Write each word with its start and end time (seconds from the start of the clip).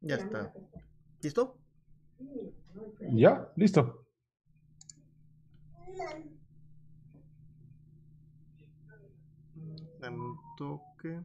Ya 0.00 0.16
está. 0.16 0.52
¿Listo? 1.22 1.58
Ya, 3.12 3.52
listo. 3.56 4.06
Dame 10.00 10.16
un 10.16 10.38
toque, 10.56 11.20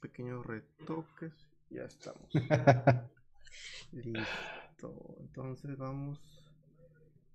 pequeños 0.00 0.46
retoques, 0.46 1.32
ya 1.70 1.82
estamos. 1.82 2.28
Listo. 3.92 5.16
Entonces 5.20 5.76
vamos. 5.76 6.20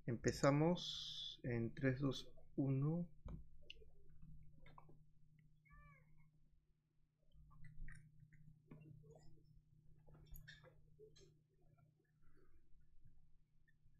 Empezamos 0.05 1.39
en 1.43 1.73
3, 1.73 1.99
2, 1.99 2.27
1. 2.55 3.07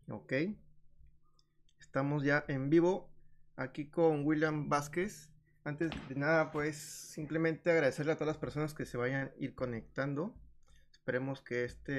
Ok. 0.09 0.34
Estamos 1.80 2.23
ya 2.23 2.44
en 2.48 2.70
vivo 2.70 3.12
aquí 3.55 3.90
con 3.90 4.26
William 4.26 4.68
Vázquez. 4.68 5.30
Antes 5.63 5.91
de 6.08 6.16
nada, 6.16 6.52
pues 6.52 6.77
simplemente 6.77 7.70
agradecerle 7.70 8.13
a 8.13 8.16
todas 8.16 8.34
las 8.34 8.38
personas 8.38 8.73
que 8.73 8.85
se 8.85 8.98
vayan 8.98 9.27
a 9.27 9.32
ir 9.38 9.54
conectando. 9.54 10.34
Esperemos 10.91 11.41
que 11.41 11.63
esta 11.63 11.94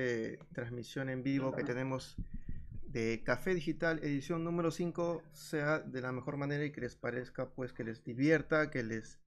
transmisión 0.52 1.09
en 1.09 1.23
vivo 1.23 1.52
que 1.52 1.62
tenemos 1.62 2.16
de 2.83 3.23
Café 3.24 3.55
Digital, 3.55 4.00
edición 4.02 4.42
número 4.42 4.72
5, 4.72 5.22
sea 5.33 5.78
de 5.78 6.00
la 6.00 6.11
mejor 6.11 6.36
manera 6.36 6.64
y 6.64 6.72
que 6.72 6.81
les 6.81 6.97
parezca, 6.97 7.50
pues 7.50 7.72
que 7.72 7.84
les 7.84 8.03
divierta, 8.03 8.70
que 8.70 8.83
les, 8.83 9.20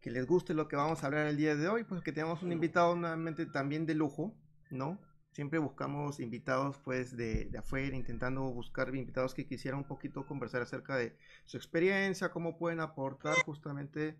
que 0.00 0.10
les 0.10 0.26
guste 0.26 0.54
lo 0.54 0.66
que 0.66 0.74
vamos 0.74 1.02
a 1.02 1.06
hablar 1.06 1.28
el 1.28 1.36
día 1.36 1.54
de 1.54 1.68
hoy, 1.68 1.84
pues 1.84 2.02
que 2.02 2.10
tenemos 2.10 2.42
un 2.42 2.50
invitado 2.50 2.96
nuevamente 2.96 3.46
también 3.46 3.86
de 3.86 3.94
lujo, 3.94 4.34
¿no? 4.70 4.98
Siempre 5.32 5.58
buscamos 5.60 6.18
invitados 6.18 6.78
pues 6.78 7.16
de, 7.16 7.46
de, 7.46 7.58
afuera, 7.58 7.96
intentando 7.96 8.42
buscar 8.42 8.94
invitados 8.94 9.32
que 9.32 9.46
quisieran 9.46 9.80
un 9.80 9.86
poquito 9.86 10.26
conversar 10.26 10.62
acerca 10.62 10.96
de 10.96 11.16
su 11.44 11.56
experiencia, 11.56 12.30
cómo 12.30 12.58
pueden 12.58 12.80
aportar 12.80 13.36
justamente 13.44 14.18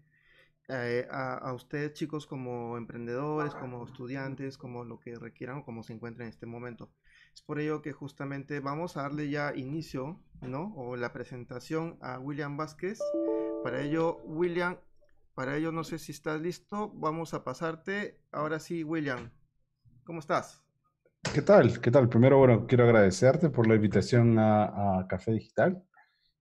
eh, 0.68 1.08
a, 1.10 1.34
a, 1.34 1.52
ustedes 1.52 1.94
chicos 1.94 2.26
como 2.26 2.76
emprendedores, 2.76 3.54
como 3.56 3.84
estudiantes, 3.84 4.56
como 4.56 4.84
lo 4.84 5.00
que 5.00 5.16
requieran 5.16 5.58
o 5.58 5.64
como 5.64 5.82
se 5.82 5.92
encuentren 5.92 6.28
en 6.28 6.32
este 6.32 6.46
momento. 6.46 6.92
Es 7.34 7.42
por 7.42 7.58
ello 7.58 7.82
que 7.82 7.92
justamente 7.92 8.60
vamos 8.60 8.96
a 8.96 9.02
darle 9.02 9.30
ya 9.30 9.52
inicio, 9.56 10.22
¿no? 10.40 10.72
O 10.76 10.94
la 10.96 11.12
presentación 11.12 11.98
a 12.00 12.20
William 12.20 12.56
Vázquez. 12.56 13.00
Para 13.64 13.82
ello, 13.82 14.18
William, 14.24 14.78
para 15.34 15.56
ello 15.56 15.72
no 15.72 15.82
sé 15.82 15.98
si 15.98 16.12
estás 16.12 16.40
listo, 16.40 16.92
vamos 16.94 17.34
a 17.34 17.42
pasarte. 17.42 18.20
Ahora 18.30 18.60
sí, 18.60 18.84
William, 18.84 19.32
¿cómo 20.04 20.20
estás? 20.20 20.69
¿Qué 21.22 21.42
tal? 21.42 21.80
¿Qué 21.80 21.90
tal? 21.92 22.08
Primero, 22.08 22.38
bueno, 22.38 22.66
quiero 22.66 22.84
agradecerte 22.84 23.50
por 23.50 23.68
la 23.68 23.76
invitación 23.76 24.38
a, 24.38 24.98
a, 24.98 25.06
Café 25.06 25.32
Digital. 25.32 25.80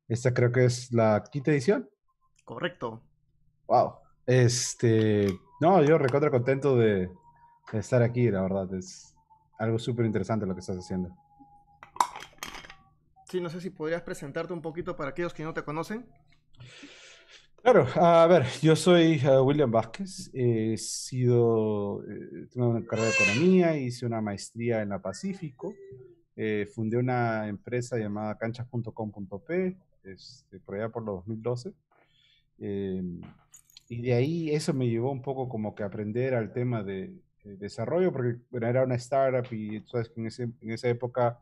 Esta 0.08 0.34
creo 0.34 0.52
que 0.52 0.66
es 0.66 0.92
la 0.92 1.24
quinta 1.32 1.52
edición. 1.52 1.88
Correcto. 2.44 3.04
Wow. 3.68 3.98
Este, 4.26 5.28
no, 5.62 5.84
yo 5.84 6.00
recontra 6.00 6.32
contento 6.32 6.76
de, 6.76 7.08
de, 7.72 7.80
estar 7.80 8.02
aquí, 8.02 8.32
la 8.32 8.42
verdad. 8.42 8.74
Es 8.74 9.14
algo 9.60 9.78
súper 9.78 10.06
interesante 10.08 10.48
lo 10.48 10.56
que 10.56 10.62
estás 10.62 10.78
haciendo. 10.78 11.16
Sí, 13.26 13.40
no 13.42 13.50
sé 13.50 13.62
si 13.62 13.70
podrías 13.70 14.02
presentarte 14.02 14.54
un 14.54 14.62
poquito 14.62 14.96
para 14.96 15.12
aquellos 15.12 15.36
que 15.36 15.44
no 15.44 15.54
te 15.54 15.64
conocen. 15.64 16.10
Claro, 17.62 17.86
a 17.96 18.26
ver, 18.28 18.46
yo 18.62 18.74
soy 18.76 19.22
uh, 19.26 19.42
William 19.44 19.70
Vázquez, 19.70 20.32
he 20.34 20.78
sido, 20.78 22.04
eh, 22.06 22.48
tengo 22.52 22.70
una 22.70 22.86
carrera 22.86 23.10
de 23.10 23.14
economía, 23.14 23.78
hice 23.78 24.06
una 24.06 24.22
maestría 24.22 24.82
en 24.82 24.90
la 24.90 25.02
Pacífico, 25.02 25.74
eh, 26.38 26.66
fundé 26.74 26.98
una 26.98 27.50
empresa 27.50 27.98
llamada 27.98 28.38
canchas.com.p, 28.38 29.78
este, 30.04 30.60
por 30.62 30.76
allá 30.76 30.90
por 30.90 31.04
los 31.04 31.18
2012, 31.18 31.74
eh, 32.60 33.04
y 33.90 34.02
de 34.04 34.14
ahí 34.14 34.50
eso 34.52 34.74
me 34.74 34.88
llevó 34.88 35.12
un 35.12 35.22
poco 35.22 35.50
como 35.50 35.76
que 35.76 35.84
aprender 35.84 36.36
al 36.36 36.54
tema 36.54 36.82
de, 36.82 37.14
de 37.44 37.58
desarrollo, 37.58 38.14
porque 38.14 38.38
bueno, 38.52 38.68
era 38.68 38.84
una 38.84 38.96
startup 38.96 39.46
y 39.52 39.82
tú 39.82 39.90
sabes 39.90 40.10
que 40.10 40.22
en, 40.22 40.28
ese, 40.28 40.44
en 40.44 40.72
esa 40.72 40.88
época 40.88 41.38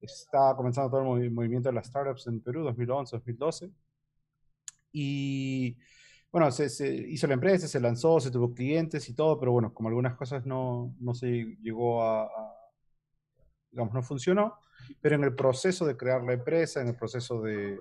estaba 0.00 0.54
comenzando 0.54 0.90
todo 0.90 1.00
el 1.00 1.06
movi 1.06 1.30
movimiento 1.30 1.70
de 1.70 1.74
las 1.74 1.86
startups 1.86 2.26
en 2.26 2.40
Perú, 2.40 2.62
2011, 2.62 3.16
2012. 3.16 3.70
Y 4.92 5.76
bueno, 6.30 6.50
se, 6.50 6.68
se, 6.68 6.88
hizo 6.94 7.26
la 7.26 7.34
empresa, 7.34 7.68
se 7.68 7.80
lanzó, 7.80 8.20
se 8.20 8.30
tuvo 8.30 8.54
clientes 8.54 9.08
y 9.08 9.14
todo, 9.14 9.38
pero 9.38 9.52
bueno, 9.52 9.72
como 9.74 9.88
algunas 9.88 10.16
cosas 10.16 10.46
no, 10.46 10.94
no 11.00 11.14
se 11.14 11.56
llegó 11.60 12.02
a, 12.02 12.24
a, 12.24 12.54
digamos, 13.70 13.92
no 13.92 14.02
funcionó, 14.02 14.58
pero 15.00 15.16
en 15.16 15.24
el 15.24 15.34
proceso 15.34 15.84
de 15.86 15.96
crear 15.96 16.22
la 16.22 16.32
empresa, 16.32 16.80
en 16.80 16.88
el 16.88 16.96
proceso 16.96 17.42
de, 17.42 17.78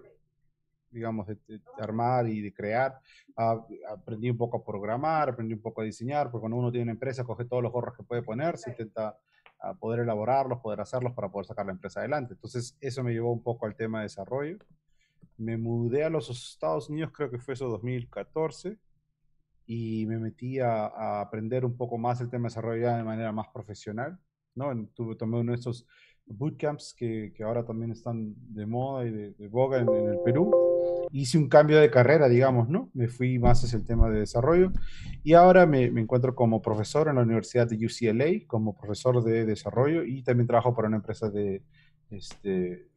digamos, 0.89 1.27
de, 1.27 1.35
de 1.47 1.61
armar 1.79 2.27
y 2.27 2.41
de 2.41 2.53
crear, 2.53 2.99
uh, 3.37 3.63
aprendí 3.89 4.29
un 4.29 4.37
poco 4.37 4.57
a 4.57 4.65
programar, 4.65 5.29
aprendí 5.29 5.53
un 5.53 5.61
poco 5.61 5.81
a 5.81 5.85
diseñar, 5.85 6.29
porque 6.29 6.41
cuando 6.41 6.57
uno 6.57 6.71
tiene 6.71 6.83
una 6.83 6.91
empresa, 6.93 7.23
coge 7.23 7.45
todos 7.45 7.63
los 7.63 7.71
gorros 7.71 7.95
que 7.95 8.03
puede 8.03 8.21
poner, 8.21 8.57
se 8.57 8.71
intenta 8.71 9.17
uh, 9.63 9.77
poder 9.77 10.01
elaborarlos, 10.01 10.59
poder 10.59 10.81
hacerlos 10.81 11.13
para 11.13 11.29
poder 11.29 11.45
sacar 11.45 11.65
la 11.65 11.71
empresa 11.71 12.01
adelante. 12.01 12.33
Entonces, 12.33 12.77
eso 12.81 13.03
me 13.03 13.13
llevó 13.13 13.31
un 13.31 13.43
poco 13.43 13.65
al 13.65 13.75
tema 13.75 13.99
de 13.99 14.03
desarrollo 14.03 14.57
me 15.41 15.57
mudé 15.57 16.03
a 16.03 16.09
los 16.09 16.29
Estados 16.29 16.89
Unidos, 16.89 17.11
creo 17.13 17.31
que 17.31 17.39
fue 17.39 17.55
eso 17.55 17.67
2014, 17.67 18.77
y 19.65 20.05
me 20.05 20.19
metí 20.19 20.59
a, 20.59 21.21
aprender 21.21 21.65
un 21.65 21.75
poco 21.75 21.97
más 21.97 22.21
el 22.21 22.29
tema 22.29 22.43
de 22.43 22.49
desarrollo 22.49 22.95
de 22.95 23.03
manera 23.03 23.31
más 23.31 23.47
profesional, 23.53 24.19
¿no? 24.55 24.87
Tuve, 24.93 25.15
tomé 25.15 25.39
uno 25.39 25.51
de 25.53 25.57
estos 25.57 25.87
bootcamps 26.25 26.93
que, 26.93 27.33
que 27.35 27.43
ahora 27.43 27.65
también 27.65 27.91
están 27.91 28.35
de 28.53 28.65
moda 28.65 29.05
y 29.05 29.11
de, 29.11 29.31
de 29.31 29.47
boga 29.47 29.79
en, 29.79 29.89
en, 29.89 30.09
el 30.09 30.19
Perú. 30.23 30.51
Hice 31.11 31.37
un 31.37 31.49
cambio 31.49 31.79
de 31.79 31.89
carrera, 31.89 32.29
digamos, 32.29 32.69
¿no? 32.69 32.89
Me 32.93 33.07
fui 33.07 33.39
más 33.39 33.63
hacia 33.63 33.77
el 33.77 33.85
tema 33.85 34.09
de 34.09 34.19
desarrollo 34.19 34.71
y 35.23 35.33
ahora 35.33 35.65
me, 35.65 35.89
me 35.89 36.01
encuentro 36.01 36.35
como 36.35 36.61
profesor 36.61 37.07
en 37.07 37.15
la 37.15 37.23
Universidad 37.23 37.67
de 37.67 37.83
UCLA, 37.83 38.45
como 38.47 38.77
profesor 38.77 39.23
de 39.23 39.45
desarrollo 39.45 40.03
y 40.03 40.21
también 40.21 40.47
trabajo 40.47 40.75
para 40.75 40.87
una 40.87 40.97
empresa 40.97 41.29
de, 41.29 41.63
este, 42.11 42.90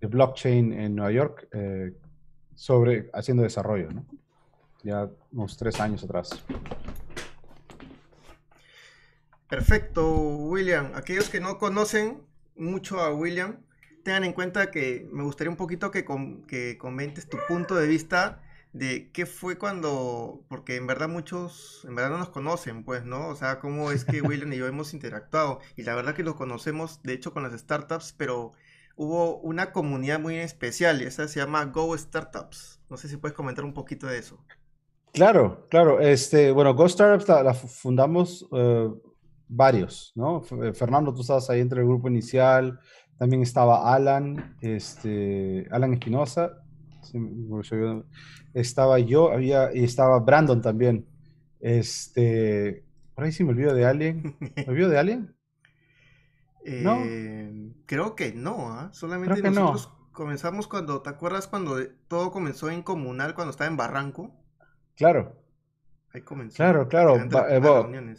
de 0.00 0.06
blockchain 0.06 0.72
en 0.72 0.94
Nueva 0.96 1.12
York 1.12 1.48
eh, 1.52 1.92
sobre 2.54 3.10
haciendo 3.12 3.42
desarrollo, 3.42 3.90
¿no? 3.90 4.04
Ya 4.82 5.08
unos 5.32 5.56
tres 5.56 5.80
años 5.80 6.04
atrás. 6.04 6.44
Perfecto, 9.48 10.08
William. 10.08 10.92
Aquellos 10.94 11.28
que 11.28 11.40
no 11.40 11.58
conocen 11.58 12.22
mucho 12.56 13.00
a 13.00 13.12
William, 13.12 13.58
tengan 14.02 14.24
en 14.24 14.32
cuenta 14.32 14.70
que 14.70 15.08
me 15.12 15.22
gustaría 15.22 15.50
un 15.50 15.56
poquito 15.56 15.90
que, 15.90 16.04
com 16.04 16.42
que 16.46 16.78
comentes 16.78 17.28
tu 17.28 17.38
punto 17.48 17.74
de 17.74 17.86
vista 17.86 18.42
de 18.72 19.10
qué 19.12 19.24
fue 19.24 19.56
cuando, 19.56 20.44
porque 20.48 20.76
en 20.76 20.86
verdad 20.86 21.08
muchos, 21.08 21.84
en 21.88 21.94
verdad 21.94 22.10
no 22.10 22.18
nos 22.18 22.28
conocen, 22.28 22.84
pues, 22.84 23.04
¿no? 23.04 23.28
O 23.28 23.34
sea, 23.34 23.58
cómo 23.58 23.90
es 23.90 24.04
que 24.04 24.20
William 24.22 24.52
y 24.52 24.56
yo 24.56 24.66
hemos 24.66 24.94
interactuado. 24.94 25.60
Y 25.76 25.82
la 25.82 25.94
verdad 25.94 26.14
que 26.14 26.22
lo 26.22 26.36
conocemos, 26.36 27.02
de 27.02 27.14
hecho, 27.14 27.32
con 27.32 27.42
las 27.42 27.58
startups, 27.58 28.14
pero 28.16 28.52
hubo 28.96 29.38
una 29.38 29.72
comunidad 29.72 30.18
muy 30.18 30.36
especial 30.36 31.02
y 31.02 31.04
esa 31.04 31.28
se 31.28 31.40
llama 31.40 31.64
Go 31.66 31.96
Startups. 31.96 32.80
No 32.90 32.96
sé 32.96 33.08
si 33.08 33.16
puedes 33.16 33.36
comentar 33.36 33.64
un 33.64 33.74
poquito 33.74 34.06
de 34.06 34.18
eso. 34.18 34.42
Claro, 35.12 35.66
claro. 35.70 36.00
Este, 36.00 36.50
bueno, 36.50 36.74
Go 36.74 36.88
Startups 36.88 37.28
la, 37.28 37.54
fundamos 37.54 38.42
uh, 38.50 39.00
varios, 39.48 40.12
¿no? 40.14 40.42
Fernando, 40.42 41.14
tú 41.14 41.20
estabas 41.20 41.48
ahí 41.50 41.60
entre 41.60 41.80
el 41.80 41.86
grupo 41.86 42.08
inicial, 42.08 42.80
también 43.18 43.42
estaba 43.42 43.94
Alan, 43.94 44.56
este, 44.60 45.66
Alan 45.70 45.94
Espinosa, 45.94 46.62
estaba 48.52 48.98
yo, 48.98 49.30
había, 49.30 49.74
y 49.74 49.84
estaba 49.84 50.18
Brandon 50.18 50.60
también. 50.60 51.06
Este, 51.60 52.84
por 53.14 53.24
ahí 53.24 53.32
sí 53.32 53.44
me 53.44 53.50
olvido 53.50 53.74
de 53.74 53.86
alguien. 53.86 54.36
¿Me 54.56 54.64
olvido 54.68 54.88
de 54.88 54.98
alguien? 54.98 55.35
¿No? 56.66 56.96
Eh, 57.04 57.72
creo 57.86 58.16
que 58.16 58.32
no, 58.32 58.80
¿eh? 58.80 58.88
solamente 58.92 59.40
que 59.40 59.50
nosotros 59.50 59.92
no. 59.98 60.08
comenzamos 60.12 60.66
cuando, 60.66 61.00
¿te 61.00 61.10
acuerdas 61.10 61.46
cuando 61.46 61.78
todo 62.08 62.32
comenzó 62.32 62.70
en 62.70 62.82
comunal, 62.82 63.34
cuando 63.34 63.50
estaba 63.50 63.70
en 63.70 63.76
Barranco? 63.76 64.34
Claro. 64.96 65.36
Ahí 66.12 66.22
comenzó. 66.22 66.56
Claro, 66.56 66.88
claro. 66.88 67.16
Eh, 67.16 68.16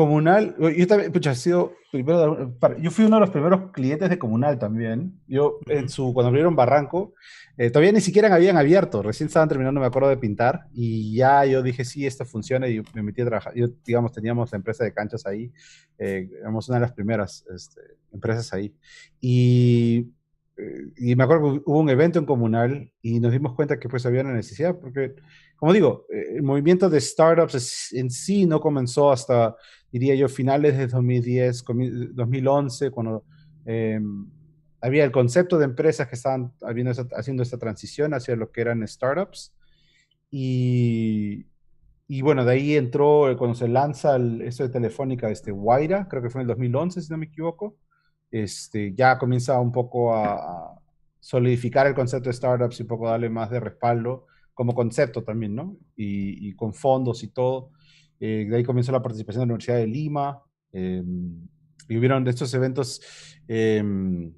comunal, 0.00 0.56
yo 0.58 0.86
también, 0.86 1.12
pucha, 1.12 1.32
he 1.32 1.34
sido 1.34 1.74
primero, 1.92 2.56
yo 2.80 2.90
fui 2.90 3.04
uno 3.04 3.16
de 3.16 3.20
los 3.20 3.30
primeros 3.30 3.70
clientes 3.72 4.08
de 4.08 4.18
Comunal 4.18 4.58
también. 4.58 5.20
Yo, 5.26 5.58
en 5.66 5.90
su, 5.90 6.14
cuando 6.14 6.28
abrieron 6.28 6.56
Barranco, 6.56 7.12
eh, 7.58 7.68
todavía 7.68 7.92
ni 7.92 8.00
siquiera 8.00 8.34
habían 8.34 8.56
abierto, 8.56 9.02
recién 9.02 9.26
estaban 9.26 9.48
terminando, 9.50 9.78
me 9.78 9.86
acuerdo, 9.86 10.08
de 10.08 10.16
pintar, 10.16 10.68
y 10.72 11.14
ya 11.14 11.44
yo 11.44 11.62
dije, 11.62 11.84
sí, 11.84 12.06
esto 12.06 12.24
funciona, 12.24 12.66
y 12.66 12.82
me 12.94 13.02
metí 13.02 13.20
a 13.20 13.26
trabajar. 13.26 13.54
Yo, 13.54 13.66
digamos, 13.84 14.12
teníamos 14.12 14.50
la 14.50 14.56
empresa 14.56 14.84
de 14.84 14.94
canchas 14.94 15.26
ahí, 15.26 15.52
eh, 15.98 16.30
éramos 16.40 16.66
una 16.70 16.78
de 16.78 16.82
las 16.82 16.92
primeras 16.92 17.44
este, 17.54 17.82
empresas 18.10 18.52
ahí. 18.54 18.74
Y 19.20 20.06
eh, 20.60 20.92
y 20.96 21.16
me 21.16 21.24
acuerdo 21.24 21.54
que 21.54 21.62
hubo 21.64 21.78
un 21.78 21.88
evento 21.88 22.18
en 22.18 22.26
comunal 22.26 22.92
y 23.02 23.20
nos 23.20 23.32
dimos 23.32 23.54
cuenta 23.54 23.78
que 23.78 23.88
pues 23.88 24.04
había 24.04 24.20
una 24.20 24.34
necesidad, 24.34 24.78
porque, 24.78 25.14
como 25.56 25.72
digo, 25.72 26.06
eh, 26.12 26.36
el 26.36 26.42
movimiento 26.42 26.90
de 26.90 27.00
startups 27.00 27.92
en 27.94 28.10
sí 28.10 28.46
no 28.46 28.60
comenzó 28.60 29.10
hasta, 29.10 29.56
diría 29.92 30.14
yo, 30.14 30.28
finales 30.28 30.76
de 30.78 30.86
2010, 30.86 31.64
2011, 32.12 32.90
cuando 32.90 33.24
em, 33.64 34.26
había 34.80 35.04
el 35.04 35.12
concepto 35.12 35.58
de 35.58 35.66
empresas 35.66 36.08
que 36.08 36.14
estaban 36.14 36.52
haciendo 37.16 37.42
esta 37.42 37.58
transición 37.58 38.14
hacia 38.14 38.36
lo 38.36 38.50
que 38.50 38.60
eran 38.60 38.86
startups. 38.86 39.52
Y, 40.30 41.46
y 42.06 42.22
bueno, 42.22 42.44
de 42.44 42.52
ahí 42.52 42.76
entró 42.76 43.34
cuando 43.38 43.54
se 43.54 43.68
lanza 43.68 44.16
el, 44.16 44.42
esto 44.42 44.64
de 44.64 44.70
Telefónica, 44.70 45.30
este 45.30 45.52
Guaira, 45.52 46.08
creo 46.08 46.22
que 46.22 46.30
fue 46.30 46.40
en 46.40 46.42
el 46.42 46.48
2011, 46.48 47.02
si 47.02 47.10
no 47.10 47.18
me 47.18 47.26
equivoco. 47.26 47.76
Este, 48.30 48.94
ya 48.94 49.18
comienza 49.18 49.60
un 49.60 49.72
poco 49.72 50.14
a, 50.14 50.76
solidificar 51.20 51.86
el 51.86 51.94
concepto 51.94 52.30
de 52.30 52.34
startups 52.34 52.80
y 52.80 52.82
un 52.82 52.88
poco 52.88 53.08
darle 53.08 53.28
más 53.28 53.50
de 53.50 53.60
respaldo 53.60 54.26
como 54.54 54.74
concepto 54.74 55.22
también, 55.22 55.54
¿no? 55.54 55.76
Y, 55.96 56.52
con 56.54 56.74
fondos 56.74 57.22
y 57.22 57.28
todo. 57.28 57.70
Eh, 58.20 58.46
de 58.48 58.56
ahí 58.56 58.64
comenzó 58.64 58.92
la 58.92 59.02
participación 59.02 59.40
de 59.40 59.46
la 59.46 59.54
Universidad 59.54 59.78
de 59.78 59.86
Lima. 59.86 60.42
Em, 60.72 61.48
y 61.88 61.96
hubieron 61.96 62.22
de 62.22 62.30
estos 62.30 62.52
eventos, 62.54 63.00
em, 63.48 64.32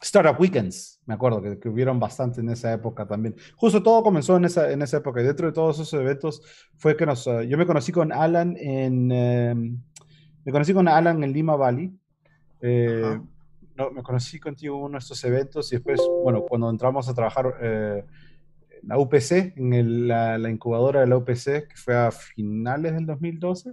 Startup 0.00 0.38
Weekends, 0.38 1.00
me 1.06 1.14
acuerdo 1.14 1.40
que, 1.42 1.58
que, 1.58 1.68
hubieron 1.68 1.98
bastante 1.98 2.40
en 2.40 2.50
esa 2.50 2.72
época 2.72 3.06
también. 3.06 3.34
Justo 3.56 3.82
todo 3.82 4.02
comenzó 4.02 4.36
en 4.36 4.44
esa, 4.44 4.70
en 4.70 4.82
esa 4.82 4.98
época. 4.98 5.20
Y 5.20 5.24
dentro 5.24 5.46
de 5.46 5.52
todos 5.52 5.76
esos 5.80 6.00
eventos 6.00 6.42
fue 6.76 6.96
que 6.96 7.06
nos, 7.06 7.24
yo 7.24 7.58
me 7.58 7.66
conocí 7.66 7.92
con 7.92 8.12
Alan 8.12 8.56
en, 8.58 9.10
em, 9.10 9.80
me 10.44 10.52
conocí 10.52 10.74
con 10.74 10.88
Alan 10.88 11.22
en 11.22 11.32
Lima 11.32 11.56
Valley. 11.56 11.92
Eh, 12.60 13.20
me 13.94 14.02
conocí 14.02 14.38
contigo 14.38 14.76
en 14.76 14.82
uno 14.84 14.92
de 14.92 14.98
estos 14.98 15.22
eventos 15.24 15.72
y 15.72 15.76
después, 15.76 16.00
bueno, 16.22 16.42
cuando 16.42 16.70
entramos 16.70 17.08
a 17.08 17.14
trabajar 17.14 17.54
eh, 17.60 18.04
la 18.82 18.98
UPC, 18.98 19.54
en 19.56 20.08
la, 20.08 20.50
incubadora 20.50 21.00
de 21.00 21.06
la 21.06 21.16
UPC, 21.16 21.68
que 21.68 21.76
fue 21.76 21.96
a 21.96 22.10
finales 22.10 22.94
del 22.94 23.06
2012, 23.06 23.72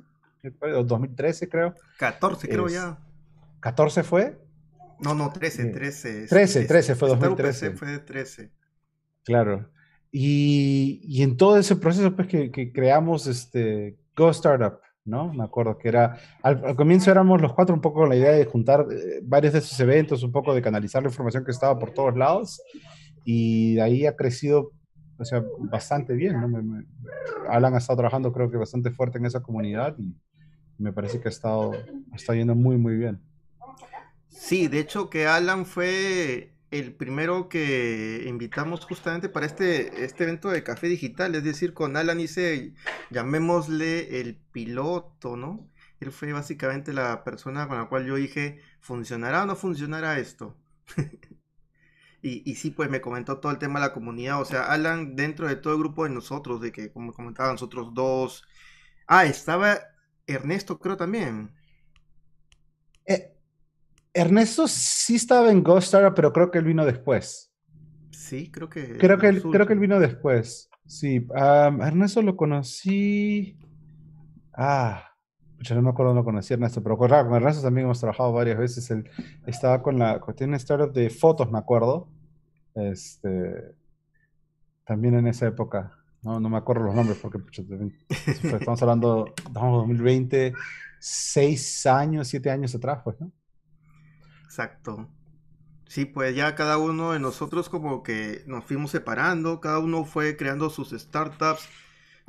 o 0.61 0.83
2013 0.83 1.49
creo. 1.49 1.75
14 1.97 2.47
creo 2.47 2.67
ya. 2.67 2.97
¿14 3.61 4.03
fue? 4.03 4.39
No, 4.99 5.15
no, 5.15 5.31
13, 5.31 5.65
13. 5.65 6.27
13, 6.27 6.65
13 6.65 6.95
fue 6.95 7.09
2013. 7.09 7.69
UPC 7.69 7.77
fue 7.77 7.99
13. 7.99 8.51
Claro. 9.23 9.69
Y, 10.11 11.01
y, 11.03 11.21
en 11.23 11.37
todo 11.37 11.57
ese 11.57 11.75
proceso, 11.75 12.15
pues, 12.15 12.27
que, 12.27 12.51
que 12.51 12.71
creamos 12.71 13.27
este 13.27 13.97
Go 14.15 14.31
Startup, 14.31 14.79
¿no? 15.05 15.31
Me 15.33 15.43
acuerdo 15.43 15.77
que 15.77 15.87
era, 15.87 16.17
al, 16.41 16.75
comienzo 16.75 17.11
éramos 17.11 17.41
los 17.41 17.53
cuatro 17.53 17.75
un 17.75 17.81
poco 17.81 18.01
con 18.01 18.09
la 18.09 18.15
idea 18.15 18.31
de 18.31 18.45
juntar 18.45 18.87
eh, 18.91 19.19
varios 19.23 19.53
de 19.53 19.59
esos 19.59 19.79
eventos, 19.79 20.23
un 20.23 20.31
poco 20.31 20.53
de 20.53 20.61
canalizar 20.61 21.03
la 21.03 21.09
información 21.09 21.45
que 21.45 21.51
estaba 21.51 21.77
por 21.77 21.91
todos 21.91 22.17
lados, 22.17 22.61
y 23.23 23.75
de 23.75 23.81
ahí 23.81 24.05
ha 24.05 24.15
crecido, 24.15 24.71
o 25.19 25.25
sea, 25.25 25.43
bastante 25.59 26.13
bien, 26.13 26.39
¿no? 26.39 26.83
Alan 27.49 27.75
ha 27.75 27.77
estado 27.77 27.97
trabajando 27.97 28.31
creo 28.31 28.49
que 28.49 28.57
bastante 28.57 28.91
fuerte 28.91 29.17
en 29.17 29.25
esa 29.25 29.41
comunidad 29.41 29.95
y 29.97 30.15
me 30.77 30.93
parece 30.93 31.19
que 31.19 31.27
ha 31.27 31.31
estado, 31.31 31.73
está 32.13 32.33
yendo 32.35 32.55
muy, 32.55 32.77
muy 32.77 32.95
bien. 32.95 33.19
Sí, 34.29 34.67
de 34.67 34.79
hecho 34.79 35.09
que 35.09 35.27
Alan 35.27 35.65
fue 35.65 36.53
el 36.71 36.93
primero 36.93 37.49
que 37.49 38.25
invitamos 38.27 38.85
justamente 38.85 39.27
para 39.27 39.45
este, 39.45 40.05
este 40.05 40.23
evento 40.23 40.49
de 40.49 40.63
café 40.63 40.87
digital, 40.87 41.35
es 41.35 41.43
decir, 41.43 41.73
con 41.73 41.97
Alan 41.97 42.19
hice, 42.19 42.73
llamémosle 43.09 44.21
el 44.21 44.37
piloto, 44.51 45.35
¿no? 45.35 45.67
Él 45.99 46.11
fue 46.11 46.31
básicamente 46.31 46.93
la 46.93 47.23
persona 47.25 47.67
con 47.67 47.77
la 47.77 47.89
cual 47.89 48.05
yo 48.05 48.15
dije, 48.15 48.61
¿funcionará 48.79 49.43
o 49.43 49.45
no 49.45 49.55
funcionará 49.55 50.17
esto? 50.19 50.55
y, 52.21 52.49
y 52.49 52.55
sí, 52.55 52.71
pues 52.71 52.89
me 52.89 53.01
comentó 53.01 53.39
todo 53.39 53.51
el 53.51 53.57
tema 53.57 53.79
de 53.79 53.87
la 53.87 53.93
comunidad, 53.93 54.41
o 54.41 54.45
sea, 54.45 54.63
Alan 54.71 55.15
dentro 55.15 55.47
de 55.47 55.55
todo 55.55 55.73
el 55.73 55.79
grupo 55.79 56.03
de 56.03 56.09
nosotros, 56.09 56.61
de 56.61 56.71
que 56.71 56.91
como 56.91 57.13
comentaban 57.13 57.53
nosotros 57.53 57.93
dos, 57.93 58.43
ah, 59.07 59.25
estaba 59.25 59.79
Ernesto 60.27 60.79
creo 60.79 60.97
también. 60.97 61.51
Eh, 63.05 63.35
Ernesto 64.13 64.67
sí 64.67 65.15
estaba 65.15 65.51
en 65.51 65.63
Ghost 65.63 65.85
Star, 65.85 66.13
pero 66.13 66.31
creo 66.31 66.51
que 66.51 66.59
él 66.59 66.65
vino 66.65 66.85
después. 66.85 67.51
Sí, 68.11 68.51
creo 68.51 68.69
que. 68.69 68.97
Creo 68.97 69.17
que, 69.17 69.27
él, 69.27 69.41
creo 69.41 69.65
que 69.65 69.73
él 69.73 69.79
vino 69.79 69.99
después. 69.99 70.69
Sí, 70.85 71.27
Ernesto 71.35 72.21
lo 72.21 72.35
conocí. 72.35 73.57
Ah, 74.53 75.15
no 75.75 75.81
me 75.81 75.89
acuerdo 75.89 76.13
dónde 76.13 76.25
conocí 76.25 76.53
a 76.53 76.55
Ernesto, 76.55 76.81
pero 76.81 76.97
claro, 76.97 77.27
con 77.27 77.37
Ernesto 77.37 77.61
también 77.61 77.85
hemos 77.85 77.99
trabajado 77.99 78.31
varias 78.31 78.57
veces. 78.57 78.89
Él 78.91 79.09
estaba 79.45 79.81
con 79.81 79.99
la. 79.99 80.21
Tiene 80.35 80.51
una 80.51 80.57
startup 80.57 80.93
de 80.93 81.09
fotos, 81.09 81.51
me 81.51 81.57
acuerdo. 81.57 82.07
Este. 82.75 83.75
También 84.85 85.15
en 85.15 85.27
esa 85.27 85.47
época. 85.47 85.95
No, 86.21 86.39
no 86.39 86.49
me 86.49 86.57
acuerdo 86.57 86.83
los 86.83 86.95
nombres 86.95 87.17
porque 87.21 87.39
estamos 88.09 88.81
hablando, 88.81 89.33
estamos 89.37 89.87
2020, 89.87 90.53
seis 90.99 91.85
años, 91.85 92.27
siete 92.27 92.51
años 92.51 92.75
atrás, 92.75 93.01
pues, 93.03 93.19
¿no? 93.21 93.31
Exacto. 94.43 95.07
Sí, 95.87 96.05
pues 96.05 96.35
ya 96.35 96.53
cada 96.55 96.77
uno 96.77 97.13
de 97.13 97.19
nosotros 97.19 97.69
como 97.69 98.03
que 98.03 98.43
nos 98.45 98.63
fuimos 98.63 98.91
separando, 98.91 99.59
cada 99.59 99.79
uno 99.79 100.05
fue 100.05 100.37
creando 100.37 100.69
sus 100.69 100.91
startups, 100.91 101.67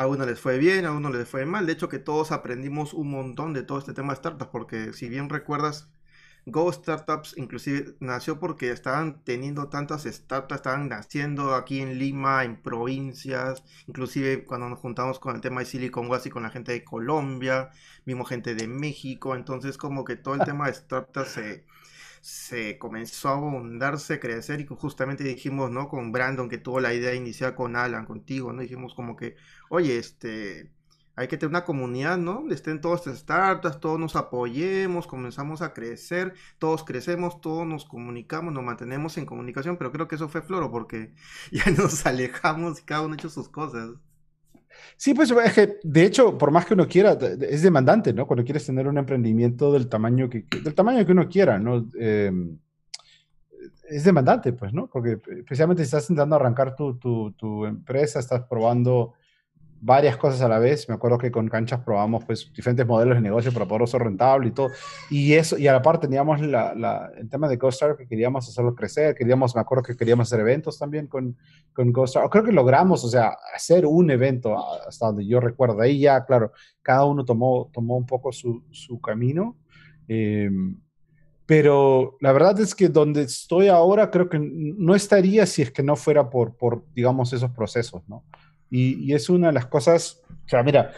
a 0.00 0.06
uno 0.06 0.24
les 0.24 0.40
fue 0.40 0.56
bien, 0.56 0.86
a 0.86 0.92
uno 0.92 1.10
les 1.10 1.28
fue 1.28 1.44
mal, 1.44 1.66
de 1.66 1.74
hecho 1.74 1.90
que 1.90 1.98
todos 1.98 2.32
aprendimos 2.32 2.94
un 2.94 3.10
montón 3.10 3.52
de 3.52 3.62
todo 3.62 3.78
este 3.78 3.92
tema 3.92 4.14
de 4.14 4.16
startups, 4.16 4.50
porque 4.50 4.94
si 4.94 5.10
bien 5.10 5.28
recuerdas, 5.28 5.90
Go 6.46 6.72
Startups 6.72 7.34
inclusive 7.36 7.96
nació 8.00 8.40
porque 8.40 8.70
estaban 8.70 9.22
teniendo 9.24 9.68
tantas 9.68 10.04
startups, 10.04 10.54
estaban 10.54 10.88
naciendo 10.88 11.54
aquí 11.54 11.80
en 11.80 11.98
Lima, 11.98 12.44
en 12.44 12.62
provincias, 12.62 13.62
inclusive 13.88 14.46
cuando 14.46 14.70
nos 14.70 14.78
juntamos 14.78 15.18
con 15.18 15.34
el 15.36 15.42
tema 15.42 15.60
de 15.60 15.66
Silicon 15.66 16.08
Valley 16.08 16.30
con 16.30 16.44
la 16.44 16.50
gente 16.50 16.72
de 16.72 16.82
Colombia, 16.82 17.68
vimos 18.06 18.26
gente 18.26 18.54
de 18.54 18.68
México, 18.68 19.34
entonces 19.36 19.76
como 19.76 20.04
que 20.06 20.16
todo 20.16 20.34
el 20.34 20.40
tema 20.46 20.68
de 20.68 20.74
startups 20.74 21.28
se 21.28 21.66
se 22.20 22.78
comenzó 22.78 23.28
a 23.30 23.32
abundarse, 23.32 24.14
a 24.14 24.20
crecer 24.20 24.60
y 24.60 24.66
justamente 24.66 25.24
dijimos, 25.24 25.70
¿no? 25.70 25.88
Con 25.88 26.12
Brandon 26.12 26.48
que 26.48 26.58
tuvo 26.58 26.80
la 26.80 26.94
idea 26.94 27.14
inicial 27.14 27.54
con 27.54 27.76
Alan, 27.76 28.06
contigo, 28.06 28.52
¿no? 28.52 28.62
Dijimos 28.62 28.94
como 28.94 29.16
que, 29.16 29.36
oye, 29.70 29.98
este, 29.98 30.70
hay 31.16 31.28
que 31.28 31.36
tener 31.36 31.50
una 31.50 31.64
comunidad, 31.64 32.18
¿no? 32.18 32.44
Estén 32.50 32.80
estas 32.82 33.18
startups, 33.18 33.80
todos 33.80 33.98
nos 33.98 34.16
apoyemos, 34.16 35.06
comenzamos 35.06 35.62
a 35.62 35.74
crecer, 35.74 36.34
todos 36.58 36.84
crecemos, 36.84 37.40
todos 37.40 37.66
nos 37.66 37.84
comunicamos, 37.84 38.52
nos 38.54 38.64
mantenemos 38.64 39.18
en 39.18 39.26
comunicación, 39.26 39.76
pero 39.76 39.92
creo 39.92 40.08
que 40.08 40.16
eso 40.16 40.28
fue 40.28 40.42
floro 40.42 40.70
porque 40.70 41.12
ya 41.52 41.70
nos 41.72 42.06
alejamos 42.06 42.80
y 42.80 42.84
cada 42.84 43.02
uno 43.02 43.14
ha 43.14 43.16
hecho 43.16 43.30
sus 43.30 43.48
cosas. 43.48 43.90
Sí, 44.96 45.14
pues 45.14 45.30
es 45.30 45.52
que 45.52 45.78
de 45.82 46.04
hecho, 46.04 46.36
por 46.36 46.50
más 46.50 46.66
que 46.66 46.74
uno 46.74 46.86
quiera, 46.86 47.18
es 47.40 47.62
demandante, 47.62 48.12
¿no? 48.12 48.26
Cuando 48.26 48.44
quieres 48.44 48.66
tener 48.66 48.86
un 48.86 48.98
emprendimiento 48.98 49.72
del 49.72 49.88
tamaño 49.88 50.28
que, 50.28 50.44
del 50.62 50.74
tamaño 50.74 51.04
que 51.04 51.12
uno 51.12 51.28
quiera, 51.28 51.58
¿no? 51.58 51.88
Em, 51.94 52.58
es 53.88 54.04
demandante, 54.04 54.52
pues, 54.52 54.72
¿no? 54.72 54.86
Porque 54.86 55.18
especialmente 55.38 55.82
si 55.82 55.86
estás 55.86 56.08
intentando 56.10 56.36
arrancar 56.36 56.76
tu, 56.76 56.94
tu 56.96 57.66
empresa, 57.66 58.20
estás 58.20 58.42
probando 58.42 59.14
varias 59.80 60.16
cosas 60.16 60.40
a 60.42 60.48
la 60.48 60.58
vez. 60.58 60.88
Me 60.88 60.94
acuerdo 60.94 61.18
que 61.18 61.30
con 61.30 61.48
Canchas 61.48 61.80
probamos 61.80 62.24
pues 62.24 62.50
diferentes 62.54 62.86
modelos 62.86 63.16
de 63.16 63.22
negocio 63.22 63.52
para 63.52 63.66
poder 63.66 63.88
ser 63.88 64.02
rentable 64.02 64.48
y 64.48 64.52
todo. 64.52 64.70
Y 65.10 65.32
eso, 65.32 65.58
y 65.58 65.66
a 65.66 65.72
la 65.72 65.82
par 65.82 65.98
teníamos 65.98 66.40
la, 66.40 66.74
la, 66.74 67.10
el 67.16 67.28
tema 67.28 67.48
de 67.48 67.56
GoStar 67.56 67.96
que 67.96 68.06
queríamos 68.06 68.48
hacerlo 68.48 68.74
crecer, 68.74 69.14
queríamos, 69.14 69.54
me 69.54 69.60
acuerdo 69.60 69.82
que 69.82 69.96
queríamos 69.96 70.28
hacer 70.28 70.40
eventos 70.40 70.78
también 70.78 71.06
con, 71.06 71.36
con 71.72 71.92
GoStar. 71.92 72.28
Creo 72.28 72.44
que 72.44 72.52
logramos, 72.52 73.04
o 73.04 73.08
sea, 73.08 73.36
hacer 73.54 73.86
un 73.86 74.10
evento 74.10 74.56
hasta 74.86 75.06
donde 75.06 75.26
yo 75.26 75.40
recuerdo. 75.40 75.80
Ahí 75.80 76.00
ya, 76.00 76.24
claro, 76.24 76.52
cada 76.82 77.04
uno 77.04 77.24
tomó, 77.24 77.70
tomó 77.72 77.96
un 77.96 78.06
poco 78.06 78.32
su, 78.32 78.64
su 78.70 79.00
camino. 79.00 79.56
Em, 80.06 80.76
pero 81.46 82.16
la 82.20 82.30
verdad 82.30 82.60
es 82.60 82.76
que 82.76 82.88
donde 82.88 83.22
estoy 83.22 83.66
ahora 83.66 84.08
creo 84.10 84.28
que 84.28 84.38
no 84.38 84.94
estaría 84.94 85.46
si 85.46 85.62
es 85.62 85.72
que 85.72 85.82
no 85.82 85.96
fuera 85.96 86.30
por, 86.30 86.56
por 86.56 86.84
digamos, 86.94 87.32
esos 87.32 87.50
procesos, 87.50 88.02
¿no? 88.08 88.24
Y, 88.70 89.12
es 89.12 89.28
una 89.28 89.48
de 89.48 89.52
las 89.52 89.66
cosas, 89.66 90.22
o 90.28 90.48
sea, 90.48 90.62
mira, 90.62 90.92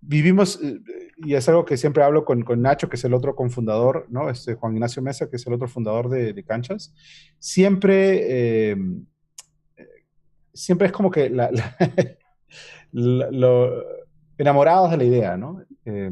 vivimos, 0.00 0.60
eh, 0.62 0.78
y 1.18 1.34
es 1.34 1.48
algo 1.48 1.64
que 1.64 1.76
siempre 1.76 2.02
hablo 2.02 2.24
con, 2.24 2.42
con, 2.42 2.60
Nacho, 2.60 2.88
que 2.88 2.96
es 2.96 3.04
el 3.04 3.14
otro 3.14 3.34
confundador, 3.34 4.06
¿no? 4.10 4.28
Este 4.28 4.54
Juan 4.54 4.74
Ignacio 4.74 5.02
Mesa, 5.02 5.30
que 5.30 5.36
es 5.36 5.46
el 5.46 5.54
otro 5.54 5.66
fundador 5.66 6.10
de, 6.10 6.44
Canchas, 6.44 6.94
siempre, 7.38 8.72
eh, 8.72 8.76
siempre 10.52 10.88
es 10.88 10.92
como 10.92 11.10
que 11.10 11.30
la, 11.30 11.50
lo, 12.92 13.84
enamorados 14.36 14.90
de 14.90 14.96
la 14.98 15.04
idea, 15.04 15.36
¿no? 15.36 15.62
Eh, 15.86 16.10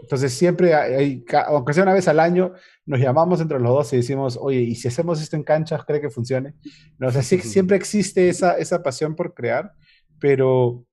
entonces 0.00 0.32
siempre, 0.32 0.72
hay, 0.72 1.24
aunque 1.48 1.74
sea 1.74 1.82
una 1.82 1.92
vez 1.92 2.06
al 2.06 2.20
año, 2.20 2.52
nos 2.84 3.00
llamamos 3.00 3.40
entre 3.40 3.58
los 3.58 3.68
dos 3.68 3.92
y 3.92 3.96
decimos, 3.96 4.38
oye, 4.40 4.60
¿y 4.60 4.74
si 4.76 4.86
hacemos 4.86 5.20
esto 5.20 5.34
en 5.34 5.42
canchas, 5.42 5.84
cree 5.84 6.00
que 6.00 6.10
funcione? 6.10 6.54
No, 6.96 7.08
o 7.08 7.10
sea, 7.10 7.22
siempre 7.22 7.76
existe 7.76 8.28
esa, 8.28 8.56
esa 8.56 8.82
pasión 8.84 9.16
por 9.16 9.34
crear 9.34 9.74
pero 10.18 10.86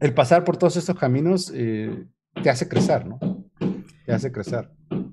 el 0.00 0.14
pasar 0.14 0.44
por 0.44 0.56
todos 0.56 0.76
estos 0.76 0.98
caminos 0.98 1.50
eh, 1.54 2.06
te 2.42 2.50
hace 2.50 2.68
crecer, 2.68 3.06
¿no? 3.06 3.18
Te 4.04 4.12
hace 4.12 4.30
crecer. 4.30 4.70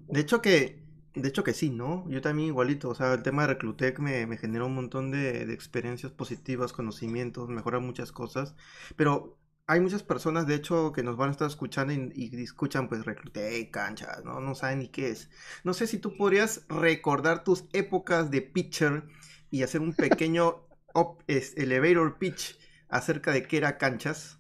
De 0.08 0.20
hecho 0.20 0.42
que 0.42 0.84
De 1.16 1.30
hecho 1.30 1.44
que 1.44 1.54
sí, 1.54 1.70
¿no? 1.70 2.10
Yo 2.10 2.22
también 2.22 2.48
igualito, 2.48 2.90
o 2.90 2.96
sea, 2.96 3.14
el 3.14 3.24
tema 3.24 3.44
de 3.44 3.54
Reclutec 3.54 4.00
me, 4.00 4.26
me 4.26 4.38
generó 4.38 4.66
un 4.66 4.76
montón 4.76 5.12
de, 5.12 5.54
experiencias 5.54 6.12
positivas, 6.12 6.74
conocimientos, 6.74 7.50
mejora 7.50 7.80
muchas 7.80 8.12
cosas, 8.12 8.56
pero 8.96 9.38
hay 9.68 9.80
muchas 9.80 10.04
personas, 10.04 10.48
de 10.48 10.56
hecho, 10.56 10.92
que 10.92 11.04
nos 11.04 11.16
van 11.16 11.30
a 11.30 11.32
estar 11.32 11.48
escuchando 11.48 11.94
y, 11.94 12.12
y 12.16 12.44
escuchan 12.44 12.90
pues 12.90 13.06
Reclutec, 13.06 13.72
canchas, 13.72 14.26
¿no? 14.26 14.40
No 14.40 14.56
saben 14.56 14.80
ni 14.80 14.90
qué 14.90 15.10
es. 15.10 15.30
No 15.64 15.74
sé 15.74 15.88
si 15.88 16.00
tú 16.00 16.18
podrías 16.18 16.66
recordar 16.68 17.44
tus 17.44 17.66
épocas 17.74 18.32
de 18.32 18.42
pitcher 18.42 19.04
y 19.52 19.62
hacer 19.62 19.82
un 19.82 19.94
pequeño 19.94 20.68
elevator 21.28 22.18
pitch 22.18 22.58
acerca 22.94 23.32
de 23.32 23.44
qué 23.44 23.58
era 23.58 23.78
canchas. 23.78 24.40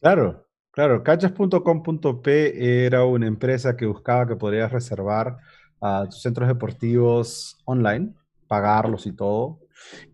Claro, 0.00 0.46
claro, 0.70 1.02
canchas.com.p 1.02 2.84
era 2.84 3.04
una 3.04 3.26
empresa 3.26 3.76
que 3.76 3.86
buscaba 3.86 4.26
que 4.26 4.36
podrías 4.36 4.70
reservar 4.70 5.38
a 5.80 6.04
tus 6.04 6.20
centros 6.20 6.48
deportivos 6.48 7.58
online, 7.64 8.14
pagarlos 8.46 9.06
y 9.06 9.12
todo. 9.12 9.60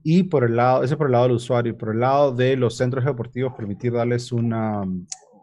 Y 0.03 0.23
por 0.25 0.45
el 0.45 0.57
lado, 0.57 0.85
ese 0.85 0.97
por 0.97 1.07
el 1.07 1.13
lado 1.13 1.25
del 1.25 1.37
usuario, 1.37 1.77
por 1.77 1.91
el 1.91 2.01
lado 2.01 2.33
de 2.33 2.57
los 2.57 2.77
centros 2.77 3.05
deportivos, 3.05 3.55
permitir 3.55 3.93
darles 3.93 4.31
una, 4.33 4.83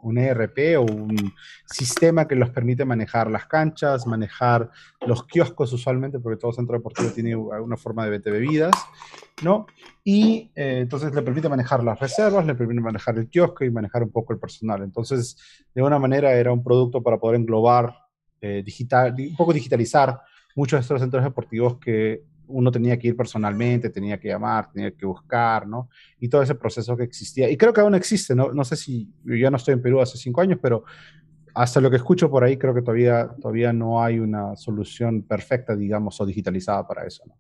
un 0.06 0.18
ERP 0.20 0.78
o 0.78 0.84
un 0.84 1.34
sistema 1.66 2.28
que 2.28 2.36
los 2.36 2.50
permite 2.52 2.86
manejar 2.86 3.30
las 3.30 3.48
canchas, 3.48 4.06
manejar 4.06 4.70
los 5.06 5.26
kioscos 5.26 5.74
usualmente, 5.74 6.20
porque 6.20 6.40
todo 6.40 6.54
centro 6.54 6.78
deportivo 6.78 7.10
tiene 7.10 7.34
alguna 7.34 7.76
forma 7.76 8.06
de 8.06 8.12
vete 8.12 8.30
bebidas, 8.30 8.74
¿no? 9.44 9.66
Y 10.04 10.52
eh, 10.56 10.80
entonces 10.82 11.14
le 11.14 11.24
permite 11.24 11.50
manejar 11.50 11.84
las 11.84 12.00
reservas, 12.00 12.46
le 12.46 12.54
permite 12.54 12.82
manejar 12.82 13.18
el 13.18 13.28
kiosco 13.28 13.66
y 13.66 13.72
manejar 13.72 14.04
un 14.04 14.12
poco 14.12 14.34
el 14.34 14.40
personal. 14.40 14.84
Entonces, 14.84 15.38
de 15.74 15.82
alguna 15.82 15.98
manera 15.98 16.32
era 16.34 16.52
un 16.52 16.64
producto 16.64 17.02
para 17.02 17.18
poder 17.18 17.40
englobar 17.40 17.96
eh, 18.42 18.62
digital, 18.64 19.16
un 19.18 19.36
poco 19.36 19.54
digitalizar 19.54 20.22
muchos 20.56 20.78
de 20.78 20.82
estos 20.82 21.02
centros 21.02 21.24
deportivos 21.24 21.80
que 21.80 22.24
uno 22.48 22.72
tenía 22.72 22.98
que 22.98 23.10
ir 23.10 23.18
personalmente, 23.18 23.90
tenía 23.90 24.20
que 24.20 24.28
llamar, 24.30 24.72
tenía 24.72 24.92
que 24.92 25.06
buscar, 25.06 25.68
¿no? 25.68 25.90
Y 26.20 26.30
todo 26.30 26.42
ese 26.42 26.56
proceso 26.56 26.96
que 26.96 27.04
existía. 27.04 27.50
Y 27.50 27.58
creo 27.58 27.74
que 27.74 27.82
aún 27.82 27.96
existe, 27.96 28.36
¿no? 28.36 28.52
No 28.52 28.64
sé 28.64 28.76
si, 28.76 29.12
yo 29.24 29.36
ya 29.36 29.50
no 29.50 29.58
estoy 29.58 29.74
en 29.74 29.82
Perú 29.82 30.02
hace 30.02 30.18
cinco 30.18 30.42
años, 30.42 30.60
pero 30.62 30.84
hasta 31.54 31.80
lo 31.80 31.90
que 31.90 31.98
escucho 31.98 32.30
por 32.30 32.44
ahí, 32.44 32.58
creo 32.58 32.74
que 32.74 32.82
todavía, 32.82 33.30
todavía 33.42 33.72
no 33.72 34.04
hay 34.04 34.20
una 34.20 34.56
solución 34.56 35.24
perfecta, 35.24 35.76
digamos, 35.76 36.20
o 36.20 36.26
digitalizada 36.26 36.86
para 36.88 37.06
eso, 37.06 37.24
¿no? 37.28 37.36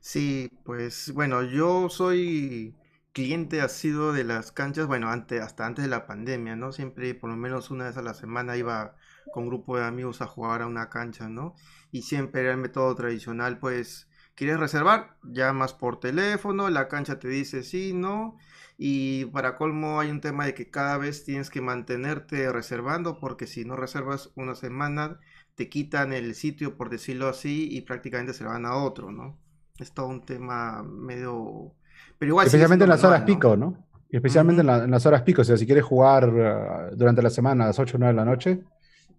Sí, 0.00 0.50
pues 0.64 1.12
bueno, 1.14 1.42
yo 1.42 1.90
soy 1.90 2.74
cliente 3.12 3.60
ha 3.60 3.68
sido 3.68 4.12
de 4.12 4.24
las 4.24 4.50
canchas, 4.52 4.86
bueno, 4.86 5.10
antes, 5.10 5.42
hasta 5.42 5.66
antes 5.66 5.84
de 5.84 5.90
la 5.90 6.06
pandemia, 6.06 6.56
¿no? 6.56 6.72
Siempre 6.72 7.14
por 7.14 7.30
lo 7.30 7.36
menos 7.36 7.70
una 7.70 7.84
vez 7.84 7.96
a 7.96 8.02
la 8.02 8.14
semana 8.14 8.56
iba 8.56 8.96
con 9.32 9.46
grupo 9.46 9.76
de 9.76 9.84
amigos 9.84 10.20
a 10.20 10.26
jugar 10.26 10.62
a 10.62 10.66
una 10.66 10.88
cancha, 10.88 11.28
¿no? 11.28 11.54
Y 11.92 12.02
siempre 12.02 12.42
era 12.42 12.52
el 12.52 12.58
método 12.58 12.94
tradicional, 12.94 13.58
pues, 13.58 14.08
¿quieres 14.34 14.58
reservar? 14.58 15.16
Llamas 15.22 15.74
por 15.74 16.00
teléfono, 16.00 16.68
la 16.70 16.88
cancha 16.88 17.18
te 17.18 17.28
dice 17.28 17.62
sí, 17.62 17.92
no. 17.94 18.36
Y 18.78 19.26
para 19.26 19.56
colmo 19.56 20.00
hay 20.00 20.10
un 20.10 20.20
tema 20.20 20.46
de 20.46 20.54
que 20.54 20.70
cada 20.70 20.96
vez 20.96 21.24
tienes 21.24 21.50
que 21.50 21.60
mantenerte 21.60 22.50
reservando 22.50 23.18
porque 23.18 23.46
si 23.46 23.64
no 23.64 23.76
reservas 23.76 24.30
una 24.36 24.54
semana 24.54 25.20
te 25.54 25.68
quitan 25.68 26.12
el 26.12 26.34
sitio, 26.34 26.76
por 26.76 26.88
decirlo 26.88 27.28
así, 27.28 27.68
y 27.70 27.82
prácticamente 27.82 28.32
se 28.32 28.44
lo 28.44 28.50
van 28.50 28.64
a 28.64 28.76
otro, 28.76 29.12
¿no? 29.12 29.38
Es 29.78 29.92
todo 29.92 30.06
un 30.06 30.24
tema 30.24 30.82
medio 30.82 31.74
Especialmente 32.20 32.84
en 32.84 32.90
las 32.90 33.04
horas 33.04 33.22
pico, 33.22 33.56
¿no? 33.56 33.86
Especialmente 34.10 34.60
en, 34.60 34.90
las 34.90 35.06
horas 35.06 35.22
pico. 35.22 35.42
O 35.42 35.44
sea, 35.44 35.56
si 35.56 35.64
quieres 35.64 35.84
jugar 35.84 36.28
uh, 36.28 36.96
durante 36.96 37.22
la 37.22 37.30
semana 37.30 37.64
a 37.64 37.66
las 37.68 37.78
8 37.78 37.96
o 37.96 37.98
9 37.98 38.12
de 38.12 38.16
la 38.16 38.24
noche, 38.24 38.62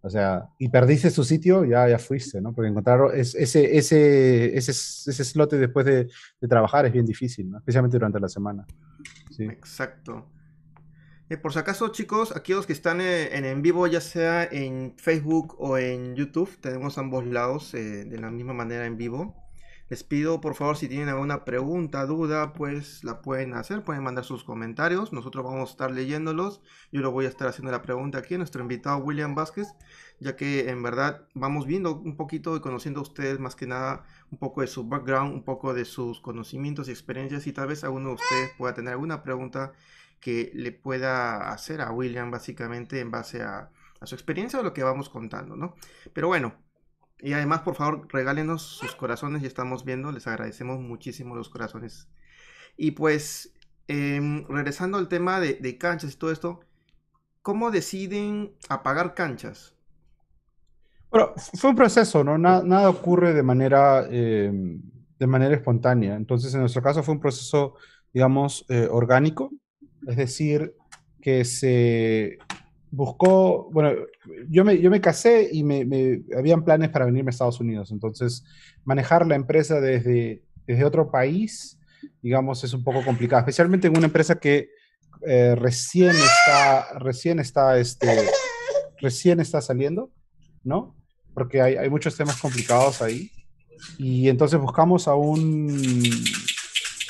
o 0.04 0.10
sea, 0.10 0.50
y 0.58 0.70
perdiste 0.70 1.12
su 1.12 1.24
sitio, 1.24 1.64
ya, 1.64 1.88
ya 1.88 2.00
fuiste, 2.00 2.42
¿no? 2.42 2.54
Porque 2.54 2.70
encontrar 2.70 3.14
ese, 3.14 3.42
ese, 3.42 3.78
ese, 3.78 4.58
ese 4.58 5.24
slot 5.24 5.54
después 5.54 5.86
de, 5.86 6.10
trabajar 6.48 6.88
es 6.88 6.92
bien 6.92 7.06
difícil, 7.06 7.50
¿no? 7.50 7.60
Especialmente 7.60 7.98
durante 7.98 8.20
la 8.20 8.28
semana. 8.28 8.66
Sí. 9.30 9.44
Exacto. 9.44 10.26
Eh, 11.30 11.38
por 11.38 11.54
si 11.54 11.60
acaso, 11.60 11.90
chicos, 11.90 12.36
aquí 12.36 12.54
los 12.54 12.66
que 12.66 12.74
están 12.74 13.00
eh, 13.00 13.38
en, 13.38 13.46
en 13.46 13.62
vivo, 13.62 13.86
ya 13.88 14.02
sea 14.02 14.44
en 14.44 14.96
Facebook 14.98 15.56
o 15.60 15.78
en 15.78 16.16
YouTube, 16.16 16.50
tenemos 16.60 16.98
ambos 16.98 17.26
lados 17.26 17.74
eh, 17.74 18.04
de 18.04 18.18
la 18.18 18.32
misma 18.32 18.54
manera 18.54 18.86
en 18.86 18.98
vivo. 18.98 19.41
Les 19.92 20.06
pido 20.06 20.40
por 20.40 20.56
favor 20.56 20.78
si 20.78 20.88
tienen 20.88 21.10
alguna 21.10 21.44
pregunta, 21.44 22.06
duda, 22.06 22.54
pues 22.54 23.04
la 23.04 23.22
pueden 23.22 23.54
hacer, 23.56 23.84
pueden 23.84 24.04
mandar 24.04 24.24
sus 24.24 24.46
comentarios, 24.46 25.12
nosotros 25.12 25.44
vamos 25.44 25.68
a 25.68 25.72
estar 25.74 25.92
leyéndolos. 25.92 26.62
Yo 26.94 27.02
lo 27.02 27.12
voy 27.12 27.26
a 27.26 27.28
estar 27.28 27.50
haciendo 27.50 27.74
la 27.74 27.82
pregunta 27.82 28.20
aquí 28.20 28.36
a 28.36 28.38
nuestro 28.38 28.62
invitado 28.62 29.00
William 29.00 29.36
Vázquez, 29.36 29.68
ya 30.22 30.38
que 30.38 30.70
en 30.70 30.82
verdad 30.82 31.28
vamos 31.34 31.66
viendo 31.66 31.94
un 31.94 32.16
poquito 32.16 32.56
y 32.56 32.62
conociendo 32.62 33.02
a 33.02 33.04
ustedes 33.04 33.38
más 33.40 33.58
que 33.58 33.68
nada 33.68 34.06
un 34.32 34.38
poco 34.38 34.62
de 34.62 34.68
su 34.68 34.88
background, 34.88 35.34
un 35.34 35.44
poco 35.44 35.74
de 35.74 35.84
sus 35.84 36.22
conocimientos 36.22 36.88
y 36.88 36.92
experiencias 36.92 37.46
y 37.46 37.52
tal 37.52 37.68
vez 37.68 37.84
alguno 37.84 38.12
de 38.12 38.16
ustedes 38.16 38.52
pueda 38.58 38.74
tener 38.74 38.94
alguna 38.94 39.24
pregunta 39.24 39.74
que 40.22 40.54
le 40.56 40.72
pueda 40.72 41.52
hacer 41.52 41.82
a 41.82 41.92
William 41.92 42.32
básicamente 42.32 43.02
en 43.02 43.12
base 43.12 43.42
a, 43.42 43.70
a 44.00 44.06
su 44.06 44.16
experiencia 44.16 44.58
o 44.58 44.64
lo 44.64 44.72
que 44.72 44.84
vamos 44.84 45.10
contando, 45.10 45.58
¿no? 45.58 45.76
Pero 46.14 46.30
bueno, 46.30 46.56
y 47.22 47.34
además, 47.34 47.62
por 47.62 47.76
favor, 47.76 48.08
regálenos 48.12 48.62
sus 48.62 48.96
corazones, 48.96 49.42
ya 49.42 49.48
estamos 49.48 49.86
viendo, 49.86 50.12
les 50.12 50.28
agradecemos 50.28 50.80
muchísimo 50.80 51.36
los 51.36 51.50
corazones. 51.50 52.08
Y 52.78 52.92
pues, 52.92 53.54
em, 53.88 54.46
regresando 54.48 54.98
al 54.98 55.08
tema 55.08 55.40
de, 55.40 55.78
canchas 55.78 56.14
y 56.14 56.18
todo 56.18 56.32
esto, 56.32 56.62
¿cómo 57.42 57.70
deciden 57.70 58.54
apagar 58.70 59.14
canchas? 59.14 59.76
Bueno, 61.12 61.34
fue 61.36 61.72
un 61.72 61.76
proceso, 61.76 62.24
¿no? 62.24 62.38
nada 62.38 62.90
ocurre 62.90 63.34
de 63.34 63.44
manera, 63.44 64.08
em, 64.10 64.82
de 65.20 65.28
manera 65.28 65.56
espontánea. 65.56 66.16
Entonces, 66.16 66.54
en 66.54 66.62
nuestro 66.62 66.82
caso 66.82 67.04
fue 67.04 67.14
un 67.14 67.20
proceso, 67.20 67.76
digamos, 68.14 68.66
eh, 68.70 68.88
orgánico, 68.90 69.52
es 70.08 70.16
decir, 70.16 70.76
que 71.22 71.46
se 71.46 72.40
buscó, 72.92 73.70
bueno, 73.72 73.94
yo 74.50 74.66
me, 74.66 74.80
yo 74.80 74.92
me 74.92 75.00
casé 75.00 75.50
y 75.52 75.64
me, 75.64 76.24
habían 76.38 76.64
planes 76.64 76.90
para 76.90 77.06
venirme 77.06 77.30
a 77.30 77.32
Estados 77.32 77.60
Unidos, 77.60 77.92
entonces 77.92 78.44
manejar 78.84 79.26
la 79.26 79.36
empresa 79.36 79.80
desde, 79.80 80.44
desde 80.68 80.86
otro 80.86 81.10
país, 81.10 81.80
digamos, 82.22 82.64
es 82.64 82.74
un 82.74 82.84
poco 82.84 83.04
complicado, 83.04 83.40
especialmente 83.40 83.88
en 83.88 83.98
una 83.98 84.08
empresa 84.08 84.36
que 84.36 84.70
eh, 85.26 85.56
recién 85.56 86.12
está, 86.12 87.00
recién 87.00 87.40
está, 87.40 87.80
este, 87.80 88.30
recién 89.00 89.40
está 89.40 89.62
saliendo, 89.62 90.12
¿no? 90.64 90.96
Porque 91.34 91.62
hay, 91.62 91.76
hay 91.76 91.90
muchos 91.90 92.18
temas 92.18 92.40
complicados 92.42 93.02
ahí. 93.02 93.32
Y 93.98 94.30
entonces 94.30 94.60
buscamos 94.60 95.08
a 95.08 95.16
un, 95.16 95.68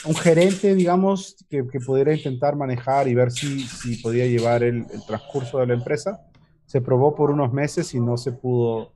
un 0.06 0.16
gerente, 0.16 0.76
digamos, 0.76 1.36
que, 1.50 1.64
pudiera 1.64 2.14
intentar 2.14 2.56
manejar 2.56 3.08
y 3.08 3.16
ver 3.16 3.32
si, 3.32 3.66
podía 4.02 4.26
llevar 4.26 4.64
el, 4.64 4.86
transcurso 5.08 5.60
de 5.60 5.68
la 5.68 5.74
empresa. 5.74 6.20
Se 6.66 6.82
probó 6.82 7.16
por 7.16 7.32
unos 7.32 7.52
meses 7.54 7.94
y 7.94 8.00
no 8.00 8.18
se 8.18 8.32
pudo. 8.32 8.94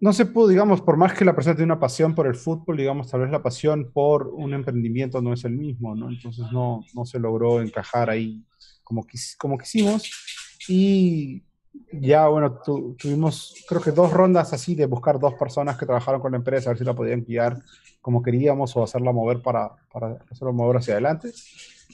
no 0.00 0.12
se 0.12 0.26
pudo, 0.26 0.48
digamos, 0.48 0.80
por 0.82 0.96
más 0.96 1.14
que 1.14 1.24
la 1.24 1.34
persona 1.34 1.56
tiene 1.56 1.72
una 1.72 1.80
pasión 1.80 2.14
por 2.14 2.26
el 2.26 2.34
fútbol, 2.34 2.76
digamos, 2.76 3.10
tal 3.10 3.22
vez 3.22 3.30
la 3.30 3.42
pasión 3.42 3.90
por 3.92 4.28
un 4.28 4.52
emprendimiento 4.52 5.22
no 5.22 5.32
es 5.32 5.44
el 5.44 5.52
mismo, 5.52 5.94
¿no? 5.94 6.10
Entonces 6.10 6.44
no, 6.52 6.84
no 6.94 7.04
se 7.06 7.18
logró 7.18 7.62
encajar 7.62 8.10
ahí 8.10 8.44
como, 8.82 9.06
como 9.38 9.58
quisimos. 9.58 10.10
Y 10.68 11.42
ya, 11.92 12.28
bueno, 12.28 12.58
tuvimos 12.98 13.54
creo 13.68 13.80
que 13.80 13.90
dos 13.90 14.12
rondas 14.12 14.52
así 14.52 14.74
de 14.74 14.86
buscar 14.86 15.18
dos 15.18 15.34
personas 15.34 15.76
que 15.76 15.86
trabajaron 15.86 16.20
con 16.20 16.32
la 16.32 16.38
empresa, 16.38 16.70
a 16.70 16.72
ver 16.72 16.78
si 16.78 16.84
la 16.84 16.94
podían 16.94 17.24
guiar 17.24 17.62
como 18.00 18.22
queríamos 18.22 18.76
o 18.76 18.82
hacerla 18.82 19.12
mover 19.12 19.40
para, 19.40 19.70
para 19.92 20.18
hacerla 20.30 20.52
mover 20.52 20.78
hacia 20.78 20.94
adelante. 20.94 21.32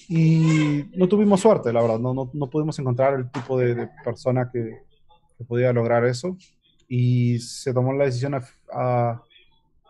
Y 0.09 0.87
no 0.97 1.09
tuvimos 1.09 1.41
suerte, 1.41 1.73
la 1.73 1.83
verdad, 1.83 1.99
no, 1.99 2.15
no, 2.15 2.31
no 2.33 2.51
pudimos 2.51 2.79
encontrar 2.79 3.15
el 3.15 3.31
tipo 3.31 3.59
de, 3.59 3.89
persona 4.05 4.51
que, 4.53 4.83
que, 5.39 5.45
podía 5.45 5.73
lograr 5.73 6.05
eso. 6.05 6.37
Y 6.89 7.39
se 7.39 7.73
tomó 7.73 7.93
la 7.93 8.07
decisión 8.07 8.35
a, 8.35 8.43
a, 8.73 9.23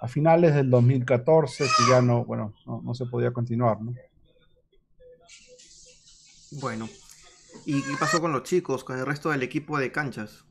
a, 0.01 0.09
finales 0.09 0.55
del 0.55 0.69
2014 0.69 1.65
que 1.65 1.91
ya 1.91 2.03
no, 2.03 2.25
bueno, 2.25 2.53
no, 2.67 2.83
no 2.83 2.95
se 2.95 3.07
podía 3.07 3.31
continuar, 3.33 3.81
¿no? 3.81 3.95
Bueno, 6.61 6.89
¿Y 7.67 7.83
qué 7.83 7.93
pasó 7.99 8.21
con 8.21 8.33
los 8.33 8.43
chicos, 8.43 8.85
con 8.85 8.99
el 8.99 9.07
resto 9.07 9.31
del 9.31 9.43
equipo 9.43 9.79
de 9.79 9.93
canchas? 9.93 10.45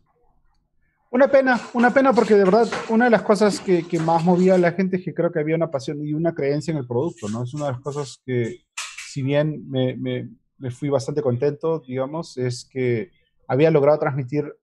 Una 1.12 1.28
pena, 1.28 1.60
una 1.74 1.92
pena 1.92 2.14
porque 2.14 2.36
de 2.36 2.44
verdad 2.44 2.68
una 2.90 3.06
de 3.06 3.12
las 3.12 3.24
cosas 3.24 3.60
que, 3.60 3.88
que, 3.88 4.00
más 4.00 4.24
movía 4.24 4.56
a 4.56 4.58
la 4.60 4.74
gente 4.74 4.98
es 4.98 5.04
que 5.04 5.14
creo 5.14 5.32
que 5.32 5.40
había 5.40 5.56
una 5.56 5.72
pasión 5.72 6.06
y 6.06 6.14
una 6.14 6.36
creencia 6.36 6.72
en 6.72 6.78
el 6.78 6.86
producto, 6.86 7.28
¿no? 7.30 7.44
Es 7.44 7.54
una 7.56 7.66
de 7.66 7.72
las 7.72 7.82
cosas 7.82 8.22
que, 8.24 8.64
si 9.08 9.24
bien 9.24 9.68
me, 9.68 9.96
me, 9.96 10.30
me 10.60 10.70
fui 10.70 10.90
bastante 10.90 11.24
contento, 11.24 11.80
digamos, 11.80 12.38
es 12.38 12.64
que 12.64 13.10
había 13.48 13.72
logrado 13.72 13.98
transmitir 13.98 14.54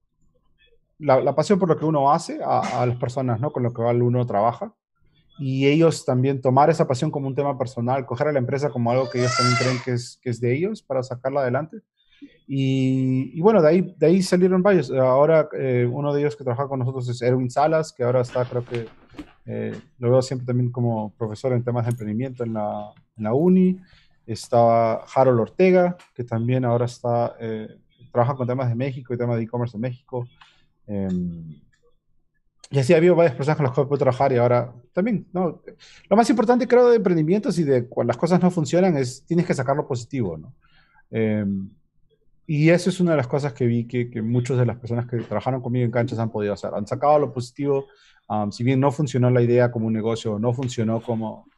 la, 0.99 1.21
la, 1.21 1.35
pasión 1.35 1.59
por 1.59 1.69
lo 1.69 1.77
que 1.77 1.85
uno 1.85 2.13
hace 2.13 2.39
a, 2.43 2.81
a, 2.81 2.87
las 2.87 2.97
personas, 2.97 3.41
¿no? 3.41 3.51
Con 3.51 3.65
lo 3.65 3.73
que 3.73 3.83
uno 3.83 4.25
trabaja. 4.25 4.73
Y 5.39 5.67
ellos 5.67 6.05
también 6.05 6.41
tomar 6.41 6.71
esa 6.71 6.87
pasión 6.87 7.11
como 7.11 7.27
un 7.27 7.35
tema 7.35 7.59
personal, 7.59 8.07
coger 8.07 8.29
a 8.29 8.33
la 8.33 8.39
empresa 8.39 8.71
como 8.71 8.93
algo 8.93 9.11
que 9.11 9.19
ellos 9.19 9.37
también 9.37 9.59
creen 9.59 9.79
que 9.85 9.93
es, 9.93 10.19
que 10.23 10.31
es 10.31 10.41
de 10.41 10.55
ellos 10.55 10.81
para 10.81 11.03
sacarla 11.03 11.41
adelante 11.41 11.83
Y, 12.49 13.41
bueno, 13.41 13.61
de 13.61 13.69
ahí, 13.69 13.95
de 13.99 14.07
ahí 14.07 14.23
salieron 14.23 14.63
varios. 14.63 14.91
Ahora 14.91 15.49
eh, 15.59 15.89
uno 15.91 16.15
de 16.15 16.21
ellos 16.21 16.37
que 16.37 16.45
trabaja 16.45 16.69
con 16.69 16.79
nosotros 16.79 17.09
es 17.09 17.21
Erwin 17.23 17.51
Salas, 17.51 17.93
que 17.93 18.05
ahora 18.05 18.21
está, 18.21 18.45
creo 18.45 18.65
que, 18.65 18.87
eh, 19.47 19.75
lo 19.99 20.11
veo 20.11 20.23
siempre 20.23 20.47
también 20.47 20.71
como 20.71 21.13
profesor 21.17 21.53
en 21.53 21.63
temas 21.63 21.85
de 21.87 21.91
emprendimiento 21.91 22.45
en 22.45 22.55
la, 22.55 22.93
en 23.17 23.25
la 23.25 23.35
uni. 23.35 23.81
Está 24.27 24.95
Harold 25.15 25.41
Ortega, 25.41 25.97
que 26.15 26.25
también 26.25 26.65
ahora 26.65 26.87
está, 26.87 27.37
eh, 27.41 27.79
trabaja 28.13 28.35
con 28.35 28.47
temas 28.47 28.69
de 28.69 28.75
México 28.75 29.15
y 29.15 29.17
temas 29.17 29.37
de 29.37 29.45
e-commerce 29.45 29.77
en 29.77 29.81
México. 29.81 30.29
Em, 30.87 31.61
y 32.71 32.79
así 32.79 32.93
ha 32.93 32.97
habido 32.97 33.15
varias 33.15 33.37
personas 33.37 33.57
con 33.57 33.67
las 33.67 33.75
que 33.75 33.85
puedo 33.85 33.99
trabajar 33.99 34.33
y 34.33 34.37
ahora 34.37 34.73
también, 34.93 35.29
¿no? 35.33 35.63
Lo 36.09 36.17
más 36.17 36.29
importante 36.29 36.67
creo 36.67 36.89
de 36.91 36.97
emprendimientos 36.97 37.59
y 37.61 37.65
de 37.65 37.87
cuando 37.87 38.09
las 38.09 38.17
cosas 38.17 38.43
no 38.43 38.51
funcionan 38.51 38.97
es 38.97 39.25
tienes 39.25 39.47
que 39.47 39.55
sacar 39.55 39.77
lo 39.77 39.87
positivo, 39.87 40.37
¿no? 40.37 40.53
Y 42.47 42.71
eso 42.71 42.91
es 42.91 43.01
una 43.01 43.13
de 43.13 43.17
las 43.17 43.27
cosas 43.27 43.53
que 43.53 43.67
vi 43.67 43.89
que, 43.89 44.09
que 44.09 44.23
muchas 44.23 44.57
de 44.57 44.67
las 44.67 44.79
personas 44.79 45.07
que 45.07 45.19
trabajaron 45.19 45.61
conmigo 45.61 45.85
en 45.85 45.91
canchas 45.91 46.19
han 46.19 46.31
podido 46.31 46.53
hacer. 46.53 46.71
Han 46.75 46.87
sacado 46.87 47.19
lo 47.19 47.33
positivo, 47.33 47.87
si 48.51 48.65
bien 48.65 48.81
no 48.81 48.91
funcionó 48.91 49.31
la 49.31 49.43
idea 49.43 49.71
como 49.71 49.87
un 49.87 49.93
negocio, 49.93 50.39
no 50.39 50.53
funcionó 50.53 51.01
como, 51.03 51.49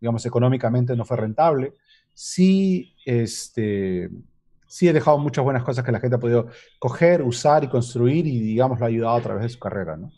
digamos, 0.00 0.24
económicamente 0.26 0.96
no 0.96 1.04
fue 1.04 1.16
rentable, 1.16 1.74
sí, 2.14 2.94
este, 3.04 4.10
sí 4.66 4.88
he 4.88 4.92
dejado 4.92 5.18
muchas 5.18 5.44
buenas 5.44 5.64
cosas 5.64 5.84
que 5.84 5.92
la 5.92 6.00
gente 6.00 6.16
ha 6.16 6.20
podido 6.20 6.48
coger, 6.78 7.22
usar 7.22 7.64
y 7.64 7.68
construir 7.68 8.26
y, 8.26 8.40
digamos, 8.40 8.78
lo 8.78 8.84
ha 8.84 8.88
ayudado 8.88 9.16
a 9.16 9.22
través 9.22 9.42
de 9.44 9.48
su 9.48 9.58
carrera, 9.58 9.96
¿no? 9.96 10.12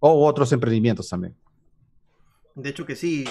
O 0.00 0.26
otros 0.26 0.52
emprendimientos 0.52 1.08
también. 1.08 1.34
De 2.54 2.70
hecho 2.70 2.84
que 2.84 2.94
sí, 2.94 3.24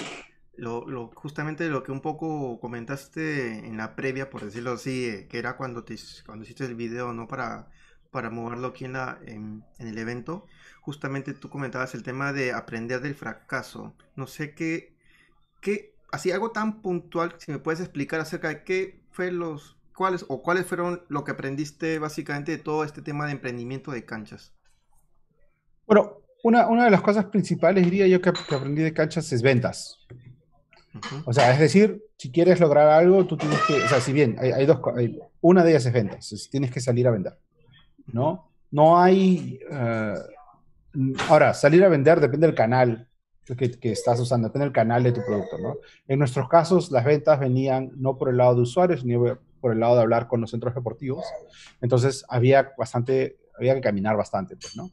lo, 0.56 1.10
justamente 1.14 1.68
lo 1.68 1.82
que 1.82 1.92
un 1.92 2.00
poco 2.00 2.60
comentaste 2.60 3.66
en 3.66 3.76
la 3.76 3.96
previa, 3.96 4.30
por 4.30 4.44
decirlo 4.44 4.72
así, 4.72 5.06
eh, 5.06 5.26
que 5.28 5.38
era 5.38 5.56
cuando, 5.56 5.84
te, 5.84 5.96
cuando 6.26 6.44
hiciste 6.44 6.64
el 6.64 6.74
video, 6.74 7.12
¿no? 7.12 7.26
Para, 7.28 7.68
para 8.10 8.30
moverlo 8.30 8.68
aquí 8.68 8.84
en, 8.84 8.92
la, 8.92 9.18
en, 9.26 9.64
el 9.78 9.98
evento, 9.98 10.46
justamente 10.80 11.34
tú 11.34 11.50
comentabas 11.50 11.94
el 11.94 12.02
tema 12.02 12.32
de 12.32 12.52
aprender 12.52 13.00
del 13.00 13.14
fracaso. 13.14 13.94
No 14.16 14.26
sé 14.26 14.54
qué, 14.54 14.96
qué, 15.60 15.94
así 16.12 16.30
algo 16.30 16.52
tan 16.52 16.80
puntual, 16.80 17.34
si 17.38 17.50
me 17.50 17.58
puedes 17.58 17.80
explicar 17.80 18.20
acerca 18.20 18.48
de 18.48 18.64
qué 18.64 19.02
fue 19.10 19.32
los, 19.32 19.76
cuáles 19.94 20.24
o 20.28 20.42
cuáles 20.42 20.66
fueron 20.66 21.02
lo 21.08 21.24
que 21.24 21.32
aprendiste 21.32 21.98
básicamente 21.98 22.52
de 22.52 22.58
todo 22.58 22.84
este 22.84 23.02
tema 23.02 23.26
de 23.26 23.32
emprendimiento 23.32 23.90
de 23.90 24.04
canchas. 24.04 24.54
Bueno, 25.86 26.18
una, 26.44 26.68
una 26.68 26.84
de 26.84 26.90
las 26.90 27.00
cosas 27.00 27.24
principales, 27.26 27.84
diría 27.84 28.06
yo, 28.06 28.20
que, 28.20 28.28
aprendí 28.28 28.82
de 28.82 28.92
canchas 28.92 29.32
es 29.32 29.42
ventas. 29.42 29.98
O 31.24 31.32
sea, 31.32 31.52
es 31.52 31.58
decir, 31.58 32.04
si 32.16 32.30
quieres 32.30 32.60
lograr 32.60 32.88
algo, 32.88 33.26
tú 33.26 33.36
tienes 33.36 33.58
que, 33.66 33.82
o 33.82 33.88
sea, 33.88 34.00
si 34.00 34.12
bien 34.12 34.36
hay, 34.38 34.66
dos, 34.66 34.78
hay, 34.96 35.18
una 35.40 35.64
de 35.64 35.70
ellas 35.70 35.86
es 35.86 35.92
ventas, 35.92 36.48
tienes 36.50 36.70
que 36.70 36.80
salir 36.80 37.06
a 37.08 37.10
vender, 37.10 37.36
¿no? 38.06 38.50
No 38.70 39.00
hay, 39.00 39.60
uh, 39.70 41.10
ahora, 41.28 41.54
salir 41.54 41.84
a 41.84 41.88
vender 41.88 42.20
depende 42.20 42.46
del 42.46 42.56
canal 42.56 43.08
que, 43.44 43.92
estás 43.92 44.18
usando, 44.20 44.48
depende 44.48 44.66
del 44.66 44.72
canal 44.72 45.02
de 45.02 45.12
tu 45.12 45.20
producto, 45.24 45.58
¿no? 45.58 45.76
En 46.08 46.18
nuestros 46.18 46.48
casos, 46.48 46.90
las 46.90 47.04
ventas 47.04 47.38
venían 47.38 47.90
no 47.96 48.16
por 48.16 48.30
el 48.30 48.38
lado 48.38 48.54
de 48.54 48.62
usuarios, 48.62 49.00
sino 49.00 49.38
por 49.60 49.72
el 49.72 49.80
lado 49.80 49.96
de 49.96 50.02
hablar 50.02 50.28
con 50.28 50.40
los 50.40 50.50
centros 50.50 50.74
deportivos. 50.74 51.24
Entonces, 51.80 52.24
había 52.28 52.72
bastante, 52.78 53.38
había 53.58 53.74
que 53.74 53.80
caminar 53.80 54.16
bastante, 54.16 54.56
pues, 54.56 54.76
¿no? 54.76 54.90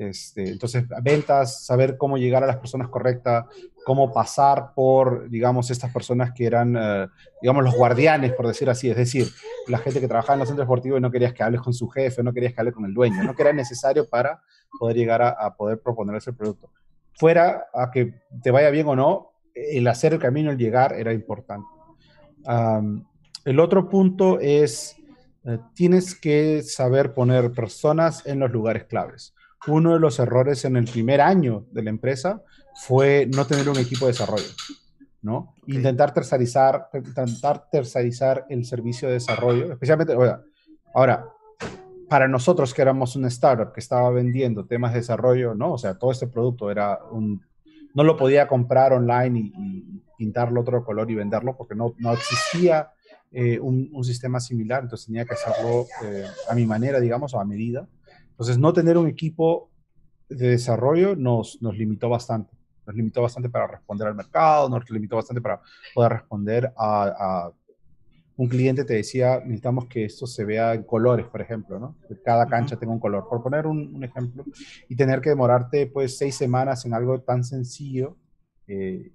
Este, 0.00 0.48
entonces, 0.50 0.84
ventas, 1.02 1.64
saber 1.64 1.98
cómo 1.98 2.16
llegar 2.16 2.42
a 2.42 2.46
las 2.46 2.56
personas 2.56 2.88
correctas, 2.88 3.44
cómo 3.84 4.12
pasar 4.12 4.72
por, 4.74 5.28
digamos, 5.28 5.70
estas 5.70 5.92
personas 5.92 6.32
que 6.32 6.46
eran, 6.46 6.74
uh, 6.74 7.08
digamos, 7.42 7.62
los 7.64 7.74
guardianes, 7.74 8.32
por 8.32 8.46
decir 8.46 8.70
así. 8.70 8.88
Es 8.90 8.96
decir, 8.96 9.28
la 9.68 9.78
gente 9.78 10.00
que 10.00 10.08
trabajaba 10.08 10.34
en 10.34 10.40
los 10.40 10.48
centros 10.48 10.66
deportivos 10.66 10.98
y 10.98 11.02
no 11.02 11.10
querías 11.10 11.34
que 11.34 11.42
hables 11.42 11.60
con 11.60 11.74
su 11.74 11.88
jefe, 11.88 12.22
no 12.22 12.32
querías 12.32 12.54
que 12.54 12.60
hables 12.60 12.74
con 12.74 12.86
el 12.86 12.94
dueño, 12.94 13.22
no 13.22 13.34
que 13.34 13.42
era 13.42 13.52
necesario 13.52 14.08
para 14.08 14.42
poder 14.78 14.96
llegar 14.96 15.20
a, 15.20 15.30
a 15.30 15.54
poder 15.54 15.80
proponer 15.80 16.16
ese 16.16 16.32
producto 16.32 16.70
fuera 17.20 17.66
a 17.74 17.90
que 17.90 18.14
te 18.42 18.50
vaya 18.50 18.70
bien 18.70 18.86
o 18.86 18.96
no, 18.96 19.32
el 19.54 19.86
hacer 19.88 20.14
el 20.14 20.18
camino, 20.18 20.50
el 20.50 20.56
llegar 20.56 20.94
era 20.94 21.12
importante. 21.12 21.68
Um, 22.46 23.04
el 23.44 23.60
otro 23.60 23.90
punto 23.90 24.40
es, 24.40 24.96
uh, 25.44 25.58
tienes 25.74 26.14
que 26.18 26.62
saber 26.62 27.12
poner 27.12 27.52
personas 27.52 28.26
en 28.26 28.38
los 28.40 28.50
lugares 28.50 28.84
claves. 28.84 29.34
Uno 29.66 29.94
de 29.94 30.00
los 30.00 30.18
errores 30.18 30.64
en 30.64 30.76
el 30.76 30.86
primer 30.86 31.20
año 31.20 31.66
de 31.70 31.82
la 31.82 31.90
empresa 31.90 32.42
fue 32.74 33.28
no 33.34 33.46
tener 33.46 33.68
un 33.68 33.78
equipo 33.78 34.06
de 34.06 34.12
desarrollo, 34.12 34.48
¿no? 35.22 35.54
Okay. 35.62 35.76
Intentar 35.76 36.14
tercerizar, 36.14 36.88
intentar 36.94 37.68
tercerizar 37.70 38.46
el 38.48 38.64
servicio 38.64 39.08
de 39.08 39.14
desarrollo, 39.14 39.72
especialmente, 39.72 40.14
ahora, 40.14 40.42
ahora 40.94 41.26
para 42.08 42.26
nosotros 42.26 42.74
que 42.74 42.82
éramos 42.82 43.14
una 43.14 43.28
startup 43.28 43.72
que 43.72 43.78
estaba 43.78 44.10
vendiendo 44.10 44.66
temas 44.66 44.92
de 44.92 44.98
desarrollo, 44.98 45.54
¿no? 45.54 45.74
O 45.74 45.78
sea, 45.78 45.96
todo 45.96 46.10
este 46.10 46.26
producto 46.26 46.70
era 46.70 46.98
un... 47.12 47.40
No 47.94 48.02
lo 48.02 48.16
podía 48.16 48.48
comprar 48.48 48.92
online 48.92 49.38
y, 49.38 49.52
y 49.56 50.02
pintarlo 50.18 50.60
otro 50.60 50.84
color 50.84 51.08
y 51.10 51.14
venderlo 51.14 51.56
porque 51.56 51.74
no, 51.74 51.94
no 51.98 52.12
existía 52.12 52.90
eh, 53.32 53.60
un, 53.60 53.88
un, 53.92 54.02
sistema 54.02 54.40
similar, 54.40 54.82
entonces 54.82 55.06
tenía 55.06 55.24
que 55.24 55.34
hacerlo 55.34 55.86
eh, 56.04 56.26
a 56.48 56.54
mi 56.56 56.66
manera, 56.66 56.98
digamos, 56.98 57.32
o 57.32 57.38
a 57.38 57.44
medida. 57.44 57.86
Entonces, 58.40 58.56
no 58.56 58.72
tener 58.72 58.96
un 58.96 59.06
equipo 59.06 59.68
de 60.30 60.48
desarrollo 60.48 61.14
nos, 61.14 61.60
nos 61.60 61.76
limitó 61.76 62.08
bastante. 62.08 62.56
Nos 62.86 62.96
limitó 62.96 63.20
bastante 63.20 63.50
para 63.50 63.66
responder 63.66 64.08
al 64.08 64.14
mercado, 64.14 64.66
nos 64.70 64.88
limitó 64.88 65.16
bastante 65.16 65.42
para 65.42 65.60
poder 65.92 66.12
responder 66.12 66.72
a, 66.74 67.02
a 67.18 67.52
un 68.36 68.48
cliente 68.48 68.86
te 68.86 68.94
decía, 68.94 69.40
necesitamos 69.40 69.84
que 69.88 70.06
esto 70.06 70.26
se 70.26 70.46
vea 70.46 70.72
en 70.72 70.84
colores, 70.84 71.26
por 71.26 71.42
ejemplo, 71.42 71.78
¿no? 71.78 71.96
Que 72.08 72.18
cada 72.22 72.46
cancha 72.46 72.76
tenga 72.76 72.94
un 72.94 72.98
color, 72.98 73.28
por 73.28 73.42
poner 73.42 73.66
un, 73.66 73.94
un, 73.94 74.04
ejemplo, 74.04 74.46
y 74.88 74.96
tener 74.96 75.20
que 75.20 75.28
demorarte 75.28 75.86
pues 75.88 76.16
seis 76.16 76.34
semanas 76.34 76.86
en 76.86 76.94
algo 76.94 77.20
tan 77.20 77.44
sencillo, 77.44 78.16
eh, 78.66 79.12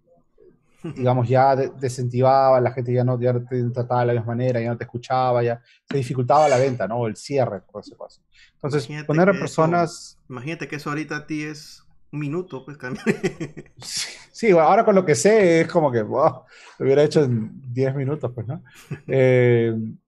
digamos, 0.94 1.28
ya 1.28 1.56
desincentivaba, 1.56 2.60
la 2.62 2.72
gente 2.72 2.94
ya 2.94 3.04
no, 3.04 3.20
ya 3.20 3.34
te 3.34 3.64
trataba 3.72 4.02
de 4.02 4.08
la 4.08 4.14
misma 4.14 4.28
manera, 4.28 4.62
ya 4.62 4.70
no 4.70 4.78
te 4.78 4.84
escuchaba, 4.84 5.42
ya 5.44 5.62
se 5.90 5.98
dificultaba 5.98 6.48
la 6.48 6.58
venta, 6.58 6.88
¿no? 6.88 7.08
El 7.08 7.16
cierre, 7.16 7.62
por 7.62 7.82
ese 7.82 7.96
caso. 7.98 8.22
Entonces, 8.54 8.86
imagínate 8.86 9.08
poner 9.08 9.30
a 9.30 9.34
personas... 9.34 9.92
Eso, 9.92 10.20
imagínate 10.30 10.68
que 10.68 10.76
eso 10.76 10.90
ahorita 10.90 11.16
a 11.16 11.28
ti 11.28 11.44
es 11.44 11.84
un 12.12 12.20
minuto, 12.20 12.64
pues 12.64 12.78
Sí, 14.32 14.52
ahora 14.52 14.84
con 14.84 14.96
lo 14.96 15.06
que 15.06 15.16
sé 15.16 15.62
es 15.62 15.68
como 15.68 15.92
que 15.92 16.02
wow, 16.02 16.44
lo 16.80 16.86
hubiera 16.86 17.04
hecho 17.04 17.24
en 17.24 17.62
10 17.74 17.96
minutos, 17.96 18.32
pues, 18.34 18.48
¿no? 18.48 18.64
Eh, 19.08 19.74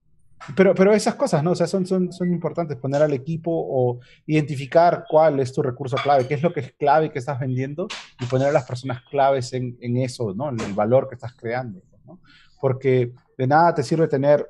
pero, 0.55 0.73
pero 0.75 0.93
esas 0.93 1.15
cosas, 1.15 1.43
¿no? 1.43 1.51
O 1.51 1.55
sea, 1.55 1.67
son, 1.67 1.85
son, 1.85 2.11
son 2.11 2.31
importantes, 2.31 2.77
poner 2.77 3.01
al 3.01 3.13
equipo 3.13 3.51
o 3.51 3.99
identificar 4.25 5.05
cuál 5.09 5.39
es 5.39 5.51
tu 5.51 5.61
recurso 5.61 5.97
clave, 5.97 6.27
qué 6.27 6.35
es 6.35 6.43
lo 6.43 6.53
que 6.53 6.61
es 6.61 6.73
clave 6.73 7.11
que 7.11 7.19
estás 7.19 7.39
vendiendo 7.39 7.87
y 8.19 8.25
poner 8.25 8.47
a 8.47 8.51
las 8.51 8.65
personas 8.65 9.01
claves 9.09 9.53
en, 9.53 9.77
en 9.81 9.97
eso, 9.97 10.33
¿no? 10.33 10.49
En 10.49 10.59
el 10.59 10.73
valor 10.73 11.09
que 11.09 11.15
estás 11.15 11.33
creando, 11.35 11.81
¿no? 12.05 12.19
Porque 12.61 13.13
de 13.37 13.47
nada 13.47 13.73
te 13.73 13.83
sirve 13.83 14.07
tener 14.07 14.47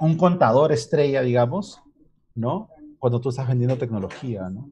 un 0.00 0.16
contador 0.16 0.72
estrella, 0.72 1.22
digamos, 1.22 1.80
¿no? 2.34 2.70
Cuando 2.98 3.20
tú 3.20 3.30
estás 3.30 3.48
vendiendo 3.48 3.76
tecnología, 3.76 4.48
¿no? 4.48 4.70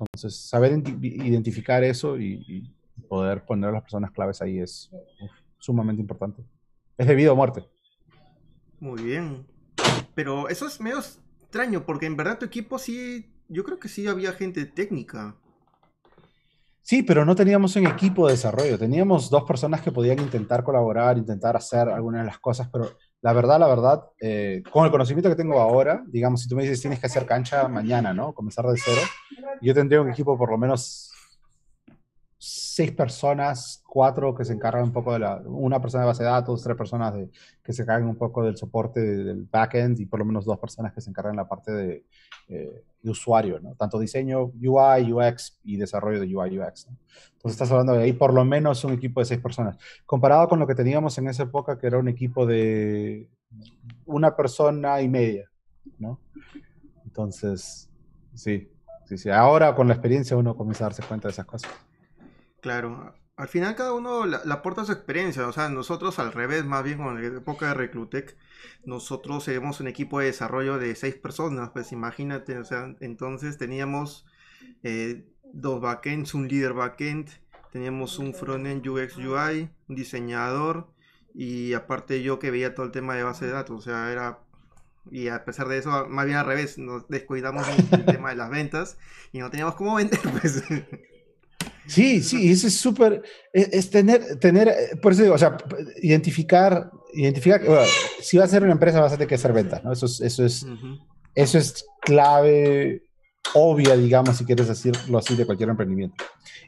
Entonces, 0.00 0.36
saber 0.36 0.82
identificar 1.02 1.82
eso 1.82 2.18
y, 2.18 2.44
y, 2.46 2.74
poder 3.08 3.44
poner 3.44 3.70
a 3.70 3.72
las 3.72 3.82
personas 3.82 4.10
claves 4.10 4.42
ahí 4.42 4.58
es 4.58 4.90
uf, 5.20 5.30
sumamente 5.58 6.02
importante. 6.02 6.42
Es 6.96 7.06
de 7.06 7.14
vida 7.14 7.32
o 7.32 7.36
muerte. 7.36 7.64
Muy 8.80 9.02
bien. 9.02 9.46
Pero 10.14 10.48
eso 10.48 10.66
es 10.66 10.80
medio 10.80 10.98
extraño, 10.98 11.84
porque 11.84 12.06
en 12.06 12.16
verdad 12.16 12.38
tu 12.38 12.46
equipo 12.46 12.78
sí, 12.78 13.30
yo 13.48 13.64
creo 13.64 13.78
que 13.78 13.88
sí 13.88 14.06
había 14.06 14.32
gente 14.32 14.64
técnica. 14.66 15.36
Sí, 16.88 17.02
pero 17.02 17.24
no 17.26 17.36
teníamos 17.36 17.76
un 17.76 17.86
equipo 17.86 18.26
de 18.26 18.32
desarrollo. 18.32 18.78
Teníamos 18.78 19.28
dos 19.28 19.44
personas 19.44 19.82
que 19.82 19.92
podían 19.92 20.20
intentar 20.20 20.64
colaborar, 20.64 21.18
intentar 21.18 21.54
hacer 21.54 21.86
algunas 21.88 22.22
de 22.22 22.26
las 22.26 22.38
cosas, 22.38 22.70
pero 22.72 22.96
la 23.20 23.34
verdad, 23.34 23.60
la 23.60 23.68
verdad, 23.68 24.04
eh, 24.20 24.62
con 24.72 24.86
el 24.86 24.90
conocimiento 24.90 25.28
que 25.28 25.36
tengo 25.36 25.60
ahora, 25.60 26.02
digamos, 26.06 26.40
si 26.40 26.48
tú 26.48 26.56
me 26.56 26.62
dices 26.62 26.80
tienes 26.80 26.98
que 26.98 27.06
hacer 27.06 27.26
cancha 27.26 27.68
mañana, 27.68 28.14
¿no? 28.14 28.32
Comenzar 28.32 28.64
de 28.66 28.80
cero, 28.82 29.02
yo 29.60 29.74
tendría 29.74 30.00
un 30.00 30.10
equipo 30.10 30.38
por 30.38 30.50
lo 30.50 30.56
menos 30.56 31.12
seis 32.78 32.92
personas, 32.92 33.82
cuatro 33.84 34.36
que 34.36 34.44
se 34.44 34.52
encargan 34.52 34.84
un 34.84 34.92
poco 34.92 35.12
de 35.12 35.18
la, 35.18 35.42
una 35.46 35.80
persona 35.80 36.04
de 36.04 36.06
base 36.06 36.22
de 36.22 36.28
datos, 36.28 36.62
tres 36.62 36.76
personas 36.76 37.12
de, 37.12 37.28
que 37.60 37.72
se 37.72 37.82
encargan 37.82 38.08
un 38.08 38.14
poco 38.14 38.44
del 38.44 38.56
soporte 38.56 39.00
del 39.00 39.48
backend 39.50 39.98
y 39.98 40.06
por 40.06 40.20
lo 40.20 40.24
menos 40.24 40.44
dos 40.44 40.60
personas 40.60 40.92
que 40.92 41.00
se 41.00 41.10
encargan 41.10 41.34
la 41.34 41.48
parte 41.48 41.72
de, 41.72 42.04
eh, 42.46 42.84
de 43.02 43.10
usuario, 43.10 43.58
¿no? 43.58 43.74
Tanto 43.74 43.98
diseño, 43.98 44.52
UI, 44.62 45.12
UX 45.12 45.58
y 45.64 45.76
desarrollo 45.76 46.20
de 46.20 46.36
UI, 46.36 46.56
UX. 46.60 46.86
Entonces 46.86 47.50
estás 47.50 47.72
hablando 47.72 47.94
de 47.94 48.04
ahí 48.04 48.12
por 48.12 48.32
lo 48.32 48.44
menos 48.44 48.84
un 48.84 48.92
equipo 48.92 49.18
de 49.18 49.26
seis 49.26 49.40
personas. 49.40 49.76
Comparado 50.06 50.46
con 50.46 50.60
lo 50.60 50.66
que 50.68 50.76
teníamos 50.76 51.18
en 51.18 51.26
esa 51.26 51.42
época, 51.42 51.80
que 51.80 51.88
era 51.88 51.98
un 51.98 52.06
equipo 52.06 52.46
de 52.46 53.28
una 54.06 54.36
persona 54.36 55.02
y 55.02 55.08
media, 55.08 55.50
¿no? 55.98 56.20
Entonces, 57.02 57.90
sí, 58.34 58.70
sí, 59.06 59.18
sí. 59.18 59.30
Ahora 59.30 59.74
con 59.74 59.88
la 59.88 59.94
experiencia 59.94 60.36
uno 60.36 60.56
comienza 60.56 60.84
a 60.84 60.90
darse 60.90 61.02
cuenta 61.02 61.26
de 61.26 61.32
esas 61.32 61.44
cosas. 61.44 61.87
Claro. 62.60 63.14
al 63.36 63.48
final 63.48 63.76
cada 63.76 63.92
uno 63.92 64.26
le, 64.26 64.36
aporta 64.50 64.84
su 64.84 64.92
experiencia, 64.92 65.46
o 65.46 65.52
sea, 65.52 65.68
nosotros 65.68 66.18
al 66.18 66.32
revés, 66.32 66.64
más 66.64 66.82
bien 66.82 66.98
con 66.98 67.20
la 67.20 67.38
época 67.38 67.68
de 67.68 67.74
Reclutec, 67.74 68.36
nosotros 68.84 69.46
éramos 69.48 69.80
un 69.80 69.86
equipo 69.86 70.18
de 70.18 70.26
desarrollo 70.26 70.78
de 70.78 70.94
seis 70.96 71.14
personas, 71.14 71.70
pues 71.70 71.92
imagínate, 71.92 72.58
o 72.58 72.64
sea, 72.64 72.94
entonces 73.00 73.58
teníamos 73.58 74.26
eh, 74.82 75.24
dos 75.52 75.80
backends, 75.80 76.34
un 76.34 76.48
líder 76.48 76.74
backend, 76.74 77.30
teníamos 77.72 78.18
un 78.18 78.34
frontend 78.34 78.86
UX 78.86 79.16
UI, 79.16 79.70
un 79.88 79.94
diseñador 79.94 80.88
y 81.34 81.74
aparte 81.74 82.22
yo 82.22 82.38
que 82.38 82.50
veía 82.50 82.74
todo 82.74 82.86
el 82.86 82.92
tema 82.92 83.14
de 83.14 83.22
base 83.22 83.46
de 83.46 83.52
datos, 83.52 83.76
o 83.78 83.80
sea, 83.80 84.10
era 84.10 84.40
y 85.10 85.28
a 85.28 85.44
pesar 85.44 85.68
de 85.68 85.78
eso, 85.78 86.06
más 86.08 86.26
bien 86.26 86.38
al 86.38 86.46
revés, 86.46 86.78
nos 86.78 87.08
descuidamos 87.08 87.66
el 87.92 88.04
tema 88.04 88.30
de 88.30 88.36
las 88.36 88.50
ventas 88.50 88.98
y 89.32 89.38
no 89.38 89.50
teníamos 89.50 89.74
cómo 89.74 89.94
vender, 89.94 90.20
pues. 90.40 90.62
Sí, 91.88 92.22
sí, 92.22 92.50
eso 92.50 92.66
es 92.66 92.76
súper, 92.76 93.22
e, 93.52 93.68
es, 93.72 93.90
tener, 93.90 94.38
tener, 94.38 94.68
eh, 94.68 94.96
por 95.00 95.12
eso 95.12 95.22
digo, 95.22 95.34
o 95.34 95.38
sea, 95.38 95.56
identificar, 96.02 96.90
identificar, 97.14 97.62
si 98.20 98.36
va 98.36 98.44
a 98.44 98.48
ser 98.48 98.62
una 98.62 98.72
empresa 98.72 99.00
vas 99.00 99.12
a 99.12 99.16
tener 99.16 99.28
que 99.28 99.36
hacer 99.36 99.52
ventas, 99.52 99.82
¿no? 99.82 99.92
Eso 99.92 100.06
es, 100.06 100.20
eso 100.20 100.44
es, 100.44 100.66
eso 101.34 101.58
es 101.58 101.84
clave 102.02 103.08
obvia, 103.54 103.96
digamos, 103.96 104.36
si 104.36 104.44
quieres 104.44 104.68
decirlo 104.68 105.18
así, 105.18 105.34
de 105.36 105.46
cualquier 105.46 105.70
emprendimiento. 105.70 106.24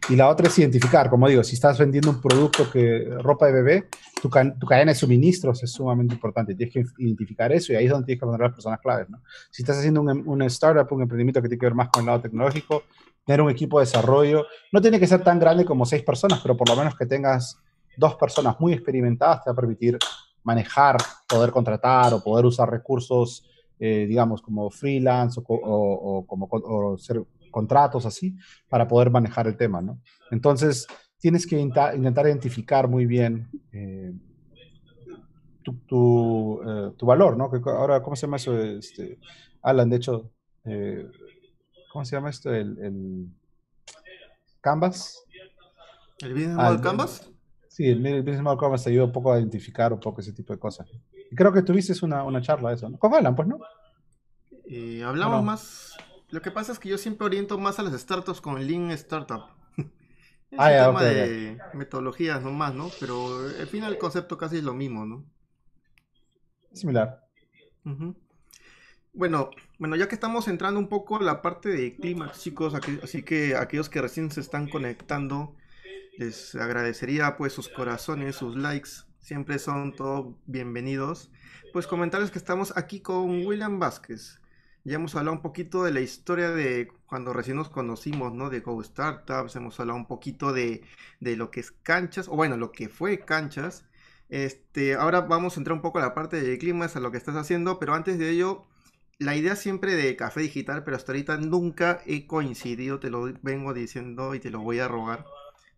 Y 0.08 0.16
la 0.16 0.28
otra 0.28 0.48
es 0.48 0.58
identificar, 0.58 1.10
como 1.10 1.28
digo, 1.28 1.44
si 1.44 1.54
estás 1.54 1.78
vendiendo 1.78 2.10
un 2.10 2.20
producto 2.20 2.70
que 2.70 3.04
ropa 3.20 3.46
de 3.46 3.52
bebé, 3.52 3.88
tu, 4.20 4.28
tu, 4.28 4.66
cadena 4.66 4.92
de 4.92 4.94
suministros 4.94 5.62
es 5.62 5.72
sumamente 5.72 6.14
importante. 6.14 6.54
Tienes 6.54 6.72
que 6.72 6.84
identificar 6.98 7.52
eso 7.52 7.72
y 7.72 7.76
ahí 7.76 7.84
es 7.84 7.90
donde 7.90 8.06
tienes 8.06 8.20
que 8.20 8.26
poner 8.26 8.40
las 8.40 8.52
personas 8.52 8.80
claves. 8.80 9.10
¿no? 9.10 9.20
Si 9.50 9.62
estás 9.62 9.78
haciendo 9.78 10.00
un, 10.00 10.26
un, 10.26 10.42
startup, 10.42 10.90
un 10.92 11.02
emprendimiento 11.02 11.42
que 11.42 11.48
tiene 11.48 11.60
que 11.60 11.66
ver 11.66 11.74
más 11.74 11.90
con 11.90 12.00
el 12.00 12.06
lado 12.06 12.20
tecnológico, 12.20 12.84
tener 13.24 13.40
un 13.42 13.50
equipo 13.50 13.78
de 13.78 13.86
desarrollo. 13.86 14.46
No 14.72 14.80
tiene 14.80 14.98
que 14.98 15.06
ser 15.06 15.22
tan 15.22 15.38
grande 15.38 15.64
como 15.64 15.86
seis 15.86 16.02
personas, 16.02 16.40
pero 16.40 16.56
por 16.56 16.68
lo 16.68 16.76
menos 16.76 16.96
que 16.96 17.06
tengas 17.06 17.58
dos 17.96 18.16
personas 18.16 18.58
muy 18.58 18.72
experimentadas 18.72 19.44
te 19.44 19.50
va 19.50 19.52
a 19.52 19.56
permitir 19.56 19.98
manejar, 20.42 20.96
poder 21.28 21.50
contratar 21.50 22.14
o 22.14 22.22
poder 22.22 22.46
usar 22.46 22.70
recursos, 22.70 23.46
eh, 23.78 24.06
digamos, 24.08 24.42
como 24.42 24.70
freelance 24.70 25.40
o, 25.42 26.24
como 26.26 26.48
o 26.50 26.98
ser 26.98 27.22
contratos 27.50 28.06
así, 28.06 28.36
para 28.68 28.86
poder 28.86 29.10
manejar 29.10 29.46
el 29.46 29.56
tema, 29.56 29.80
¿no? 29.80 30.00
Entonces, 30.30 30.86
tienes 31.18 31.46
que 31.46 31.58
intentar 31.58 32.26
identificar 32.26 32.88
muy 32.88 33.06
bien 33.06 33.48
eh, 33.72 34.12
tu, 35.62 36.60
eh, 36.66 36.92
tu, 36.96 37.06
valor, 37.06 37.36
¿no? 37.36 37.50
ahora, 37.66 38.02
¿cómo 38.02 38.16
se 38.16 38.26
llama 38.26 38.36
eso? 38.36 38.58
Este, 38.58 39.18
Alan, 39.62 39.90
de 39.90 39.96
hecho, 39.96 40.30
¿Cómo 41.90 42.04
se 42.04 42.16
llama 42.16 42.30
esto? 42.30 42.52
El, 42.54 43.28
Canvas. 44.60 45.24
¿El 46.20 46.34
Business 46.34 46.56
Model 46.56 46.76
ah, 46.78 46.80
Canvas? 46.82 47.30
Sí, 47.68 47.86
el 47.86 47.98
Business 47.98 48.42
Model 48.42 48.58
Canvas 48.58 48.84
te 48.84 48.90
ayuda 48.90 49.04
un 49.04 49.12
poco 49.12 49.32
a 49.32 49.38
identificar 49.38 49.92
un 49.92 50.00
poco 50.00 50.20
ese 50.20 50.32
tipo 50.32 50.52
de 50.52 50.58
cosas. 50.58 50.88
Y 51.30 51.34
creo 51.34 51.52
que 51.52 51.62
tuviste 51.62 51.92
una, 52.04 52.24
una 52.24 52.40
charla 52.40 52.70
de 52.70 52.76
eso, 52.76 52.88
¿no? 52.88 52.98
Con 52.98 53.14
Alan, 53.14 53.34
pues, 53.34 53.48
¿no? 53.48 53.58
Hablamos 55.04 55.42
más. 55.42 55.96
Lo 56.28 56.40
que 56.40 56.52
pasa 56.52 56.70
es 56.70 56.78
que 56.78 56.88
yo 56.88 56.98
siempre 56.98 57.26
oriento 57.26 57.58
más 57.58 57.80
a 57.80 57.82
las 57.82 57.98
startups 58.00 58.40
con 58.40 58.64
Lean 58.64 58.92
Startup. 58.92 59.46
es 59.76 60.58
ah, 60.58 60.90
un 60.90 60.96
tema 60.96 61.02
de 61.02 61.58
metodologías 61.74 62.40
nomás, 62.40 62.72
¿no? 62.72 62.88
Pero 63.00 63.38
al 63.58 63.66
final 63.66 63.92
el 63.92 63.98
concepto 63.98 64.38
casi 64.38 64.58
es 64.58 64.64
lo 64.64 64.74
mismo, 64.74 65.06
¿no? 65.06 65.24
Similar. 66.72 67.26
Bueno, 69.12 69.50
bueno, 69.80 69.96
ya 69.96 70.08
que 70.08 70.14
estamos 70.14 70.46
entrando 70.46 70.78
un 70.78 70.88
poco 70.88 71.16
a 71.16 71.22
la 71.22 71.40
parte 71.40 71.70
de 71.70 71.96
clima, 71.96 72.30
chicos, 72.32 72.74
así 73.02 73.22
que 73.22 73.56
aquellos 73.56 73.88
que 73.88 74.02
recién 74.02 74.30
se 74.30 74.42
están 74.42 74.68
conectando, 74.68 75.56
les 76.18 76.54
agradecería 76.54 77.38
pues 77.38 77.54
sus 77.54 77.70
corazones, 77.70 78.36
sus 78.36 78.56
likes, 78.56 78.90
siempre 79.20 79.58
son 79.58 79.96
todos 79.96 80.34
bienvenidos. 80.44 81.30
Pues 81.72 81.86
comentarles 81.86 82.30
que 82.30 82.36
estamos 82.36 82.76
aquí 82.76 83.00
con 83.00 83.46
William 83.46 83.78
Vázquez. 83.78 84.42
Ya 84.84 84.96
hemos 84.96 85.16
hablado 85.16 85.36
un 85.36 85.42
poquito 85.42 85.82
de 85.82 85.92
la 85.92 86.00
historia 86.00 86.50
de 86.50 86.92
cuando 87.06 87.32
recién 87.32 87.56
nos 87.56 87.70
conocimos, 87.70 88.34
¿no? 88.34 88.50
De 88.50 88.60
Go 88.60 88.84
Startups, 88.84 89.56
hemos 89.56 89.80
hablado 89.80 89.98
un 89.98 90.06
poquito 90.06 90.52
de, 90.52 90.82
de 91.20 91.36
lo 91.36 91.50
que 91.50 91.60
es 91.60 91.70
canchas, 91.70 92.28
o 92.28 92.36
bueno, 92.36 92.58
lo 92.58 92.70
que 92.70 92.90
fue 92.90 93.20
canchas. 93.20 93.86
Este, 94.28 94.94
ahora 94.94 95.22
vamos 95.22 95.56
a 95.56 95.60
entrar 95.60 95.74
un 95.74 95.80
poco 95.80 96.00
a 96.00 96.02
la 96.02 96.12
parte 96.12 96.38
de 96.42 96.58
clima, 96.58 96.84
a 96.84 97.00
lo 97.00 97.10
que 97.10 97.16
estás 97.16 97.36
haciendo, 97.36 97.78
pero 97.78 97.94
antes 97.94 98.18
de 98.18 98.28
ello, 98.28 98.66
la 99.20 99.36
idea 99.36 99.54
siempre 99.54 99.94
de 99.96 100.16
café 100.16 100.40
digital, 100.40 100.82
pero 100.82 100.96
hasta 100.96 101.12
ahorita 101.12 101.36
nunca 101.36 102.00
he 102.06 102.26
coincidido, 102.26 102.98
te 102.98 103.10
lo 103.10 103.30
vengo 103.42 103.74
diciendo 103.74 104.34
y 104.34 104.40
te 104.40 104.50
lo 104.50 104.60
voy 104.60 104.78
a 104.80 104.88
rogar, 104.88 105.26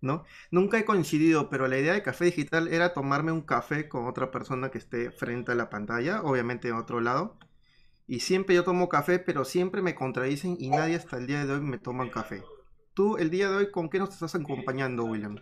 ¿no? 0.00 0.24
Nunca 0.52 0.78
he 0.78 0.84
coincidido, 0.84 1.50
pero 1.50 1.66
la 1.66 1.76
idea 1.76 1.92
de 1.92 2.04
café 2.04 2.26
digital 2.26 2.68
era 2.68 2.94
tomarme 2.94 3.32
un 3.32 3.42
café 3.42 3.88
con 3.88 4.06
otra 4.06 4.30
persona 4.30 4.70
que 4.70 4.78
esté 4.78 5.10
frente 5.10 5.50
a 5.52 5.56
la 5.56 5.70
pantalla, 5.70 6.22
obviamente 6.22 6.68
en 6.68 6.76
otro 6.76 7.00
lado. 7.00 7.36
Y 8.06 8.20
siempre 8.20 8.54
yo 8.54 8.62
tomo 8.62 8.88
café, 8.88 9.18
pero 9.18 9.44
siempre 9.44 9.82
me 9.82 9.96
contradicen 9.96 10.56
y 10.60 10.70
nadie 10.70 10.94
hasta 10.94 11.16
el 11.18 11.26
día 11.26 11.44
de 11.44 11.52
hoy 11.52 11.60
me 11.60 11.78
toma 11.78 12.10
café. 12.12 12.44
Tú, 12.94 13.16
el 13.16 13.30
día 13.30 13.50
de 13.50 13.56
hoy, 13.56 13.70
¿con 13.72 13.88
qué 13.88 13.98
nos 13.98 14.10
estás 14.10 14.36
acompañando, 14.36 15.04
William? 15.04 15.36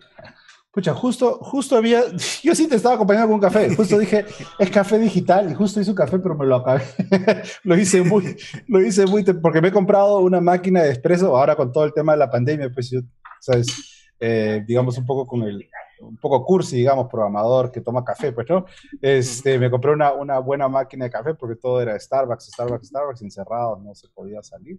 Pucha, 0.72 0.94
justo, 0.94 1.38
justo 1.42 1.76
había, 1.76 2.02
yo 2.44 2.54
sí 2.54 2.68
te 2.68 2.76
estaba 2.76 2.94
acompañando 2.94 3.26
con 3.26 3.34
un 3.34 3.40
café, 3.40 3.74
justo 3.74 3.98
dije, 3.98 4.24
es 4.58 4.70
café 4.70 4.98
digital, 5.00 5.50
y 5.50 5.54
justo 5.54 5.80
hice 5.80 5.90
un 5.90 5.96
café, 5.96 6.20
pero 6.20 6.36
me 6.36 6.46
lo 6.46 6.56
acabé. 6.56 6.82
lo 7.64 7.76
hice 7.76 8.02
muy, 8.02 8.36
lo 8.68 8.80
hice 8.80 9.04
muy, 9.06 9.24
porque 9.24 9.60
me 9.60 9.68
he 9.68 9.72
comprado 9.72 10.20
una 10.20 10.40
máquina 10.40 10.82
de 10.82 10.90
expreso, 10.90 11.36
ahora 11.36 11.56
con 11.56 11.72
todo 11.72 11.84
el 11.84 11.92
tema 11.92 12.12
de 12.12 12.18
la 12.18 12.30
pandemia, 12.30 12.70
pues 12.72 12.88
yo, 12.90 13.00
sabes, 13.40 13.66
eh, 14.20 14.62
digamos 14.64 14.96
un 14.96 15.06
poco 15.06 15.26
con 15.26 15.42
el, 15.42 15.68
un 16.02 16.16
poco 16.18 16.44
cursi, 16.44 16.76
digamos, 16.76 17.08
programador 17.08 17.72
que 17.72 17.80
toma 17.80 18.04
café, 18.04 18.30
pues, 18.30 18.48
¿no? 18.48 18.64
Este, 19.02 19.58
me 19.58 19.70
compré 19.70 19.90
una, 19.90 20.12
una 20.12 20.38
buena 20.38 20.68
máquina 20.68 21.06
de 21.06 21.10
café 21.10 21.34
porque 21.34 21.56
todo 21.56 21.80
era 21.82 21.98
Starbucks, 21.98 22.46
Starbucks, 22.46 22.86
Starbucks, 22.86 23.22
encerrado, 23.22 23.76
no 23.82 23.92
se 23.96 24.06
podía 24.08 24.40
salir. 24.40 24.78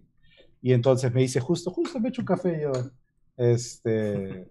Y 0.62 0.72
entonces 0.72 1.12
me 1.12 1.20
dice, 1.20 1.38
justo, 1.38 1.70
justo 1.70 2.00
me 2.00 2.08
he 2.08 2.10
hecho 2.10 2.22
un 2.22 2.26
café 2.26 2.62
yo, 2.62 2.72
este 3.36 4.48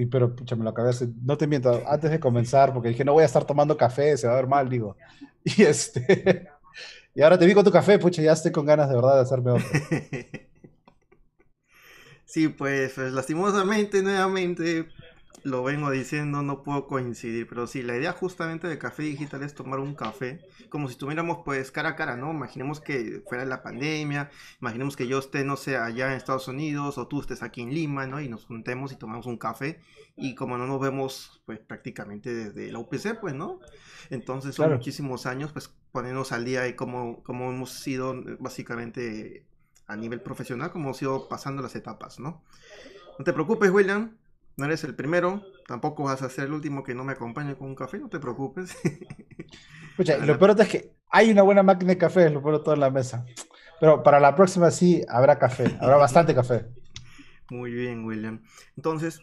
y, 0.00 0.06
pero, 0.06 0.34
pucha, 0.34 0.56
me 0.56 0.64
lo 0.64 0.70
acabé 0.70 0.92
no 1.22 1.36
te 1.36 1.46
miento, 1.46 1.82
antes 1.86 2.10
de 2.10 2.18
comenzar, 2.18 2.72
porque 2.72 2.88
dije, 2.88 3.04
no 3.04 3.12
voy 3.12 3.22
a 3.22 3.26
estar 3.26 3.44
tomando 3.44 3.76
café, 3.76 4.16
se 4.16 4.26
va 4.26 4.32
a 4.32 4.36
ver 4.36 4.46
mal, 4.46 4.68
digo. 4.68 4.96
Y 5.42 5.62
este, 5.62 6.48
y 7.14 7.22
ahora 7.22 7.38
te 7.38 7.46
vi 7.46 7.54
con 7.54 7.64
tu 7.64 7.70
café, 7.70 7.98
pucha, 7.98 8.20
ya 8.20 8.32
estoy 8.32 8.52
con 8.52 8.66
ganas 8.66 8.90
de 8.90 8.94
verdad 8.94 9.14
de 9.16 9.20
hacerme 9.22 9.52
otro. 9.52 9.66
Sí, 12.24 12.46
pues, 12.46 12.92
pues 12.94 13.12
lastimosamente, 13.12 14.04
nuevamente, 14.04 14.86
lo 15.44 15.62
vengo 15.62 15.90
diciendo, 15.90 16.42
no 16.42 16.62
puedo 16.62 16.86
coincidir, 16.86 17.46
pero 17.46 17.66
sí, 17.66 17.82
la 17.82 17.96
idea 17.96 18.12
justamente 18.12 18.68
de 18.68 18.78
Café 18.78 19.02
Digital 19.04 19.42
es 19.42 19.54
tomar 19.54 19.78
un 19.80 19.94
café, 19.94 20.40
como 20.68 20.88
si 20.88 20.92
estuviéramos 20.92 21.38
pues 21.44 21.70
cara 21.70 21.90
a 21.90 21.96
cara, 21.96 22.16
¿no? 22.16 22.30
Imaginemos 22.30 22.80
que 22.80 23.22
fuera 23.28 23.44
la 23.44 23.62
pandemia, 23.62 24.30
imaginemos 24.60 24.96
que 24.96 25.06
yo 25.06 25.18
esté, 25.18 25.44
no 25.44 25.56
sé, 25.56 25.76
allá 25.76 26.08
en 26.08 26.12
Estados 26.12 26.48
Unidos 26.48 26.98
o 26.98 27.08
tú 27.08 27.20
estés 27.20 27.42
aquí 27.42 27.62
en 27.62 27.74
Lima, 27.74 28.06
¿no? 28.06 28.20
Y 28.20 28.28
nos 28.28 28.44
juntemos 28.44 28.92
y 28.92 28.96
tomamos 28.96 29.26
un 29.26 29.38
café 29.38 29.80
y 30.16 30.34
como 30.34 30.58
no 30.58 30.66
nos 30.66 30.80
vemos 30.80 31.42
pues 31.46 31.58
prácticamente 31.58 32.32
desde 32.32 32.70
la 32.70 32.78
UPC, 32.78 33.20
pues, 33.20 33.34
¿no? 33.34 33.60
Entonces 34.10 34.54
son 34.54 34.72
muchísimos 34.72 35.26
años, 35.26 35.52
pues 35.52 35.68
ponernos 35.92 36.32
al 36.32 36.44
día 36.44 36.68
y 36.68 36.74
cómo, 36.74 37.22
cómo 37.22 37.50
hemos 37.50 37.70
sido 37.70 38.14
básicamente 38.38 39.46
a 39.86 39.96
nivel 39.96 40.20
profesional, 40.20 40.70
cómo 40.70 40.86
hemos 40.86 41.02
ido 41.02 41.28
pasando 41.28 41.62
las 41.62 41.74
etapas, 41.74 42.20
¿no? 42.20 42.44
No 43.18 43.24
te 43.24 43.32
preocupes, 43.32 43.70
William, 43.70 44.16
no 44.60 44.66
eres 44.66 44.84
el 44.84 44.94
primero, 44.94 45.42
tampoco 45.66 46.04
vas 46.04 46.20
a 46.20 46.28
ser 46.28 46.44
el 46.44 46.52
último 46.52 46.82
que 46.82 46.94
no 46.94 47.02
me 47.02 47.12
acompañe 47.12 47.56
con 47.56 47.68
un 47.68 47.74
café, 47.74 47.98
no 47.98 48.10
te 48.10 48.20
preocupes. 48.20 48.76
Escucha, 49.90 50.18
lo 50.18 50.38
peor 50.38 50.54
es 50.60 50.68
que 50.68 50.92
hay 51.08 51.30
una 51.30 51.42
buena 51.42 51.62
máquina 51.62 51.92
de 51.92 51.98
café, 51.98 52.28
lo 52.28 52.42
pongo 52.42 52.60
todo 52.60 52.74
en 52.74 52.80
la 52.80 52.90
mesa. 52.90 53.24
Pero 53.80 54.02
para 54.02 54.20
la 54.20 54.34
próxima 54.36 54.70
sí 54.70 55.02
habrá 55.08 55.38
café, 55.38 55.64
habrá 55.80 55.96
bastante 55.96 56.34
café. 56.34 56.66
Muy 57.48 57.72
bien, 57.72 58.04
William. 58.04 58.42
Entonces, 58.76 59.20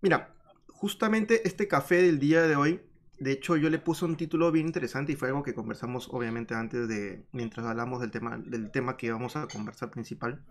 mira, 0.00 0.32
justamente 0.68 1.46
este 1.46 1.66
café 1.66 2.00
del 2.00 2.20
día 2.20 2.42
de 2.42 2.54
hoy, 2.54 2.80
de 3.18 3.32
hecho 3.32 3.56
yo 3.56 3.70
le 3.70 3.80
puse 3.80 4.04
un 4.04 4.16
título 4.16 4.52
bien 4.52 4.66
interesante 4.66 5.10
y 5.10 5.16
fue 5.16 5.28
algo 5.28 5.42
que 5.42 5.54
conversamos 5.54 6.08
obviamente 6.12 6.54
antes 6.54 6.86
de, 6.86 7.26
mientras 7.32 7.66
hablamos 7.66 8.00
del 8.00 8.12
tema, 8.12 8.38
del 8.38 8.70
tema 8.70 8.96
que 8.96 9.10
vamos 9.10 9.34
a 9.34 9.48
conversar 9.48 9.90
principal 9.90 10.44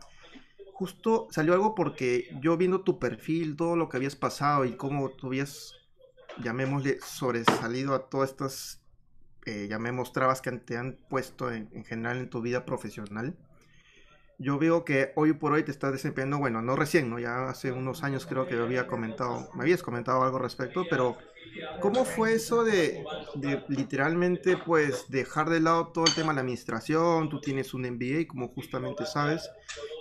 justo 0.77 1.27
salió 1.31 1.53
algo 1.53 1.73
porque 1.73 2.29
yo 2.39 2.55
viendo 2.55 2.81
tu 2.81 2.99
perfil, 2.99 3.55
todo 3.55 3.75
lo 3.75 3.89
que 3.89 3.97
habías 3.97 4.15
pasado 4.15 4.63
y 4.63 4.77
cómo 4.77 5.09
tú 5.09 5.27
habías, 5.27 5.73
llamémosle, 6.43 6.99
sobresalido 7.01 7.95
a 7.95 8.09
todas 8.09 8.29
estas, 8.29 8.83
eh, 9.47 9.65
llamemos, 9.67 10.13
trabas 10.13 10.39
que 10.39 10.51
te 10.51 10.77
han 10.77 10.99
puesto 11.09 11.51
en, 11.51 11.83
general 11.83 12.17
en 12.17 12.29
tu 12.29 12.41
vida 12.41 12.63
profesional. 12.63 13.35
Yo 14.37 14.59
veo 14.59 14.85
que 14.85 15.13
hoy 15.15 15.33
por 15.33 15.51
hoy 15.53 15.63
te 15.63 15.71
estás 15.71 15.93
desempeñando, 15.93 16.37
bueno, 16.37 16.61
no 16.61 16.75
recién, 16.75 17.09
¿no? 17.09 17.17
Ya 17.17 17.49
hace 17.49 17.71
unos 17.71 18.03
años 18.03 18.27
creo 18.27 18.45
que 18.45 18.53
había 18.53 18.85
comentado, 18.85 19.49
me 19.55 19.63
habías 19.63 19.81
comentado 19.81 20.21
algo 20.21 20.37
al 20.37 20.43
respecto, 20.43 20.83
pero 20.87 21.17
¿Cómo 21.79 22.05
fue 22.05 22.33
eso 22.33 22.63
de, 22.63 23.03
de, 23.35 23.63
literalmente 23.67 24.57
pues 24.57 25.05
dejar 25.09 25.49
de 25.49 25.59
lado 25.59 25.87
todo 25.87 26.05
el 26.05 26.13
tema 26.13 26.29
de 26.29 26.35
la 26.35 26.41
administración? 26.41 27.29
Tú 27.29 27.39
tienes 27.39 27.73
un 27.73 27.83
MBA, 27.83 28.27
como 28.27 28.47
justamente 28.49 29.05
sabes, 29.05 29.49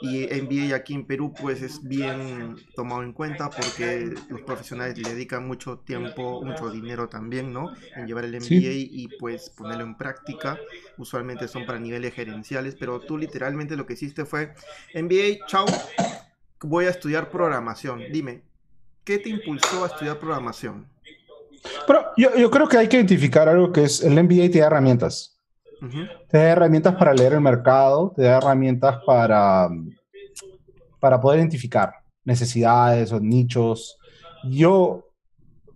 y 0.02 0.26
MBA 0.26 0.74
aquí 0.74 0.94
en 0.94 1.06
Perú 1.06 1.35
pues 1.38 1.62
es 1.62 1.82
bien 1.82 2.56
tomado 2.74 3.02
en 3.02 3.12
cuenta 3.12 3.50
porque 3.50 4.14
los 4.28 4.40
profesionales 4.42 4.98
le 4.98 5.11
dedican 5.11 5.46
mucho 5.46 5.78
tiempo, 5.78 6.42
mucho 6.42 6.70
dinero 6.70 7.09
también, 7.09 7.52
¿no? 7.52 7.72
En 7.94 8.06
llevar 8.06 8.24
el 8.24 8.37
MBA 8.37 8.72
y 8.72 9.09
pues 9.18 9.50
ponerlo 9.50 9.85
en 9.85 9.96
práctica. 9.96 10.59
Usualmente 10.98 11.48
son 11.48 11.66
para 11.66 11.78
niveles 11.78 12.14
gerenciales, 12.14 12.74
pero 12.74 13.00
tú 13.00 13.18
literalmente 13.18 13.76
lo 13.76 13.87
que 13.87 13.94
hiciste 13.94 14.24
fue 14.24 14.54
MBA, 14.94 15.46
chao, 15.46 15.66
voy 16.61 16.87
a 16.87 16.90
estudiar 16.90 17.30
programación. 17.30 18.02
Dime, 18.12 18.42
¿qué 19.04 19.18
te 19.18 19.28
impulsó 19.28 19.85
a 19.85 19.88
estudiar 19.88 20.18
programación? 20.18 20.95
Pero 21.87 22.07
yo, 22.16 22.50
creo 22.50 22.68
que 22.68 22.79
hay 22.79 22.88
que 22.88 22.96
identificar 22.96 23.48
algo 23.48 23.72
que 23.72 23.85
es 23.85 24.02
el 24.02 24.12
MBA 24.12 24.50
te 24.50 24.61
da 24.61 24.66
herramientas. 24.66 25.38
Te 26.29 26.38
da 26.38 26.44
herramientas 26.44 26.94
para 26.96 27.12
leer 27.12 27.35
el 27.35 27.40
mercado, 27.40 28.12
te 28.16 28.22
da 28.22 28.38
herramientas 28.38 28.98
para, 29.07 29.68
para 30.98 31.20
poder 31.20 31.40
identificar 31.40 31.92
necesidades 32.24 33.12
o 33.12 33.20
nichos. 33.20 33.98
Yo, 34.50 35.09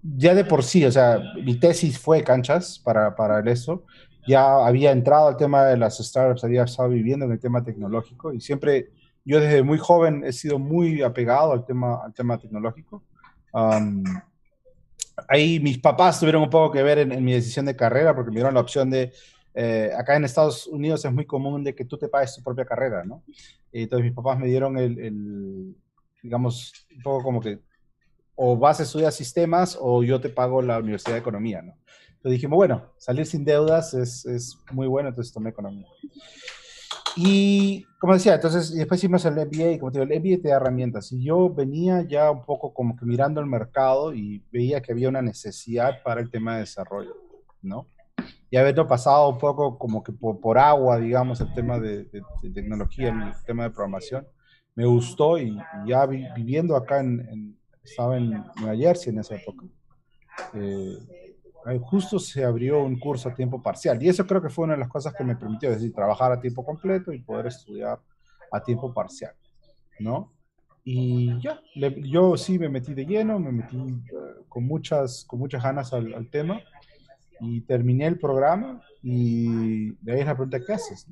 ya 0.03 0.35
de 0.35 0.45
por 0.45 0.65
sí, 0.65 0.85
o 0.85 0.91
sea, 0.91 1.21
mi 1.45 1.59
tesis 1.59 1.99
fue 1.99 2.25
canchas 2.25 2.81
para, 2.83 3.15
para 3.15 3.41
eso. 3.51 3.85
Ya 4.27 4.67
había 4.67 4.91
entrado 4.91 5.29
al 5.29 5.37
tema 5.37 5.65
de 5.65 5.77
las 5.77 5.99
startups, 5.99 6.45
había 6.45 6.65
estado 6.65 6.89
viviendo 6.89 7.27
en 7.27 7.33
el 7.33 7.41
tema 7.41 7.63
tecnológico 7.63 8.33
y 8.33 8.41
siempre, 8.41 8.91
yo 9.25 9.41
desde 9.41 9.63
muy 9.63 9.79
joven 9.79 10.25
he 10.25 10.33
sido 10.33 10.59
muy 10.59 11.03
apegado 11.03 11.53
al 11.53 11.65
tema, 11.65 12.01
al 12.05 12.13
tema 12.13 12.39
tecnológico 12.39 13.03
ahí 15.29 15.61
mis 15.61 15.79
papás 15.79 16.21
tuvieron 16.21 16.43
un 16.43 16.51
poco 16.51 16.73
que 16.73 16.83
ver 16.83 16.99
en, 16.99 17.25
mi 17.25 17.33
decisión 17.33 17.67
de 17.67 17.77
carrera 17.77 18.15
porque 18.15 18.31
me 18.31 18.37
dieron 18.37 18.55
la 18.55 18.61
opción 18.61 18.91
de, 18.91 19.13
eh, 19.55 19.91
acá 19.97 20.17
en 20.17 20.25
Estados 20.25 20.67
Unidos 20.67 21.05
es 21.05 21.13
muy 21.13 21.27
común 21.27 21.65
de 21.65 21.75
que 21.75 21.85
tú 21.85 21.99
te 21.99 22.09
pagues 22.09 22.35
tu 22.35 22.43
propia 22.43 22.65
carrera, 22.65 23.05
¿no? 23.05 23.23
Entonces 23.73 24.05
mis 24.05 24.15
papás 24.15 24.39
me 24.39 24.47
dieron 24.47 24.77
el, 24.79 25.75
digamos, 26.23 26.73
un 26.95 27.03
poco 27.03 27.23
como 27.23 27.41
que 27.41 27.59
o 28.35 28.57
vas 28.57 28.81
a 28.81 28.85
estudiar 28.85 29.13
sistemas 29.13 29.77
o 29.79 30.03
yo 30.03 30.21
te 30.21 30.31
pago 30.31 30.63
la 30.63 30.79
Universidad 30.79 31.13
de 31.13 31.21
Economía, 31.21 31.63
¿no? 31.63 31.77
Entonces 32.09 32.33
dijimos, 32.33 32.57
bueno, 32.57 32.93
salir 32.99 33.27
sin 33.27 33.45
deudas 33.45 33.95
es, 33.95 34.27
es 34.27 34.59
muy 34.73 34.87
bueno, 34.87 35.09
entonces 35.09 35.33
tomé 35.33 35.51
Economía. 35.51 35.87
Y 37.17 37.85
como 37.99 38.15
decía, 38.15 38.35
entonces 38.35 38.73
después 38.75 39.01
hicimos 39.01 39.25
el 39.25 39.35
MBA 39.35 39.73
y 39.73 39.79
como 39.79 39.93
te 39.93 40.01
digo, 40.01 40.11
el 40.11 40.21
MBA 40.21 40.43
te 40.43 40.49
da 40.49 40.57
herramientas. 40.57 41.13
Y 41.13 41.25
yo 41.25 41.53
venía 41.53 42.03
ya 42.03 42.31
un 42.31 42.45
poco 42.45 42.73
como 42.73 42.97
que 42.97 43.05
mirando 43.05 43.41
el 43.41 43.47
mercado 43.47 44.15
y 44.15 44.43
veía 44.51 44.81
que 44.81 44.93
había 44.93 45.09
una 45.09 45.23
necesidad 45.23 46.03
para 46.03 46.21
el 46.21 46.31
tema 46.31 46.55
de 46.55 46.61
desarrollo, 46.61 47.15
¿no? 47.63 47.87
Y 48.51 48.57
habiendo 48.57 48.87
pasado 48.87 49.29
un 49.29 49.39
poco 49.39 49.79
como 49.79 50.03
que 50.03 50.13
por, 50.13 50.59
agua, 50.59 50.99
digamos, 50.99 51.41
el 51.41 51.53
tema 51.55 51.79
de, 51.79 52.07
tecnología, 52.53 53.09
el 53.11 53.45
tema 53.45 53.65
de 53.65 53.71
programación, 53.71 54.27
me 54.75 54.87
gustó 54.87 55.39
y, 55.39 55.57
ya 55.87 56.07
viviendo 56.07 56.77
acá 56.77 57.01
en, 57.01 57.57
estaba 57.83 58.17
en 58.17 58.31
Nueva 58.57 58.77
Jersey 58.77 59.13
en 59.13 59.21
esa 59.21 59.37
época. 59.37 59.67
Eh, 60.55 61.30
justo 61.83 62.19
se 62.19 62.45
abrió 62.45 62.83
un 62.83 62.99
curso 62.99 63.29
a 63.29 63.35
tiempo 63.35 63.63
parcial 63.63 64.03
y 64.03 64.09
eso 64.09 64.27
creo 64.27 64.43
que 64.43 64.49
fue 64.49 64.65
una 64.65 64.75
de 64.75 64.81
las 64.81 64.89
cosas 64.89 65.15
que 65.15 65.25
me 65.25 65.37
permitió, 65.37 65.71
decir, 65.71 65.93
trabajar 65.93 66.33
a 66.33 66.41
tiempo 66.41 66.65
completo 66.65 67.13
y 67.13 67.21
poder 67.21 67.47
estudiar 67.47 68.01
a 68.51 68.63
tiempo 68.63 68.93
parcial, 68.93 69.33
¿no? 69.99 70.33
Y 70.83 71.39
ya, 71.41 71.61
yo 71.75 72.37
sí 72.37 72.59
me 72.59 72.69
metí 72.69 72.95
de 72.95 73.05
lleno, 73.05 73.39
me 73.39 73.53
metí 73.53 73.77
eh, 73.77 74.45
con, 74.49 74.65
muchas, 74.65 75.25
con 75.27 75.39
muchas 75.39 75.63
ganas 75.63 75.93
al, 75.93 76.29
tema 76.31 76.61
y 77.41 77.61
terminé 77.63 78.07
el 78.07 78.19
programa 78.19 78.83
y 79.03 79.91
de 80.03 80.13
ahí 80.13 80.21
es 80.21 80.27
la 80.27 80.35
pregunta, 80.35 80.61
¿qué 80.65 80.73
haces? 80.73 81.07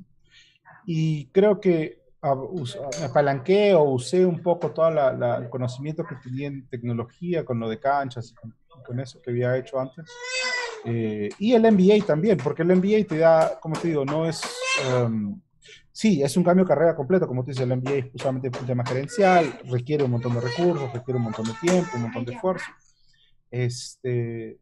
Y 0.85 1.27
creo 1.27 1.59
que 1.61 2.01
me 2.21 3.05
apalanqué 3.05 3.73
o 3.75 3.83
usé 3.83 4.25
un 4.25 4.41
poco 4.41 4.71
todo 4.71 4.89
el 4.89 5.49
conocimiento 5.49 6.03
que 6.03 6.15
tenía 6.15 6.47
en 6.47 6.67
tecnología 6.67 7.45
con 7.45 7.59
lo 7.59 7.69
de 7.69 7.79
canchas 7.79 8.31
y 8.31 8.35
con, 8.35 8.53
con 8.85 8.99
eso 8.99 9.21
que 9.21 9.31
había 9.31 9.57
hecho 9.57 9.79
antes 9.79 10.05
eh, 10.85 11.29
y 11.39 11.53
el 11.53 11.61
MBA 11.71 12.05
también, 12.05 12.37
porque 12.37 12.63
el 12.63 12.75
MBA 12.75 13.05
te 13.07 13.17
da, 13.17 13.59
como 13.59 13.77
te 13.77 13.89
digo, 13.89 14.05
no 14.05 14.25
es... 14.27 14.41
Um, 14.93 15.41
sí, 15.91 16.23
es 16.23 16.37
un 16.37 16.43
cambio 16.43 16.63
de 16.63 16.69
carrera 16.69 16.95
completo, 16.95 17.27
como 17.27 17.43
te 17.43 17.51
dice, 17.51 17.63
el 17.63 17.75
MBA 17.75 17.91
es 17.91 18.11
justamente 18.11 18.49
un 18.59 18.65
tema 18.65 18.85
gerencial, 18.85 19.59
requiere 19.65 20.03
un 20.03 20.11
montón 20.11 20.33
de 20.33 20.41
recursos, 20.41 20.93
requiere 20.93 21.17
un 21.17 21.23
montón 21.23 21.45
de 21.45 21.53
tiempo, 21.61 21.89
un 21.95 22.03
montón 22.03 22.25
de 22.25 22.33
esfuerzo. 22.33 22.65
Este, 23.51 24.59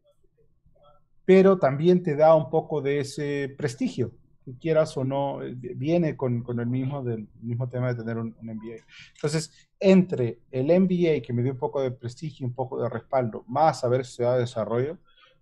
pero 1.24 1.58
también 1.58 2.02
te 2.02 2.16
da 2.16 2.34
un 2.34 2.50
poco 2.50 2.80
de 2.80 3.00
ese 3.00 3.54
prestigio, 3.56 4.12
que 4.48 4.58
quieras 4.58 4.96
o 4.96 5.04
no, 5.04 5.42
eh, 5.42 5.54
viene 5.54 6.16
con, 6.16 6.42
con 6.42 6.58
el 6.58 6.66
mismo, 6.66 7.02
del 7.02 7.28
mismo 7.42 7.68
tema 7.68 7.88
de 7.88 7.96
tener 7.96 8.16
un, 8.16 8.34
un, 8.40 8.46
MBA. 8.46 8.82
Entonces, 9.14 9.52
entre 9.78 10.40
el 10.50 10.66
MBA, 10.66 11.20
que 11.22 11.32
me 11.34 11.42
dio 11.42 11.52
un 11.52 11.58
poco 11.58 11.82
de 11.82 11.90
prestigio, 11.90 12.46
un 12.46 12.54
poco 12.54 12.82
de 12.82 12.88
respaldo, 12.88 13.44
más 13.46 13.84
haber 13.84 14.00
estudiado 14.00 14.38
desarrollo, 14.38 14.96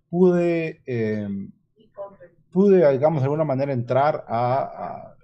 pude, 0.09 0.81
em, 0.85 1.51
pude, 2.51 2.91
digamos, 2.91 3.21
de 3.21 3.25
alguna 3.25 3.45
manera 3.45 3.71
entrar 3.71 4.25
a, 4.27 5.15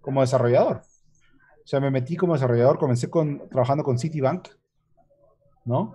como 0.00 0.20
desarrollador. 0.20 0.78
O 0.78 1.66
sea, 1.66 1.78
me 1.78 1.92
metí 1.92 2.16
como 2.16 2.34
desarrollador, 2.34 2.78
comencé 2.78 3.08
con, 3.08 3.48
trabajando 3.48 3.84
con 3.84 3.98
Citibank, 3.98 4.48
¿no? 5.64 5.94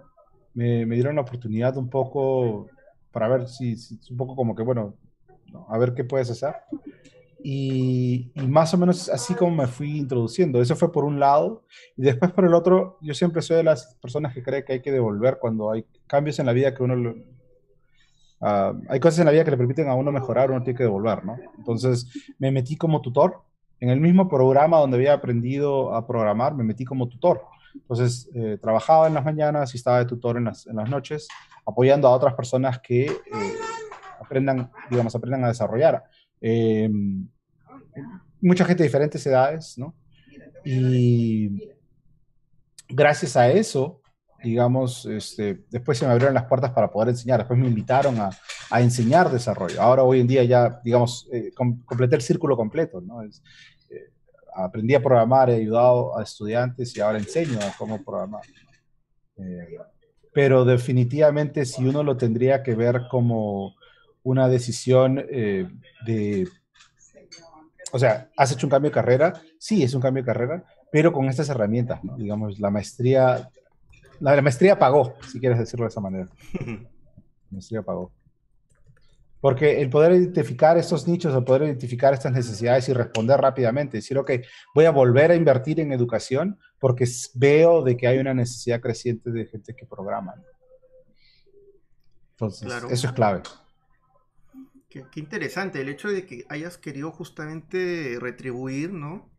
Me, 0.53 0.85
me 0.85 0.95
dieron 0.95 1.15
la 1.15 1.21
oportunidad 1.21 1.75
un 1.75 1.89
poco 1.89 2.67
para 3.11 3.27
ver 3.27 3.49
si, 3.49 3.75
si 3.75 3.99
un 4.11 4.17
poco 4.17 4.35
como 4.35 4.55
que, 4.55 4.63
bueno, 4.63 4.95
a 5.67 5.77
ver 5.77 5.93
qué 5.93 6.03
puedes 6.03 6.29
hacer. 6.29 6.55
Y, 7.43 8.32
y, 8.34 8.47
más 8.47 8.73
o 8.73 8.78
menos 8.78 9.10
así 9.10 9.34
como 9.36 9.56
me 9.56 9.67
fui 9.67 9.97
introduciendo. 9.97 10.62
Eso 10.62 10.76
fue 10.76 10.91
por 10.91 11.04
un 11.04 11.19
lado. 11.19 11.63
Y 11.95 12.02
después 12.02 12.32
por 12.32 12.45
el 12.45 12.54
otro, 12.54 12.97
yo 13.02 13.13
siempre 13.13 13.41
soy 13.41 13.58
de 13.58 13.63
las 13.63 13.95
personas 14.02 14.34
que 14.34 14.43
cree 14.43 14.65
que 14.65 14.73
hay 14.73 14.82
que 14.82 14.91
devolver 14.91 15.38
cuando 15.39 15.71
hay 15.71 15.86
cambios 16.08 16.39
en 16.39 16.47
la 16.47 16.54
vida 16.54 16.73
que 16.73 16.84
uno 16.84 17.15
Ah, 18.39 18.73
hay 18.89 19.00
cosas 19.00 19.19
en 19.19 19.26
la 19.26 19.32
vida 19.32 19.43
que 19.43 19.52
le 19.52 19.58
permiten 19.58 19.89
a 19.89 19.95
uno 19.95 20.12
mejorar, 20.12 20.52
uno 20.52 20.62
tiene 20.62 20.78
que 20.78 20.84
devolver, 20.84 21.26
¿no? 21.26 21.38
Entonces 21.58 22.08
me 22.38 22.52
metí 22.52 22.76
como 22.76 23.02
tutor. 23.02 23.41
En 23.80 23.89
el 23.89 24.00
mismo 24.00 24.28
programa 24.28 24.78
donde 24.78 24.97
había 24.97 25.13
aprendido 25.13 25.93
a 25.93 26.06
programar, 26.06 26.56
me 26.56 26.63
metí 26.63 26.86
como 26.86 27.08
tutor. 27.08 27.43
Entonces 27.73 28.30
eh, 28.34 28.58
trabajaba 28.62 29.08
en 29.08 29.13
las 29.13 29.26
mañanas 29.26 29.73
y 29.73 29.78
estaba 29.78 30.00
de 30.00 30.06
tutor 30.06 30.38
en 30.38 30.45
las, 30.45 30.65
en 30.65 30.76
las 30.76 30.89
noches, 30.89 31.28
apoyando 31.65 32.08
a 32.08 32.12
otras 32.12 32.34
personas 32.34 32.80
que 32.80 33.06
eh, 33.06 33.13
aprendan, 34.19 34.71
digamos, 34.89 35.15
aprendan 35.15 35.43
a 35.43 35.50
desarrollar. 35.50 36.04
Em, 36.41 37.28
mucha 38.41 38.65
gente 38.65 38.84
de 38.84 38.89
diferentes 38.89 39.26
edades, 39.26 39.78
¿no? 39.78 39.95
Y 40.63 41.69
gracias 42.89 43.36
a 43.38 43.50
eso, 43.50 44.02
digamos, 44.43 45.06
este, 45.06 45.65
después 45.69 45.97
se 45.97 46.06
me 46.06 46.12
abrieron 46.12 46.36
las 46.36 46.45
puertas 46.45 46.71
para 46.71 46.91
poder 46.91 47.10
enseñar, 47.10 47.39
después 47.39 47.60
me 47.60 47.67
invitaron 47.67 48.19
a, 48.19 48.30
enseñar 48.80 49.32
desarrollo. 49.32 49.82
Ahora 49.82 50.04
hoy 50.04 50.19
en 50.19 50.28
día 50.28 50.43
ya, 50.43 50.82
digamos, 50.84 51.28
eh, 51.32 51.52
completé 51.56 52.17
el 52.17 52.21
círculo 52.21 52.58
completo, 52.58 53.00
¿no? 53.00 53.23
Eh, 53.23 53.30
aprendí 54.54 54.93
a 54.93 55.02
programar, 55.02 55.50
he 55.50 55.56
ayudado 55.56 56.17
a 56.17 56.23
estudiantes 56.23 56.95
y 56.95 57.00
ahora 57.00 57.17
enseño 57.17 57.60
a 57.60 57.73
cómo 57.78 58.04
programar. 58.04 58.41
Eh, 59.38 59.78
pero 60.34 60.65
definitivamente 60.65 61.65
si 61.65 61.86
uno 61.86 62.04
lo 62.04 62.17
tendría 62.17 62.62
que 62.62 62.76
ver 62.76 63.04
como 63.10 63.76
una 64.29 64.47
decisión 64.49 65.15
de, 65.15 66.47
o 67.91 67.99
sea, 67.99 68.29
has 68.35 68.51
hecho 68.51 68.67
un 68.67 68.71
cambio 68.71 68.89
de 68.89 68.95
carrera, 68.95 69.33
sí, 69.59 69.83
es 69.83 69.93
un 69.93 70.01
cambio 70.01 70.23
de 70.23 70.27
carrera, 70.27 70.63
pero 70.91 71.11
con 71.11 71.25
estas 71.25 71.49
herramientas, 71.49 72.03
¿no? 72.03 72.17
digamos, 72.17 72.59
la 72.59 72.69
maestría 72.69 73.49
la, 74.19 74.41
maestría 74.41 74.79
pagó, 74.79 75.15
si 75.31 75.39
quieres 75.39 75.59
decirlo 75.59 75.85
de 75.85 75.89
esa 75.89 76.01
manera. 76.01 76.27
La 77.49 77.55
maestría 77.55 77.81
pagó. 77.81 78.11
Porque 79.39 79.81
el 79.81 79.89
poder 79.89 80.13
identificar 80.13 80.77
estos 80.77 81.07
nichos, 81.07 81.33
el 81.33 81.43
poder 81.43 81.63
identificar 81.63 82.13
estas 82.13 82.33
necesidades 82.33 82.89
y 82.89 82.93
responder 82.93 83.39
rápidamente, 83.39 83.97
decir, 83.97 84.17
ok, 84.17 84.31
voy 84.73 84.85
a 84.85 84.91
volver 84.91 85.31
a 85.31 85.35
invertir 85.35 85.79
en 85.79 85.93
educación 85.93 86.59
porque 86.79 87.05
veo 87.35 87.83
de 87.83 87.95
que 87.95 88.07
hay 88.07 88.17
una 88.17 88.33
necesidad 88.33 88.81
creciente 88.81 89.31
de 89.31 89.45
gente 89.45 89.75
que 89.75 89.85
programa. 89.85 90.33
Entonces, 92.31 92.69
eso 92.89 93.07
es 93.07 93.13
clave. 93.13 93.43
Qué, 95.12 95.19
interesante 95.19 95.81
el 95.81 95.89
hecho 95.89 96.10
de 96.10 96.25
que 96.25 96.45
hayas 96.49 96.77
querido 96.77 97.12
justamente 97.12 98.17
retribuir, 98.19 98.91
¿no? 98.91 99.29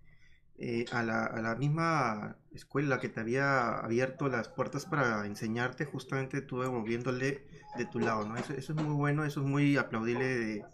Eh, 0.61 0.87
a, 0.91 1.05
la, 1.05 1.55
misma 1.55 2.37
escuela 2.53 2.99
que 2.99 3.09
te 3.09 3.21
había 3.21 3.79
abierto 3.79 4.29
las 4.29 4.49
puertas 4.49 4.87
para 4.87 5.25
enseñarte, 5.25 5.85
justamente 5.85 6.43
tú 6.43 6.61
devolviéndole 6.61 7.47
de 7.77 7.87
tu 7.87 8.01
lado, 8.01 8.27
¿no? 8.27 8.37
Eso, 8.37 8.55
es 8.55 8.75
muy 8.75 8.95
bueno, 8.95 9.25
eso 9.25 9.41
es 9.41 9.47
muy 9.47 9.77
aplaudible 9.77 10.65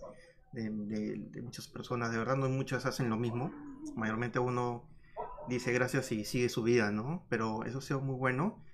de, 0.53 1.42
muchas 1.42 1.68
personas, 1.68 2.12
de 2.12 2.18
verdad 2.18 2.37
no 2.37 2.49
muchas 2.49 2.87
hacen 2.87 3.11
lo 3.11 3.18
mismo, 3.18 3.53
mayormente 3.94 4.38
uno 4.38 4.88
dice 5.49 5.70
gracias 5.73 6.11
y 6.12 6.25
sigue 6.25 6.49
su 6.49 6.62
vida, 6.62 6.90
¿no? 6.90 7.27
Pero 7.29 7.64
eso 7.64 7.79
ha 7.79 7.83
sido 7.83 8.01
muy 8.01 8.16
bueno. 8.16 8.64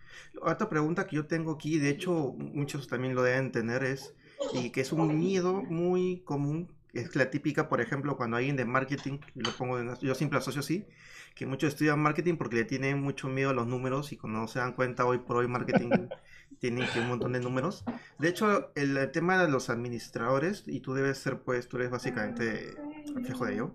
Otra 0.42 0.68
pregunta 0.68 1.08
que 1.08 1.16
yo 1.16 1.26
tengo 1.26 1.52
aquí, 1.52 1.78
de 1.80 1.90
hecho 1.90 2.34
muchos 2.38 2.86
también 2.86 3.16
lo 3.16 3.24
deben 3.24 3.50
tener, 3.50 3.82
es, 3.82 4.14
y 4.52 4.70
que 4.70 4.80
es 4.80 4.92
un 4.92 5.18
miedo 5.18 5.62
muy 5.62 6.22
común, 6.24 6.72
es 6.92 7.14
la 7.16 7.30
típica, 7.30 7.68
por 7.68 7.80
ejemplo, 7.80 8.16
cuando 8.16 8.36
alguien 8.36 8.56
de 8.56 8.64
marketing, 8.64 9.18
y 9.34 9.40
lo 9.40 9.52
pongo, 9.52 9.78
yo 10.00 10.14
siempre 10.14 10.38
asocio 10.38 10.60
así, 10.60 10.86
que 11.34 11.46
muchos 11.46 11.68
estudian 11.68 12.00
marketing 12.00 12.36
porque 12.36 12.56
le 12.56 12.64
tienen 12.64 13.00
mucho 13.00 13.28
miedo 13.28 13.50
a 13.50 13.54
los 13.54 13.66
números 13.66 14.12
y 14.12 14.16
cuando 14.16 14.46
se 14.48 14.58
dan 14.58 14.72
cuenta 14.72 15.04
hoy 15.04 15.18
por 15.18 15.36
hoy 15.36 15.48
marketing 15.48 15.90
tiene 16.58 16.88
que 16.92 17.00
un 17.00 17.08
montón 17.08 17.32
de 17.32 17.40
números. 17.40 17.84
De 18.18 18.28
hecho, 18.28 18.72
el, 18.74 19.10
tema 19.12 19.42
de 19.42 19.48
los 19.50 19.70
administradores, 19.70 20.64
y 20.66 20.80
tú 20.80 20.94
debes 20.94 21.18
ser, 21.18 21.40
pues, 21.40 21.68
tú 21.68 21.76
eres 21.76 21.90
básicamente 21.90 22.74
reflejo 23.14 23.46
de 23.46 23.54
ello, 23.54 23.74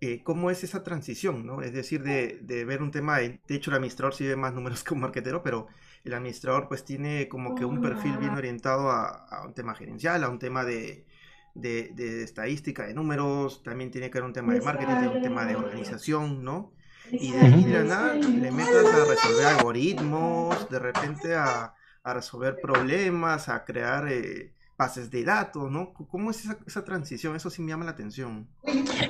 eh, 0.00 0.22
¿cómo 0.22 0.50
es 0.50 0.62
esa 0.64 0.82
transición? 0.82 1.46
¿no? 1.46 1.62
Es 1.62 1.72
decir, 1.72 2.02
de, 2.02 2.38
de, 2.42 2.64
ver 2.64 2.82
un 2.82 2.90
tema, 2.90 3.18
de, 3.18 3.40
de 3.46 3.54
hecho 3.54 3.70
el 3.70 3.76
administrador 3.76 4.14
sí 4.14 4.26
ve 4.26 4.36
más 4.36 4.52
números 4.52 4.84
que 4.84 4.92
un 4.92 5.00
marketero, 5.00 5.42
pero 5.42 5.68
el 6.04 6.12
administrador 6.12 6.68
pues 6.68 6.84
tiene 6.84 7.28
como 7.28 7.54
que 7.54 7.64
un 7.64 7.80
perfil 7.80 8.18
bien 8.18 8.34
orientado 8.34 8.90
a, 8.90 9.08
a 9.08 9.46
un 9.46 9.54
tema 9.54 9.74
gerencial, 9.74 10.22
a 10.22 10.28
un 10.28 10.38
tema 10.38 10.64
de, 10.64 11.06
de, 11.54 11.90
de, 11.94 12.22
estadística, 12.22 12.86
de 12.86 12.94
números, 12.94 13.62
también 13.62 13.90
tiene 13.90 14.10
que 14.10 14.18
ver 14.18 14.24
un 14.24 14.32
tema 14.32 14.52
de 14.52 14.60
marketing, 14.60 15.16
un 15.16 15.22
tema 15.22 15.44
de 15.46 15.56
organización, 15.56 16.44
¿no? 16.44 16.72
Y 17.10 17.32
de 17.32 17.40
ahí 17.40 17.64
de 17.64 17.84
nada 17.84 18.14
le 18.14 18.50
metas 18.50 18.86
a 18.86 19.04
resolver 19.04 19.46
algoritmos, 19.46 20.68
de 20.68 20.78
repente 20.78 21.34
a, 21.34 21.74
a 22.02 22.14
resolver 22.14 22.56
problemas, 22.60 23.48
a 23.48 23.64
crear 23.64 24.08
eh, 24.08 24.52
bases 24.76 25.10
de 25.10 25.24
datos, 25.24 25.70
¿no? 25.70 25.92
¿Cómo 25.92 26.30
es 26.30 26.44
esa, 26.44 26.58
esa, 26.66 26.84
transición? 26.84 27.36
Eso 27.36 27.50
sí 27.50 27.62
me 27.62 27.70
llama 27.70 27.84
la 27.84 27.92
atención. 27.92 28.48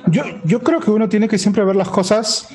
Yo, 0.07 0.23
yo 0.43 0.61
creo 0.61 0.79
que 0.79 0.91
uno 0.91 1.09
tiene 1.09 1.27
que 1.27 1.37
siempre 1.37 1.63
ver 1.63 1.75
las 1.75 1.89
cosas. 1.89 2.49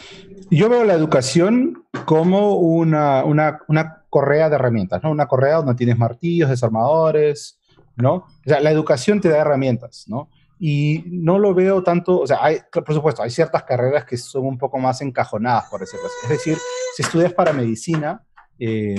Yo 0.51 0.69
veo 0.69 0.85
la 0.85 0.95
educación 0.95 1.85
como 2.05 2.57
una, 2.57 3.25
una, 3.25 3.61
una 3.69 4.00
correa 4.11 4.49
de 4.49 4.57
herramientas, 4.57 5.03
¿no? 5.03 5.11
Una 5.11 5.27
correa 5.27 5.57
donde 5.57 5.75
tienes 5.75 5.97
martillos, 5.97 6.51
desarmadores, 6.51 7.61
¿no? 7.97 8.15
O 8.15 8.27
sea, 8.45 8.61
la 8.61 8.71
educación 8.71 9.21
te 9.21 9.29
da 9.29 9.39
herramientas, 9.39 10.05
¿no? 10.09 10.29
Y 10.59 11.05
no 11.07 11.39
lo 11.39 11.55
veo 11.55 11.83
tanto, 11.83 12.21
o 12.21 12.27
sea, 12.27 12.39
hay, 12.43 12.59
por 12.71 12.93
supuesto, 12.93 13.23
hay 13.23 13.31
ciertas 13.31 13.63
carreras 13.63 14.05
que 14.05 14.19
son 14.19 14.45
un 14.45 14.59
poco 14.59 14.79
más 14.79 15.01
encajonadas, 15.01 15.65
por 15.71 15.81
decirlo 15.81 16.07
así. 16.07 16.17
Es 16.25 16.29
decir, 16.29 16.59
si 16.97 17.03
estudias 17.03 17.33
para 17.33 17.55
medicina, 17.55 18.23
eh, 18.59 18.97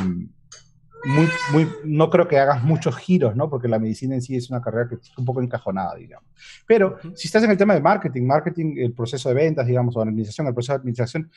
muy, 1.03 1.27
muy, 1.51 1.67
no 1.83 2.09
creo 2.09 2.27
que 2.27 2.39
hagas 2.39 2.63
muchos 2.63 2.95
giros, 2.97 3.35
¿no? 3.35 3.49
Porque 3.49 3.67
la 3.67 3.79
medicina 3.79 4.15
en 4.15 4.21
sí 4.21 4.35
es 4.35 4.49
una 4.49 4.61
carrera 4.61 4.87
que 4.89 4.95
es 4.95 5.17
un 5.17 5.25
poco 5.25 5.41
encajonada, 5.41 5.95
digamos. 5.95 6.29
Pero 6.67 6.97
si 7.15 7.27
estás 7.27 7.43
en 7.43 7.51
el 7.51 7.57
tema 7.57 7.73
de 7.73 7.81
marketing, 7.81 8.23
marketing, 8.23 8.75
el 8.77 8.93
proceso 8.93 9.29
de 9.29 9.35
ventas, 9.35 9.65
digamos, 9.67 9.95
o 9.95 10.01
administración, 10.01 10.47
el 10.47 10.53
proceso 10.53 10.73
de 10.73 10.77
administración, 10.77 11.31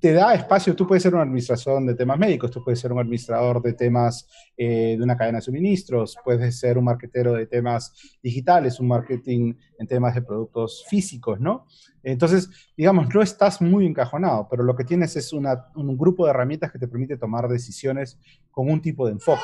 te 0.00 0.12
da 0.12 0.34
espacio, 0.34 0.74
tú 0.74 0.86
puedes 0.86 1.02
ser 1.02 1.14
una 1.14 1.24
administración 1.24 1.86
de 1.86 1.94
temas 1.94 2.18
médicos, 2.18 2.50
tú 2.50 2.64
puedes 2.64 2.80
ser 2.80 2.92
un 2.92 3.00
administrador 3.00 3.60
de 3.62 3.74
temas 3.74 4.26
eh, 4.56 4.96
de 4.96 5.02
una 5.02 5.16
cadena 5.16 5.38
de 5.38 5.42
suministros, 5.42 6.16
puedes 6.24 6.58
ser 6.58 6.78
un 6.78 6.84
marketero 6.84 7.34
de 7.34 7.46
temas 7.46 7.92
digitales, 8.22 8.80
un 8.80 8.88
marketing 8.88 9.54
en 9.78 9.86
temas 9.86 10.14
de 10.14 10.22
productos 10.22 10.84
físicos, 10.88 11.38
¿no? 11.38 11.66
Entonces, 12.02 12.48
digamos, 12.76 13.14
no 13.14 13.20
estás 13.20 13.60
muy 13.60 13.86
encajonado, 13.86 14.48
pero 14.50 14.62
lo 14.62 14.74
que 14.74 14.84
tienes 14.84 15.16
es 15.16 15.32
una, 15.34 15.66
un 15.74 15.98
grupo 15.98 16.24
de 16.24 16.30
herramientas 16.30 16.72
que 16.72 16.78
te 16.78 16.88
permite 16.88 17.18
tomar 17.18 17.46
decisiones 17.48 18.18
con 18.50 18.70
un 18.70 18.80
tipo 18.80 19.06
de 19.06 19.12
enfoque. 19.12 19.42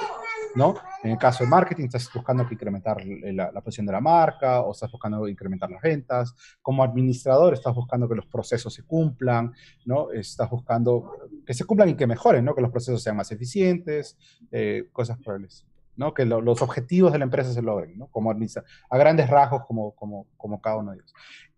¿No? 0.57 0.75
En 1.03 1.12
el 1.12 1.19
caso 1.19 1.45
de 1.45 1.51
marketing, 1.51 1.85
estás 1.85 2.11
buscando 2.12 2.47
incrementar 2.51 3.05
la, 3.05 3.53
la, 3.53 3.61
posición 3.61 3.87
de 3.87 3.92
la 3.92 4.01
marca 4.01 4.62
o 4.62 4.73
estás 4.73 4.90
buscando 4.90 5.29
incrementar 5.29 5.71
las 5.71 5.83
ventas. 5.83 6.35
Como 6.62 6.83
administrador, 6.83 7.55
estás 7.55 7.75
buscando 7.75 8.09
que 8.09 8.14
los 8.14 8.27
procesos 8.27 8.73
se 8.73 8.83
cumplan, 8.83 9.53
¿no? 9.85 10.11
Estás 10.11 10.51
buscando 10.51 11.29
que 11.45 11.55
se 11.55 11.64
cumplan 11.64 11.90
y 11.90 11.95
que 11.95 12.07
mejoren, 12.07 12.45
¿no? 12.45 12.55
Que 12.55 12.62
los 12.62 12.71
procesos 12.71 13.03
sean 13.03 13.16
más 13.16 13.31
eficientes, 13.31 14.16
eh, 14.51 14.88
cosas 14.92 15.19
por 15.19 15.37
el 15.37 15.45
estilo. 15.45 15.77
¿no? 15.97 16.12
Que 16.12 16.27
lo, 16.27 16.40
los 16.42 16.61
objetivos 16.61 17.12
de 17.12 17.19
la 17.19 17.25
empresa 17.25 17.53
se 17.53 17.62
logren, 17.62 17.97
¿no? 17.97 18.09
Como 18.09 18.31
a 18.31 18.99
grandes 18.99 19.31
rasgos, 19.31 19.64
como, 19.66 19.92
como, 19.92 20.27
como 20.37 20.61
cada 20.61 20.77
uno 20.77 20.90
de 20.90 20.99
ellos. 20.99 21.14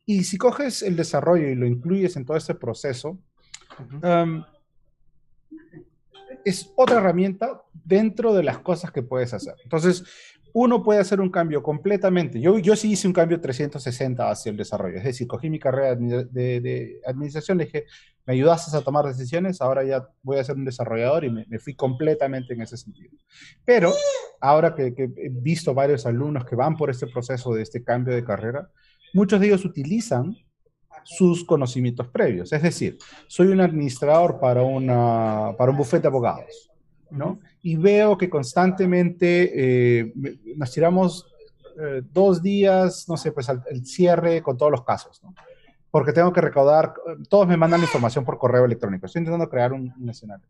Y 0.07 0.25
si 0.25 0.39
coges 0.39 0.83
el 0.83 0.97
desarrollo 0.97 1.49
y 1.49 1.55
lo 1.55 1.67
incluyes 1.67 2.17
en 2.17 2.25
todo 2.25 2.37
ese 2.37 2.55
proceso, 2.55 3.11
uh 3.11 3.83
-huh. 3.83 4.23
um, 4.23 4.45
es 6.45 6.73
otra 6.77 6.99
herramienta 6.99 7.63
dentro 7.73 8.35
de 8.35 8.43
las 8.43 8.59
cosas 8.59 8.91
que 8.91 9.03
puedes 9.03 9.33
hacer. 9.35 9.55
Entonces, 9.63 10.05
uno 10.53 10.83
puede 10.83 11.01
hacer 11.01 11.21
un 11.21 11.31
cambio 11.31 11.63
completamente. 11.63 12.41
Yo, 12.41 12.59
yo 12.59 12.75
sí 12.75 12.93
hice 12.93 13.07
un 13.07 13.13
cambio 13.13 13.41
360 13.41 14.31
hacia 14.31 14.51
el 14.51 14.57
desarrollo. 14.57 14.99
Es 14.99 15.05
decir, 15.05 15.27
cogí 15.27 15.51
mi 15.51 15.59
carrera 15.59 15.95
de, 15.95 16.25
de, 16.61 17.01
administración, 17.07 17.59
le 17.59 17.67
dije, 17.67 17.85
me 18.27 18.35
ayudaste 18.35 18.77
a 18.77 18.81
tomar 18.81 19.07
decisiones, 19.07 19.61
ahora 19.61 19.85
ya 19.85 20.09
voy 20.23 20.39
a 20.39 20.45
ser 20.45 20.57
un 20.57 20.65
desarrollador 20.65 21.25
y 21.25 21.31
me, 21.31 21.47
me 21.49 21.59
fui 21.59 21.75
completamente 21.75 22.55
en 22.55 22.63
ese 22.63 22.77
sentido. 22.77 23.11
Pero 23.65 23.93
ahora 24.41 24.75
que, 24.75 24.95
que, 24.95 25.05
he 25.05 25.29
visto 25.31 25.75
varios 25.75 26.07
alumnos 26.07 26.45
que 26.45 26.57
van 26.57 26.77
por 26.77 26.91
este 26.91 27.07
proceso 27.07 27.55
de 27.55 27.63
este 27.63 27.83
cambio 27.83 28.15
de 28.15 28.25
carrera, 28.25 28.71
muchos 29.15 29.41
de 29.41 29.47
ellos 29.47 29.65
utilizan 29.65 30.37
sus 31.05 31.45
conocimientos 31.45 32.09
previos. 32.09 32.53
Es 32.53 32.63
decir, 32.63 32.99
soy 33.27 33.49
un 33.49 33.61
administrador 33.61 34.39
para, 34.39 34.63
una, 34.63 35.53
para 35.57 35.71
un 35.71 35.79
bufete 35.79 36.03
de 36.03 36.09
abogados, 36.09 36.71
¿no? 37.11 37.41
Y 37.63 37.77
veo 37.77 38.17
que 38.17 38.29
constantemente 38.29 39.53
eh, 39.55 40.13
nos 40.57 40.71
tiramos 40.73 41.27
eh, 41.81 42.03
dos 42.13 42.43
días, 42.43 43.07
no 43.09 43.17
sé, 43.17 43.33
pues 43.33 43.49
al, 43.49 43.63
el 43.71 43.85
cierre 43.87 44.43
con 44.43 44.57
todos 44.57 44.73
los 44.73 44.85
casos, 44.85 45.23
¿no? 45.23 45.35
Porque 45.91 46.13
tengo 46.13 46.33
que 46.33 46.41
recaudar, 46.41 46.93
todos 47.29 47.49
me 47.49 47.57
mandan 47.57 47.81
la 47.81 47.87
información 47.87 48.25
por 48.25 48.39
correo 48.39 48.65
electrónico. 48.65 49.07
Estoy 49.07 49.21
intentando 49.21 49.49
crear 49.49 49.73
un, 49.73 49.93
un 49.99 50.09
escenario. 50.11 50.47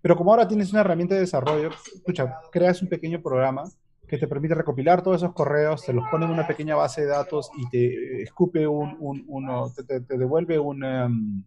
Pero 0.00 0.16
como 0.16 0.30
ahora 0.30 0.48
tienes 0.48 0.72
una 0.72 0.80
herramienta 0.80 1.14
de 1.14 1.20
desarrollo, 1.20 1.70
escucha, 1.94 2.38
creas 2.50 2.82
un 2.82 2.88
pequeño 2.88 3.22
programa 3.22 3.64
que 4.06 4.18
te 4.18 4.28
permite 4.28 4.54
recopilar 4.54 5.02
todos 5.02 5.22
esos 5.22 5.32
correos, 5.32 5.84
te 5.84 5.92
los 5.92 6.08
pone 6.10 6.26
en 6.26 6.32
una 6.32 6.46
pequeña 6.46 6.76
base 6.76 7.02
de 7.02 7.08
datos 7.08 7.50
y 7.56 7.68
te 7.68 8.22
escupe 8.22 8.66
un, 8.66 8.96
un 9.00 9.24
uno, 9.28 9.72
te, 9.74 10.00
te, 10.00 10.18
devuelve 10.18 10.58
um, 10.58 11.44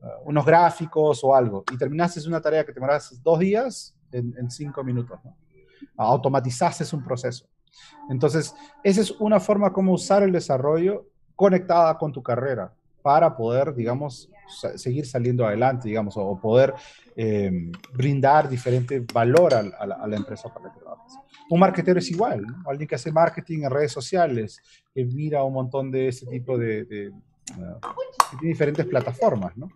uh, 0.00 0.06
unos 0.24 0.44
gráficos 0.44 1.22
o 1.22 1.34
algo. 1.34 1.64
Y 1.72 1.76
terminaste 1.76 2.26
una 2.26 2.40
tarea 2.40 2.64
que 2.64 2.72
te 2.72 2.80
demoras 2.80 3.22
dos 3.22 3.38
días 3.38 3.94
en, 4.12 4.50
cinco 4.50 4.82
minutos. 4.84 5.18
¿no? 5.24 5.36
Automatizaste 5.96 6.84
un 6.94 7.04
proceso. 7.04 7.46
Entonces, 8.10 8.54
esa 8.82 9.00
es 9.00 9.10
una 9.12 9.40
forma 9.40 9.72
como 9.72 9.92
usar 9.92 10.22
el 10.22 10.32
desarrollo 10.32 11.06
conectada 11.34 11.96
con 11.98 12.12
tu 12.12 12.22
carrera 12.22 12.74
para 13.02 13.36
poder, 13.36 13.74
digamos, 13.74 14.30
seguir 14.76 15.06
saliendo 15.06 15.46
adelante, 15.46 15.88
digamos, 15.88 16.14
o 16.16 16.38
poder 16.40 16.74
eh, 17.16 17.50
brindar 17.92 18.48
diferente 18.48 19.04
valor 19.12 19.54
a, 19.54 19.58
a, 19.58 19.86
la, 19.86 19.94
a, 19.96 20.06
la, 20.06 20.16
empresa 20.16 20.52
para 20.52 20.66
la 20.66 20.72
que 20.72 20.80
trabajas. 20.80 21.14
Un 21.50 21.60
marketero 21.60 21.98
es 21.98 22.10
igual, 22.10 22.42
¿no? 22.42 22.70
alguien 22.70 22.88
que 22.88 22.94
hace 22.94 23.12
marketing 23.12 23.64
en 23.64 23.70
redes 23.70 23.92
sociales, 23.92 24.60
que 24.94 25.04
mira 25.04 25.42
un 25.44 25.54
montón 25.54 25.90
de 25.90 26.08
ese 26.08 26.26
tipo 26.26 26.56
de, 26.56 26.84
de 26.84 27.12
tiene 27.44 28.52
diferentes 28.52 28.86
plataformas, 28.86 29.56
¿no? 29.56 29.68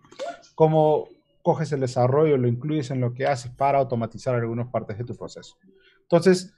Como 0.55 1.09
coges 1.43 1.71
el 1.73 1.81
desarrollo, 1.81 2.37
lo 2.37 2.49
incluyes 2.49 2.91
en 2.91 3.01
lo 3.01 3.13
que 3.13 3.27
haces 3.27 3.53
para 3.53 3.79
automatizar 3.79 4.35
algunas 4.35 4.69
partes 4.69 4.99
de 4.99 5.05
tu 5.05 5.17
proceso. 5.17 5.57
Entonces, 6.03 6.55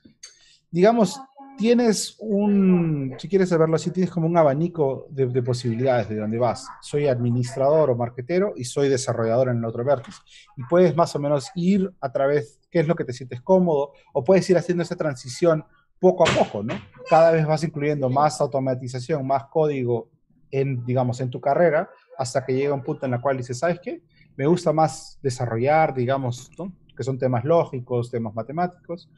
digamos, 0.70 1.20
tienes 1.58 2.16
un, 2.20 3.14
si 3.18 3.28
quieres 3.28 3.48
saberlo 3.48 3.76
así, 3.76 3.90
tienes 3.90 4.10
como 4.10 4.26
un 4.26 4.36
abanico 4.36 5.08
de, 5.10 5.26
de, 5.26 5.42
posibilidades 5.42 6.08
de 6.08 6.16
dónde 6.16 6.38
vas. 6.38 6.66
Soy 6.80 7.08
administrador 7.08 7.90
o 7.90 7.96
marquetero 7.96 8.54
y 8.56 8.64
soy 8.64 8.88
desarrollador 8.88 9.48
en 9.48 9.58
el 9.58 9.64
otro 9.64 9.84
vértice. 9.84 10.18
Y 10.56 10.62
puedes 10.64 10.96
más 10.96 11.14
o 11.16 11.18
menos 11.18 11.50
ir 11.56 11.92
a 12.00 12.10
través, 12.12 12.60
qué 12.70 12.80
es 12.80 12.88
lo 12.88 12.94
que 12.94 13.04
te 13.04 13.12
sientes 13.12 13.42
cómodo, 13.42 13.92
o 14.14 14.24
puedes 14.24 14.48
ir 14.48 14.56
haciendo 14.56 14.82
esa 14.82 14.96
transición 14.96 15.64
poco 16.00 16.26
a 16.26 16.32
poco, 16.32 16.62
¿no? 16.62 16.74
Cada 17.10 17.32
vez 17.32 17.44
vas 17.44 17.64
incluyendo 17.64 18.08
más 18.08 18.40
automatización, 18.40 19.26
más 19.26 19.46
código 19.46 20.08
en, 20.50 20.84
digamos, 20.86 21.20
en 21.20 21.28
tu 21.28 21.40
carrera, 21.40 21.90
hasta 22.16 22.44
que 22.44 22.54
llega 22.54 22.72
un 22.72 22.82
punto 22.82 23.04
en 23.06 23.14
el 23.14 23.20
cual 23.20 23.36
dices, 23.36 23.58
¿sabes 23.58 23.80
qué? 23.82 24.00
Me 24.36 24.46
gusta 24.46 24.72
más 24.72 25.18
desarrollar, 25.20 25.92
digamos, 25.92 26.50
¿no? 26.56 26.72
que 26.98 27.04
son 27.04 27.16
temas 27.16 27.44
lógicos, 27.44 28.10
temas 28.10 28.34
matemáticos, 28.34 29.08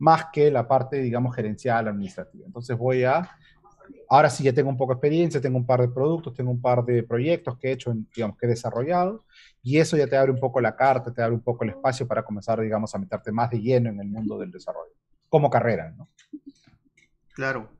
más 0.00 0.26
que 0.32 0.50
la 0.50 0.66
parte, 0.66 0.96
digamos, 0.96 1.36
gerencial, 1.36 1.86
administrativa. 1.86 2.46
Entonces 2.46 2.76
voy 2.76 3.04
a, 3.04 3.36
ahora 4.08 4.30
sí 4.30 4.42
ya 4.42 4.52
tengo 4.52 4.70
un 4.70 4.78
poco 4.78 4.94
de 4.94 4.96
experiencia, 4.96 5.40
tengo 5.40 5.58
un 5.58 5.66
par 5.66 5.82
de 5.82 5.88
productos, 5.88 6.34
tengo 6.34 6.50
un 6.50 6.60
par 6.60 6.84
de 6.84 7.02
proyectos 7.02 7.58
que 7.58 7.68
he 7.68 7.72
hecho, 7.72 7.92
digamos, 8.16 8.38
que 8.38 8.46
he 8.46 8.48
desarrollado, 8.48 9.24
y 9.62 9.78
eso 9.78 9.98
ya 9.98 10.06
te 10.06 10.16
abre 10.16 10.32
un 10.32 10.40
poco 10.40 10.60
la 10.60 10.74
carta, 10.74 11.12
te 11.12 11.22
abre 11.22 11.34
un 11.34 11.42
poco 11.42 11.64
el 11.64 11.70
espacio 11.70 12.08
para 12.08 12.24
comenzar, 12.24 12.60
digamos, 12.60 12.94
a 12.94 12.98
meterte 12.98 13.30
más 13.30 13.50
de 13.50 13.60
lleno 13.60 13.90
en 13.90 14.00
el 14.00 14.08
mundo 14.08 14.38
del 14.38 14.50
desarrollo, 14.50 14.94
como 15.28 15.50
carrera, 15.50 15.94
¿no? 15.96 16.08
Claro. 17.34 17.70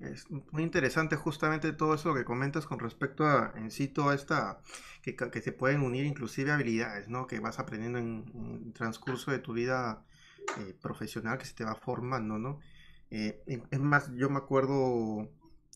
Es 0.00 0.28
muy 0.30 0.62
interesante 0.64 1.16
justamente 1.16 1.72
todo 1.72 1.94
eso 1.94 2.12
que 2.12 2.24
comentas 2.24 2.66
con 2.66 2.78
respecto 2.78 3.24
a 3.24 3.54
en 3.56 3.70
sí 3.70 3.88
toda 3.88 4.14
esta 4.14 4.60
que, 5.00 5.16
que 5.16 5.40
se 5.40 5.52
pueden 5.52 5.80
unir 5.82 6.04
inclusive 6.04 6.50
habilidades, 6.50 7.08
¿no? 7.08 7.26
Que 7.26 7.40
vas 7.40 7.58
aprendiendo 7.58 7.98
en, 7.98 8.24
en 8.34 8.62
el 8.66 8.72
transcurso 8.74 9.30
de 9.30 9.38
tu 9.38 9.54
vida 9.54 10.04
eh, 10.58 10.74
profesional 10.80 11.38
que 11.38 11.46
se 11.46 11.54
te 11.54 11.64
va 11.64 11.74
formando, 11.74 12.38
¿no? 12.38 12.60
Eh, 13.10 13.42
es 13.70 13.80
más, 13.80 14.12
yo 14.14 14.30
me 14.30 14.38
acuerdo 14.38 15.28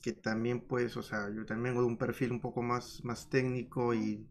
que 0.03 0.13
también 0.13 0.61
pues, 0.61 0.97
o 0.97 1.03
sea, 1.03 1.31
yo 1.31 1.45
también 1.47 1.75
vengo 1.75 1.81
de 1.83 1.89
un 1.89 1.99
perfil 1.99 2.33
un 2.33 2.41
poco 2.41 2.63
más, 2.63 3.05
más 3.05 3.29
técnico 3.29 3.95
y, 3.95 4.29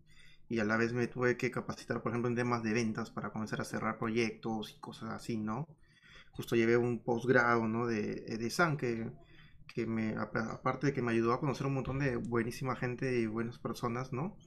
y 0.49 0.59
a 0.59 0.63
la 0.65 0.77
vez 0.77 0.93
me 0.93 1.07
tuve 1.07 1.38
que 1.38 1.51
capacitar, 1.51 2.01
por 2.01 2.11
ejemplo, 2.11 2.29
en 2.29 2.35
temas 2.35 2.63
de 2.63 2.73
ventas 2.73 3.11
para 3.11 3.31
comenzar 3.31 3.61
a 3.61 3.65
cerrar 3.65 3.97
proyectos 3.97 4.73
y 4.75 4.79
cosas 4.79 5.11
así, 5.11 5.38
¿no? 5.38 5.67
Justo 6.31 6.55
llevé 6.55 6.77
un 6.77 6.99
posgrado, 7.03 7.67
¿no? 7.67 7.88
De, 7.88 8.15
de 8.38 8.49
SAN 8.49 8.77
que, 8.77 9.11
que 9.67 9.85
me, 9.85 10.15
aparte 10.17 10.88
de 10.88 10.93
que 10.93 11.01
me 11.01 11.11
ayudó 11.11 11.33
a 11.33 11.39
conocer 11.39 11.67
un 11.67 11.75
montón 11.75 11.99
de 11.99 12.15
buenísima 12.17 12.75
gente 12.75 13.19
y 13.19 13.25
buenas 13.27 13.59
personas, 13.59 14.13
¿no? 14.13 14.38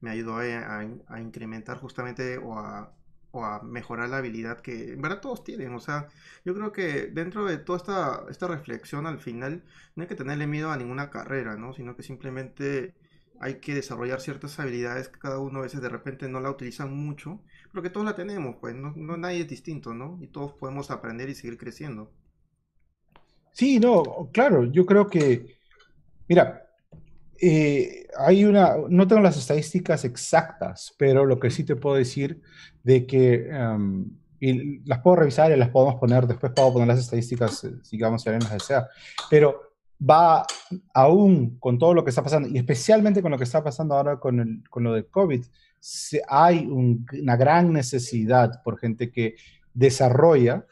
Me 0.00 0.10
ayudó 0.10 0.36
a, 0.38 0.80
a, 1.08 1.20
incrementar 1.20 1.78
justamente 1.78 2.38
o 2.38 2.58
a, 2.58 2.92
o 3.32 3.44
a 3.44 3.62
mejorar 3.62 4.08
la 4.08 4.18
habilidad 4.18 4.60
que 4.60 4.92
en 4.94 5.02
verdad 5.02 5.20
todos 5.20 5.44
tienen. 5.44 5.74
O 5.74 5.80
sea, 5.80 6.08
yo 6.44 6.54
creo 6.54 6.72
que 6.72 7.06
dentro 7.08 7.44
de 7.44 7.58
toda 7.58 7.78
esta, 7.78 8.24
esta 8.30 8.48
reflexión 8.48 9.06
al 9.06 9.18
final 9.20 9.64
no 9.94 10.02
hay 10.02 10.08
que 10.08 10.16
tenerle 10.16 10.46
miedo 10.46 10.70
a 10.70 10.76
ninguna 10.76 11.10
carrera, 11.10 11.56
¿no? 11.56 11.72
Sino 11.72 11.96
que 11.96 12.02
simplemente 12.02 12.94
hay 13.40 13.60
que 13.60 13.74
desarrollar 13.74 14.20
ciertas 14.20 14.58
habilidades 14.60 15.08
que 15.08 15.18
cada 15.18 15.38
uno 15.38 15.60
a 15.60 15.62
veces 15.62 15.80
de 15.80 15.88
repente 15.88 16.28
no 16.28 16.40
la 16.40 16.50
utilizan 16.50 16.92
mucho, 16.94 17.40
pero 17.72 17.82
que 17.82 17.90
todos 17.90 18.04
la 18.06 18.14
tenemos, 18.14 18.56
pues 18.60 18.74
no, 18.74 18.92
no 18.96 19.16
nadie 19.16 19.40
es 19.40 19.48
distinto, 19.48 19.94
¿no? 19.94 20.18
Y 20.20 20.28
todos 20.28 20.52
podemos 20.54 20.90
aprender 20.90 21.28
y 21.30 21.34
seguir 21.34 21.56
creciendo. 21.58 22.12
Sí, 23.52 23.80
no, 23.80 24.30
claro, 24.32 24.64
yo 24.64 24.86
creo 24.86 25.08
que, 25.08 25.56
mira, 26.28 26.69
eh, 27.42 28.06
hay 28.18 28.44
una, 28.44 28.74
no 28.88 29.06
tengo 29.06 29.22
las 29.22 29.36
estadísticas 29.36 30.04
exactas, 30.04 30.94
pero 30.98 31.24
lo 31.24 31.40
que 31.40 31.50
sí 31.50 31.64
te 31.64 31.76
puedo 31.76 31.96
decir 31.96 32.42
de 32.82 33.06
que, 33.06 33.48
em, 33.50 34.10
y 34.40 34.80
las 34.86 35.00
puedo 35.00 35.16
revisar 35.16 35.50
y 35.50 35.56
las 35.56 35.70
podemos 35.70 35.96
poner, 35.98 36.26
después 36.26 36.52
puedo 36.54 36.72
poner 36.74 36.88
las 36.88 36.98
estadísticas, 36.98 37.64
eh, 37.64 37.72
digamos, 37.90 38.22
si 38.22 38.28
alguien 38.28 38.44
las 38.44 38.52
desea, 38.52 38.88
pero 39.30 39.74
va 40.08 40.46
aún 40.94 41.56
con 41.58 41.78
todo 41.78 41.94
lo 41.94 42.04
que 42.04 42.10
está 42.10 42.22
pasando, 42.22 42.48
y 42.48 42.58
especialmente 42.58 43.22
con 43.22 43.30
lo 43.30 43.38
que 43.38 43.44
está 43.44 43.64
pasando 43.64 43.94
ahora 43.94 44.18
con, 44.18 44.40
el, 44.40 44.62
con 44.68 44.82
lo 44.82 44.92
de 44.92 45.06
COVID, 45.06 45.44
hay 46.28 46.66
una 46.66 47.36
gran 47.36 47.72
necesidad 47.72 48.62
por 48.62 48.78
gente 48.78 49.10
que 49.10 49.36
desarrolla, 49.72 50.66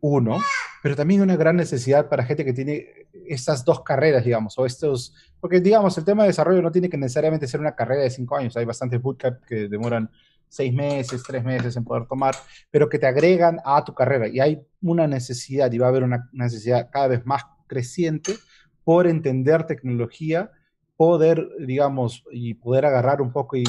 uno, 0.00 0.38
pero 0.82 0.96
también 0.96 1.20
una 1.22 1.36
gran 1.36 1.56
necesidad 1.56 2.08
para 2.08 2.24
gente 2.24 2.44
que 2.44 2.52
tiene 2.52 3.03
estas 3.26 3.64
dos 3.64 3.82
carreras, 3.82 4.24
digamos, 4.24 4.58
o 4.58 4.66
estos, 4.66 5.14
porque 5.40 5.60
digamos, 5.60 5.96
el 5.98 6.04
tema 6.04 6.24
de 6.24 6.28
desarrollo 6.28 6.62
no 6.62 6.72
tiene 6.72 6.88
que 6.88 6.96
necesariamente 6.96 7.46
ser 7.46 7.60
una 7.60 7.74
carrera 7.74 8.02
de 8.02 8.10
cinco 8.10 8.36
años, 8.36 8.56
hay 8.56 8.64
bastantes 8.64 9.00
bootcamp 9.00 9.42
que 9.44 9.68
demoran 9.68 10.10
seis 10.48 10.72
meses, 10.72 11.22
tres 11.26 11.42
meses 11.42 11.76
en 11.76 11.84
poder 11.84 12.06
tomar, 12.06 12.34
pero 12.70 12.88
que 12.88 12.98
te 12.98 13.06
agregan 13.06 13.60
a 13.64 13.84
tu 13.84 13.92
carrera. 13.94 14.28
Y 14.28 14.40
hay 14.40 14.62
una 14.82 15.06
necesidad 15.06 15.70
y 15.72 15.78
va 15.78 15.86
a 15.86 15.88
haber 15.88 16.04
una 16.04 16.28
necesidad 16.32 16.90
cada 16.92 17.08
vez 17.08 17.26
más 17.26 17.42
creciente 17.66 18.34
por 18.84 19.06
entender 19.06 19.66
tecnología, 19.66 20.50
poder, 20.96 21.48
digamos, 21.58 22.22
y 22.30 22.54
poder 22.54 22.86
agarrar 22.86 23.20
un 23.20 23.32
poco 23.32 23.56
y, 23.56 23.64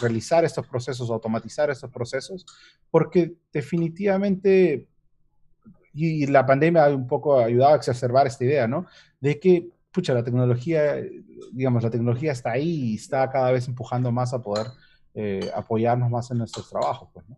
realizar 0.00 0.44
estos 0.44 0.66
procesos, 0.68 1.10
automatizar 1.10 1.70
estos 1.70 1.90
procesos, 1.90 2.46
porque 2.90 3.34
definitivamente, 3.52 4.86
y, 5.92 6.26
la 6.26 6.46
pandemia 6.46 6.84
ha 6.84 6.94
un 6.94 7.06
poco 7.06 7.40
ayudado 7.40 7.74
a 7.74 7.76
exacerbar 7.76 8.26
esta 8.26 8.44
idea, 8.44 8.66
¿no? 8.66 8.86
De 9.20 9.38
que, 9.38 9.70
pucha, 9.92 10.14
la 10.14 10.24
tecnología, 10.24 10.96
digamos, 11.52 11.82
la 11.82 11.90
tecnología 11.90 12.32
está 12.32 12.52
ahí 12.52 12.92
y 12.92 12.94
está 12.94 13.30
cada 13.30 13.52
vez 13.52 13.68
empujando 13.68 14.12
más 14.12 14.32
a 14.34 14.42
poder 14.42 14.66
eh, 15.14 15.50
apoyarnos 15.54 16.10
más 16.10 16.30
en 16.30 16.38
nuestros 16.38 16.68
trabajos, 16.68 17.08
pues, 17.12 17.28
¿no? 17.28 17.36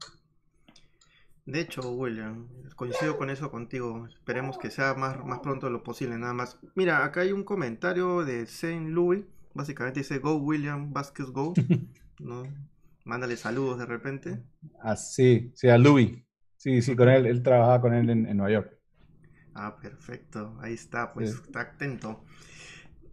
De 1.46 1.61
hecho, 1.61 1.90
William, 1.90 2.46
coincido 2.76 3.16
con 3.16 3.28
eso 3.28 3.51
contigo. 3.51 4.07
Esperemos 4.07 4.57
que 4.57 4.70
sea 4.70 4.94
más, 4.94 5.24
más 5.24 5.40
pronto 5.40 5.66
de 5.66 5.72
lo 5.72 5.82
posible, 5.82 6.16
nada 6.16 6.32
más. 6.32 6.59
Mira, 6.76 7.05
acá 7.05 7.22
hay 7.22 7.32
un 7.32 7.42
comentario 7.42 8.24
de 8.24 8.46
Saint 8.46 8.88
Louis. 8.90 9.24
Básicamente 9.53 10.01
dice 10.01 10.18
Go 10.18 10.36
William 10.36 10.92
Vázquez 10.92 11.26
Go. 11.30 11.55
¿no? 12.20 12.44
Mándale 13.05 13.36
saludos 13.36 13.78
de 13.78 13.86
repente. 13.86 14.42
Ah, 14.80 14.96
sí, 14.96 15.51
sí, 15.55 15.68
a 15.68 15.78
Louis. 15.78 16.22
Sí, 16.61 16.82
sí, 16.82 16.94
con 16.94 17.08
él, 17.08 17.24
él 17.24 17.42
trabajaba 17.42 17.80
con 17.80 17.94
él 17.94 18.11
en, 18.11 18.36
Nueva 18.36 18.52
York. 18.52 18.76
Ah, 19.54 19.78
perfecto. 19.80 20.58
Ahí 20.61 20.74
está, 20.74 21.11
pues 21.14 21.30
está 21.30 21.62
atento. 21.62 22.22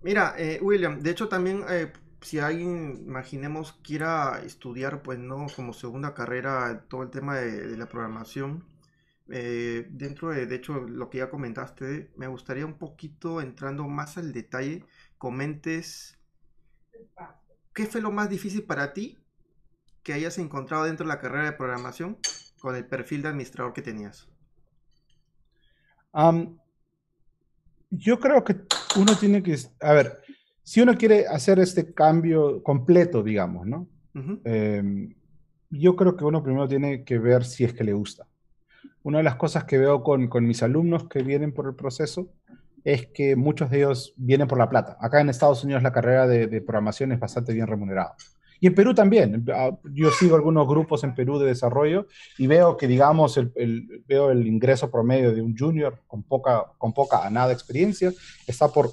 Mira, 0.04 0.36
eh, 0.38 0.60
William, 0.62 1.00
de 1.00 1.12
hecho 1.12 1.30
también 1.30 1.64
eh, 1.70 1.94
si 2.20 2.40
alguien, 2.40 3.06
imaginemos, 3.08 3.72
quiera 3.82 4.42
estudiar, 4.44 5.02
pues 5.02 5.18
no, 5.18 5.48
como 5.56 5.72
segunda 5.72 6.14
carrera, 6.14 6.88
todo 6.90 7.04
el 7.04 7.10
tema 7.10 7.38
de, 7.38 7.78
la 7.78 7.88
programación, 7.88 8.66
eh, 9.30 9.88
dentro 9.92 10.32
de, 10.32 10.46
de 10.46 10.56
hecho, 10.56 10.82
lo 10.82 11.10
que 11.10 11.20
ya 11.20 11.30
comentaste, 11.30 12.12
me 12.18 12.28
gustaría 12.28 12.66
un 12.66 12.78
poquito 12.78 13.40
entrando 13.40 13.88
más 13.88 14.18
al 14.18 14.34
detalle, 14.34 14.84
comentes 15.18 16.20
qué 17.74 17.86
fue 17.86 18.02
lo 18.02 18.12
más 18.12 18.30
difícil 18.30 18.64
para 18.64 18.92
ti 18.92 19.20
que 20.04 20.12
hayas 20.12 20.38
encontrado 20.38 20.84
dentro 20.84 21.06
de 21.06 21.14
la 21.14 21.22
carrera 21.22 21.46
de 21.46 21.54
programación 21.54 22.18
con 22.60 22.76
el 22.76 22.86
perfil 22.86 23.22
de 23.22 23.30
administrador 23.30 23.74
que 23.74 23.82
tenías. 23.82 24.28
yo 27.90 28.20
creo 28.20 28.44
que 28.44 28.56
uno 28.98 29.16
tiene 29.18 29.44
que, 29.44 29.58
a 29.82 29.94
ver, 29.94 30.22
si 30.64 30.82
uno 30.82 30.98
quiere 30.98 31.28
hacer 31.28 31.60
este 31.60 31.94
cambio 31.94 32.62
completo, 32.64 33.24
digamos, 33.24 33.66
¿no? 33.66 33.88
Em, 34.44 35.14
yo 35.70 35.96
creo 35.96 36.18
que 36.18 36.26
uno 36.26 36.44
primero 36.44 36.68
tiene 36.68 37.04
que 37.04 37.20
ver 37.20 37.46
si 37.46 37.64
es 37.64 37.74
que 37.74 37.84
le 37.84 37.94
gusta. 37.94 38.28
Una 39.04 39.20
de 39.20 39.24
las 39.24 39.36
cosas 39.36 39.66
que 39.66 39.78
veo 39.78 40.04
con, 40.04 40.28
con, 40.28 40.46
mis 40.46 40.64
alumnos 40.64 41.08
que 41.08 41.22
vienen 41.22 41.54
por 41.54 41.68
el 41.68 41.76
proceso 41.76 42.30
es 42.84 43.08
que 43.08 43.36
muchos 43.36 43.70
de 43.70 43.80
ellos 43.80 44.14
vienen 44.16 44.48
por 44.48 44.58
la 44.58 44.70
plata. 44.70 44.98
Acá 45.02 45.20
en 45.20 45.30
Estados 45.30 45.64
Unidos 45.64 45.84
la 45.84 45.92
carrera 45.92 46.26
de, 46.26 46.62
programación 46.62 47.12
es 47.12 47.20
bastante 47.20 47.54
bien 47.54 47.68
remunerada. 47.68 48.16
Y 48.60 48.68
en 48.68 48.76
Perú 48.76 48.94
también. 48.94 49.46
Ah, 49.54 49.72
yo 49.94 50.10
sigo 50.12 50.36
algunos 50.36 50.68
grupos 50.68 51.04
en 51.04 51.14
Perú 51.14 51.40
de 51.40 51.48
desarrollo 51.48 52.08
y 52.38 52.48
veo 52.48 52.78
que, 52.78 52.88
digamos, 52.88 53.38
el, 53.38 53.52
el, 53.56 54.04
veo 54.08 54.32
el 54.32 54.48
ingreso 54.48 54.90
promedio 54.90 55.34
de 55.34 55.42
un 55.42 55.56
junior 55.58 56.02
con 56.08 56.24
poca, 56.24 56.66
con 56.78 56.94
poca 56.94 57.26
a 57.26 57.30
nada 57.30 57.54
experiencia 57.54 58.12
está 58.48 58.68
por 58.70 58.90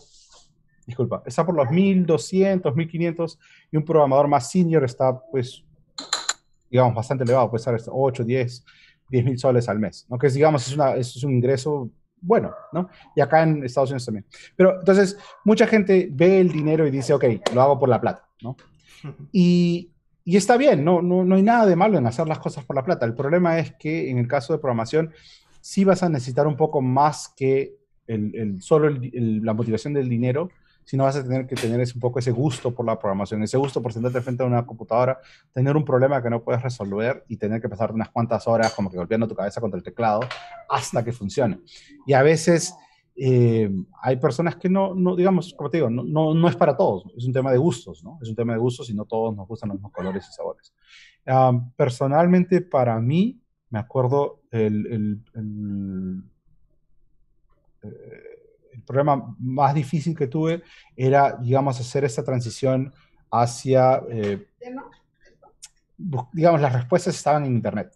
disculpa, 0.87 1.23
está 1.27 1.45
por 1.47 1.55
los 1.55 1.71
1200, 1.71 2.75
1500 2.75 3.39
y 3.73 3.77
un 3.77 3.85
programador 3.85 4.29
más 4.29 4.51
senior 4.51 4.85
está, 4.85 5.19
pues, 5.31 5.65
digamos, 6.71 6.95
bastante 6.95 7.25
elevado, 7.25 7.51
puede 7.51 7.61
estar 7.61 7.77
8, 7.87 8.25
10, 8.25 8.65
10 9.09 9.25
mil 9.25 9.39
soles 9.39 9.69
al 9.69 9.79
mes, 9.79 10.07
¿no? 10.09 10.19
Que 10.19 10.29
digamos, 10.29 10.67
es, 10.67 10.75
una, 10.75 10.95
es 10.95 11.23
un 11.25 11.33
ingreso 11.33 11.91
bueno, 12.21 12.53
¿no? 12.73 12.89
Y 13.15 13.21
acá 13.21 13.43
en 13.43 13.65
Estados 13.65 13.91
Unidos 13.91 14.07
también. 14.07 14.27
Pero 14.57 14.79
entonces, 14.81 15.19
mucha 15.45 15.67
gente 15.67 16.09
ve 16.11 16.41
el 16.41 16.51
dinero 16.51 16.87
y 16.87 16.91
dice, 16.91 17.13
ok, 17.13 17.25
lo 17.55 17.63
hago 17.63 17.79
por 17.79 17.89
la 17.89 18.01
plata, 18.01 18.27
¿no? 18.43 18.57
Y, 19.33 19.91
y 20.25 20.37
está 20.37 20.57
bien, 20.57 20.85
no, 20.85 21.03
no, 21.03 21.25
no 21.25 21.35
hay 21.37 21.43
nada 21.43 21.67
de 21.67 21.77
malo 21.77 21.99
en 21.99 22.07
hacer 22.07 22.27
las 22.27 22.39
cosas 22.39 22.65
por 22.65 22.77
la 22.77 22.85
plata. 22.85 23.05
El 23.05 23.15
problema 23.15 23.59
es 23.59 23.75
que 23.75 24.11
en 24.11 24.19
el 24.19 24.29
caso 24.29 24.53
de 24.53 24.59
programación, 24.59 25.13
sí 25.61 25.85
vas 25.85 26.03
a 26.03 26.09
necesitar 26.09 26.47
un 26.47 26.57
poco 26.57 26.81
más 26.81 27.33
que 27.37 27.75
el, 28.07 28.35
el 28.35 28.63
solo 28.63 28.91
la 28.91 29.55
motivación 29.55 29.95
del 29.95 30.09
dinero 30.09 30.51
sino 30.85 31.05
vas 31.05 31.17
a 31.17 31.23
tener 31.23 31.47
que 31.47 31.57
tener 31.57 31.81
un 31.95 32.01
poco 32.01 32.19
ese 32.19 32.31
gusto 32.31 32.75
por 32.75 32.85
la 32.87 32.99
programación, 32.99 33.43
ese 33.43 33.57
gusto 33.57 33.83
por 33.83 33.93
sentarte 33.93 34.21
frente 34.21 34.43
a 34.43 34.47
una 34.47 34.67
computadora, 34.67 35.19
tener 35.53 35.77
un 35.77 35.85
problema 35.85 36.23
que 36.23 36.31
no 36.31 36.43
puedes 36.43 36.63
resolver 36.63 37.25
y 37.29 37.37
tener 37.37 37.61
que 37.61 37.69
pasar 37.69 37.93
unas 37.93 38.11
cuantas 38.11 38.47
horas 38.47 38.73
como 38.75 38.91
que 38.91 38.97
golpeando 38.97 39.27
tu 39.27 39.35
cabeza 39.35 39.61
contra 39.61 39.79
el 39.79 39.85
teclado 39.85 40.21
hasta 40.69 41.03
que 41.05 41.13
funcione. 41.13 41.61
Y 42.07 42.13
a 42.13 42.23
veces 42.23 42.75
eh, 43.17 43.71
hay 44.03 44.17
personas 44.17 44.57
que 44.57 44.69
no, 44.69 44.95
no, 44.95 45.15
digamos, 45.15 45.55
como 45.55 45.71
te 45.71 45.79
digo, 45.79 45.91
no, 45.91 46.03
no, 46.03 46.35
no, 46.35 46.49
es 46.49 46.57
para 46.57 46.77
todos, 46.77 47.05
es 47.17 47.25
un 47.25 47.33
tema 47.33 47.53
de 47.53 47.59
gustos, 47.59 48.03
¿no? 48.03 48.19
Es 48.21 48.29
un 48.29 48.35
tema 48.35 48.53
de 48.53 48.59
gustos 48.59 48.91
y 48.91 48.95
no 48.95 49.05
todos 49.05 49.35
nos 49.35 49.47
gustan 49.47 49.69
los 49.69 49.77
mismos 49.77 49.93
colores 49.93 50.27
y 50.29 50.33
sabores. 50.33 50.75
personalmente, 51.77 52.61
para 52.61 53.01
mí, 53.01 53.41
me 53.71 53.79
acuerdo 53.79 54.43
el, 54.51 54.87
el, 54.87 55.25
el 55.35 56.23
eh, 57.85 58.35
el 58.73 58.83
problema 58.83 59.37
más 59.39 59.73
difícil 59.75 60.17
que 60.17 60.27
tuve 60.27 60.63
era, 60.97 61.37
digamos, 61.37 61.79
hacer 61.79 62.05
esta 62.05 62.25
transición 62.25 62.93
hacia, 63.31 64.03
eh, 64.11 64.49
digamos, 66.33 66.61
las 66.61 66.73
respuestas 66.73 67.15
estaban 67.15 67.45
en 67.45 67.53
Internet. 67.53 67.93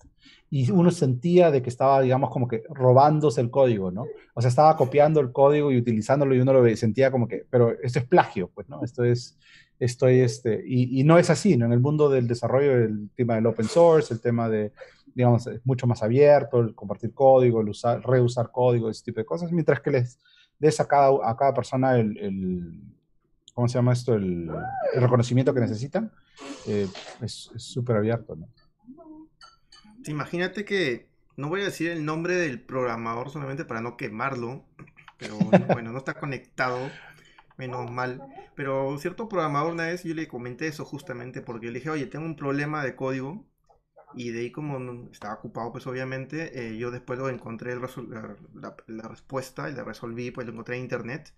Y 0.50 0.70
uno 0.70 0.90
sentía 0.90 1.50
de 1.50 1.60
que 1.60 1.68
estaba, 1.68 2.00
digamos, 2.00 2.30
como 2.30 2.48
que 2.48 2.62
robándose 2.70 3.40
el 3.40 3.50
código, 3.50 3.90
¿no? 3.90 4.06
O 4.34 4.40
sea, 4.40 4.48
estaba 4.48 4.76
copiando 4.76 5.20
el 5.20 5.30
código 5.30 5.70
y 5.70 5.76
utilizándolo 5.76 6.34
y 6.34 6.40
uno 6.40 6.52
lo 6.52 6.76
sentía 6.76 7.10
como 7.10 7.28
que, 7.28 7.44
pero 7.50 7.72
esto 7.82 7.98
es 7.98 8.06
plagio, 8.06 8.50
pues, 8.54 8.68
¿no? 8.68 8.82
Esto 8.82 9.04
es, 9.04 9.38
estoy, 9.78 10.20
este, 10.20 10.62
y, 10.66 11.04
no 11.04 11.18
es 11.18 11.30
así, 11.30 11.56
¿no? 11.56 11.66
En 11.66 11.72
el 11.72 11.80
mundo 11.80 12.08
del 12.08 12.26
desarrollo, 12.26 12.72
el 12.72 13.10
tema 13.14 13.34
del 13.34 13.46
open 13.46 13.66
source, 13.66 14.12
el 14.12 14.20
tema 14.20 14.48
de, 14.48 14.72
digamos, 15.14 15.46
es 15.46 15.60
mucho 15.64 15.86
más 15.86 16.02
abierto, 16.02 16.60
el 16.60 16.74
compartir 16.74 17.12
código, 17.12 17.60
el 17.60 17.68
usar, 17.68 18.00
reusar 18.02 18.50
código, 18.50 18.88
ese 18.88 19.04
tipo 19.04 19.20
de 19.20 19.26
cosas, 19.26 19.52
mientras 19.52 19.80
que 19.80 19.90
les, 19.90 20.18
des 20.58 20.80
a 20.80 20.88
cada, 20.88 21.10
a 21.22 21.36
cada 21.36 21.54
persona 21.54 21.96
el, 21.98 22.80
¿cómo 23.54 23.68
se 23.68 23.74
llama 23.74 23.92
esto? 23.92 24.14
El, 24.14 24.50
reconocimiento 24.94 25.54
que 25.54 25.60
necesitan, 25.60 26.10
eh, 26.66 26.88
es 27.22 27.50
súper 27.56 27.96
abierto, 27.96 28.36
¿no? 28.36 28.48
Imagínate 30.06 30.64
que, 30.64 31.08
no 31.36 31.48
voy 31.48 31.62
a 31.62 31.66
decir 31.66 31.90
el 31.90 32.04
nombre 32.04 32.36
del 32.36 32.60
programador 32.60 33.30
solamente 33.30 33.64
para 33.64 33.80
no 33.80 33.96
quemarlo, 33.96 34.64
pero 35.18 35.38
bueno, 35.72 35.92
no 35.92 35.98
está 35.98 36.14
conectado. 36.14 36.90
menos 37.56 37.90
mal. 37.90 38.22
Pero 38.54 38.96
cierto 38.98 39.28
programador 39.28 39.72
una 39.72 39.86
vez 39.86 40.04
yo 40.04 40.14
le 40.14 40.28
comenté 40.28 40.68
eso 40.68 40.84
justamente 40.84 41.42
porque 41.42 41.66
le 41.68 41.74
dije, 41.74 41.90
oye, 41.90 42.06
tengo 42.06 42.24
un 42.26 42.36
problema 42.36 42.84
de 42.84 42.96
código 42.96 43.46
y 44.14 44.30
de 44.30 44.40
ahí 44.40 44.50
como 44.52 45.10
estaba 45.12 45.34
ocupado 45.34 45.72
pues 45.72 45.86
obviamente, 45.86 46.68
eh, 46.68 46.78
yo 46.78 46.90
después 46.90 47.18
lo 47.18 47.28
encontré 47.28 47.72
el 47.72 47.80
la, 47.80 48.76
la, 48.86 49.08
respuesta 49.08 49.70
y 49.70 49.74
la 49.74 49.84
resolví, 49.84 50.30
pues 50.30 50.46
lo 50.46 50.52
encontré 50.52 50.76
en 50.76 50.82
internet. 50.82 51.34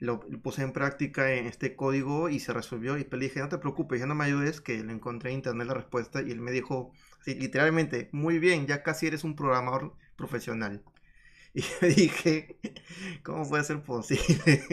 Lo, 0.00 0.20
puse 0.42 0.62
en 0.62 0.72
práctica 0.72 1.32
en 1.34 1.46
este 1.46 1.76
código 1.76 2.28
y 2.28 2.40
se 2.40 2.52
resolvió. 2.52 2.98
Y 2.98 3.04
le 3.10 3.18
dije, 3.18 3.40
no 3.40 3.48
te 3.48 3.58
preocupes, 3.58 4.00
ya 4.00 4.06
no 4.06 4.14
me 4.14 4.24
ayudes, 4.24 4.60
que 4.60 4.82
lo 4.82 4.92
encontré 4.92 5.30
en 5.30 5.36
internet 5.36 5.66
la 5.68 5.74
respuesta. 5.74 6.22
Y 6.22 6.30
él 6.30 6.40
me 6.40 6.50
dijo, 6.52 6.92
literalmente, 7.26 8.08
muy 8.12 8.38
bien, 8.38 8.66
ya 8.66 8.82
casi 8.82 9.06
eres 9.06 9.24
un 9.24 9.36
programador 9.36 9.94
profesional. 10.16 10.82
Y 11.56 11.60
yo 11.60 11.86
dije, 11.86 12.58
¿cómo 13.22 13.48
puede 13.48 13.62
ser 13.62 13.80
posible? 13.80 14.64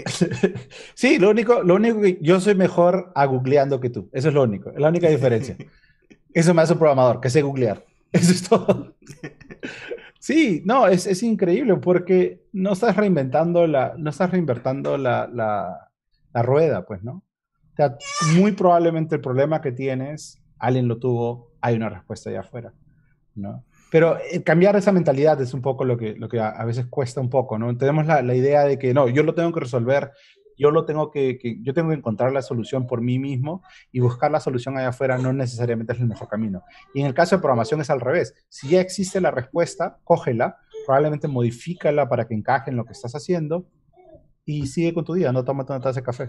Sí, 0.96 1.20
lo 1.20 1.30
único, 1.30 1.62
lo 1.62 1.76
único 1.76 2.02
que 2.02 2.18
yo 2.22 2.40
soy 2.40 2.56
mejor 2.56 3.12
a 3.14 3.26
googleando 3.26 3.80
que 3.80 3.92
tú. 3.92 4.10
Eso 4.12 4.30
es 4.30 4.34
lo 4.34 4.42
único, 4.42 4.72
la 4.72 4.90
única 4.90 5.08
diferencia. 5.08 5.56
Eso 6.34 6.54
me 6.56 6.64
hace 6.64 6.74
un 6.74 6.80
programador, 6.80 7.22
que 7.22 7.30
sé 7.30 7.44
googlear. 7.44 7.86
Eso 8.12 8.32
es 8.32 8.50
todo. 8.50 8.96
Sí, 10.22 10.62
no, 10.66 10.88
es, 10.88 11.08
es 11.08 11.24
increíble 11.24 11.76
porque 11.78 12.44
no 12.54 12.74
estás 12.74 12.96
reinventando 12.96 13.66
la, 13.68 13.96
no 13.98 14.12
estás 14.12 14.32
la, 14.32 15.28
la, 15.28 15.92
la 16.34 16.42
rueda, 16.44 16.86
pues, 16.86 17.04
¿no? 17.04 17.24
O 17.74 17.76
sea, 17.76 17.98
muy 18.36 18.52
probablemente 18.52 19.16
el 19.16 19.22
problema 19.22 19.62
que 19.62 19.72
tienes, 19.72 20.42
alguien 20.60 20.88
lo 20.88 21.00
tuvo, 21.00 21.51
hay 21.62 21.76
una 21.76 21.90
respuesta 21.90 22.30
allá 22.30 22.42
afuera, 22.42 22.74
¿no? 23.36 23.64
Pero 23.92 24.18
eh, 24.32 24.42
cambiar 24.44 24.76
esa 24.78 24.92
mentalidad 24.92 25.42
es 25.42 25.54
un 25.54 25.62
poco 25.62 25.84
lo 25.84 25.98
que, 25.98 26.16
lo 26.16 26.30
que 26.30 26.40
a, 26.40 26.64
veces 26.64 26.86
cuesta 26.86 27.20
un 27.20 27.30
poco, 27.30 27.60
¿no? 27.60 27.76
Tenemos 27.78 28.06
la, 28.06 28.22
la, 28.22 28.36
idea 28.36 28.64
de 28.64 28.80
que 28.80 28.94
no, 28.94 29.10
yo 29.10 29.24
lo 29.24 29.36
tengo 29.36 29.52
que 29.52 29.60
resolver, 29.60 30.12
yo 30.62 30.70
lo 30.70 30.86
tengo 30.86 31.10
que, 31.10 31.40
yo 31.64 31.74
tengo 31.74 31.90
que 31.90 31.96
encontrar 31.96 32.32
la 32.32 32.44
solución 32.44 32.86
por 32.86 33.02
mí 33.02 33.18
mismo 33.18 33.64
y 33.92 34.00
buscar 34.00 34.30
la 34.30 34.40
solución 34.40 34.78
allá 34.78 34.90
afuera 34.90 35.18
no 35.18 35.34
necesariamente 35.34 35.94
es 35.94 36.00
el 36.00 36.08
mejor 36.08 36.28
camino. 36.28 36.64
Y 36.94 37.02
en 37.02 37.08
el 37.08 37.16
caso 37.16 37.36
de 37.36 37.42
programación 37.42 37.82
es 37.82 37.90
al 37.90 38.00
revés. 38.00 38.36
Si 38.48 38.70
ya 38.70 38.80
existe 38.80 39.20
la 39.20 39.32
respuesta, 39.32 39.98
cógela, 40.04 40.58
probablemente 40.86 41.28
modifícala 41.28 42.08
para 42.08 42.28
que 42.28 42.36
encaje 42.36 42.70
en 42.70 42.78
lo 42.78 42.86
que 42.86 42.94
estás 42.94 43.16
haciendo 43.16 43.66
y 44.46 44.68
sigue 44.68 44.94
con 44.94 45.04
tu 45.04 45.16
día, 45.16 45.32
no 45.32 45.44
tómate 45.44 45.74
una 45.74 45.82
taza 45.82 46.02
de 46.02 46.06
café. 46.06 46.28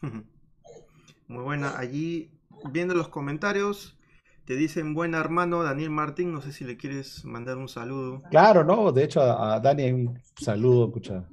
Muy 1.28 1.44
buena. 1.44 1.78
Allí, 1.78 2.32
viendo 2.72 2.94
los 2.94 3.08
comentarios, 3.08 3.99
te 4.44 4.56
dicen 4.56 4.94
buen 4.94 5.14
hermano 5.14 5.62
Daniel 5.62 5.90
Martín, 5.90 6.32
no 6.32 6.40
sé 6.40 6.52
si 6.52 6.64
le 6.64 6.76
quieres 6.76 7.24
mandar 7.24 7.56
un 7.56 7.68
saludo. 7.68 8.22
Claro, 8.30 8.64
no, 8.64 8.92
de 8.92 9.04
hecho 9.04 9.20
a, 9.20 9.60
Daniel 9.60 9.94
un 9.94 10.20
saludo, 10.36 10.86
escucha, 10.86 11.24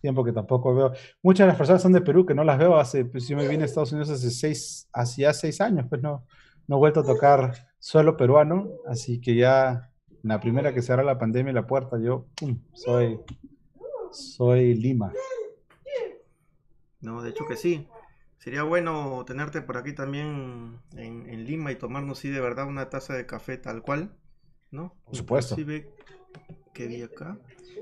tiempo 0.00 0.24
que 0.24 0.32
tampoco 0.32 0.74
veo. 0.74 0.92
Muchas 1.22 1.46
de 1.46 1.48
las 1.48 1.56
personas 1.56 1.82
son 1.82 1.92
de 1.92 2.00
Perú, 2.00 2.24
que 2.26 2.34
no 2.34 2.44
las 2.44 2.58
veo 2.58 2.76
hace, 2.76 3.04
pues 3.04 3.28
yo 3.28 3.36
me 3.36 3.48
vine 3.48 3.62
a 3.62 3.66
Estados 3.66 3.92
Unidos 3.92 4.10
hace 4.10 4.30
seis, 4.30 4.88
hacía 4.92 5.32
seis 5.32 5.60
años, 5.60 5.86
pues 5.88 6.02
no, 6.02 6.26
no 6.66 6.76
he 6.76 6.78
vuelto 6.78 7.00
a 7.00 7.04
tocar 7.04 7.54
suelo 7.78 8.16
peruano, 8.16 8.68
así 8.86 9.20
que 9.20 9.34
ya 9.34 9.90
la 10.22 10.40
primera 10.40 10.72
que 10.72 10.82
se 10.82 10.96
la 10.96 11.18
pandemia 11.18 11.52
la 11.52 11.66
puerta, 11.66 11.98
yo 11.98 12.26
soy, 12.72 13.20
soy 14.12 14.74
Lima. 14.74 15.12
No, 17.00 17.20
de 17.20 17.30
hecho 17.30 17.44
que 17.46 17.56
sí. 17.56 17.86
Sería 18.42 18.64
bueno 18.64 19.24
tenerte 19.24 19.62
por 19.62 19.76
aquí 19.76 19.92
también 19.92 20.80
en, 20.96 21.44
Lima 21.44 21.70
y 21.70 21.76
tomarnos, 21.76 22.18
sí, 22.18 22.28
de 22.28 22.40
verdad, 22.40 22.66
una 22.66 22.90
taza 22.90 23.14
de 23.14 23.24
café 23.24 23.56
tal 23.56 23.82
cual, 23.82 24.16
¿no? 24.72 24.96
Por 25.04 25.14
supuesto. 25.14 25.54
¿Qué 26.74 26.86
vi 26.88 27.02
acá? 27.02 27.38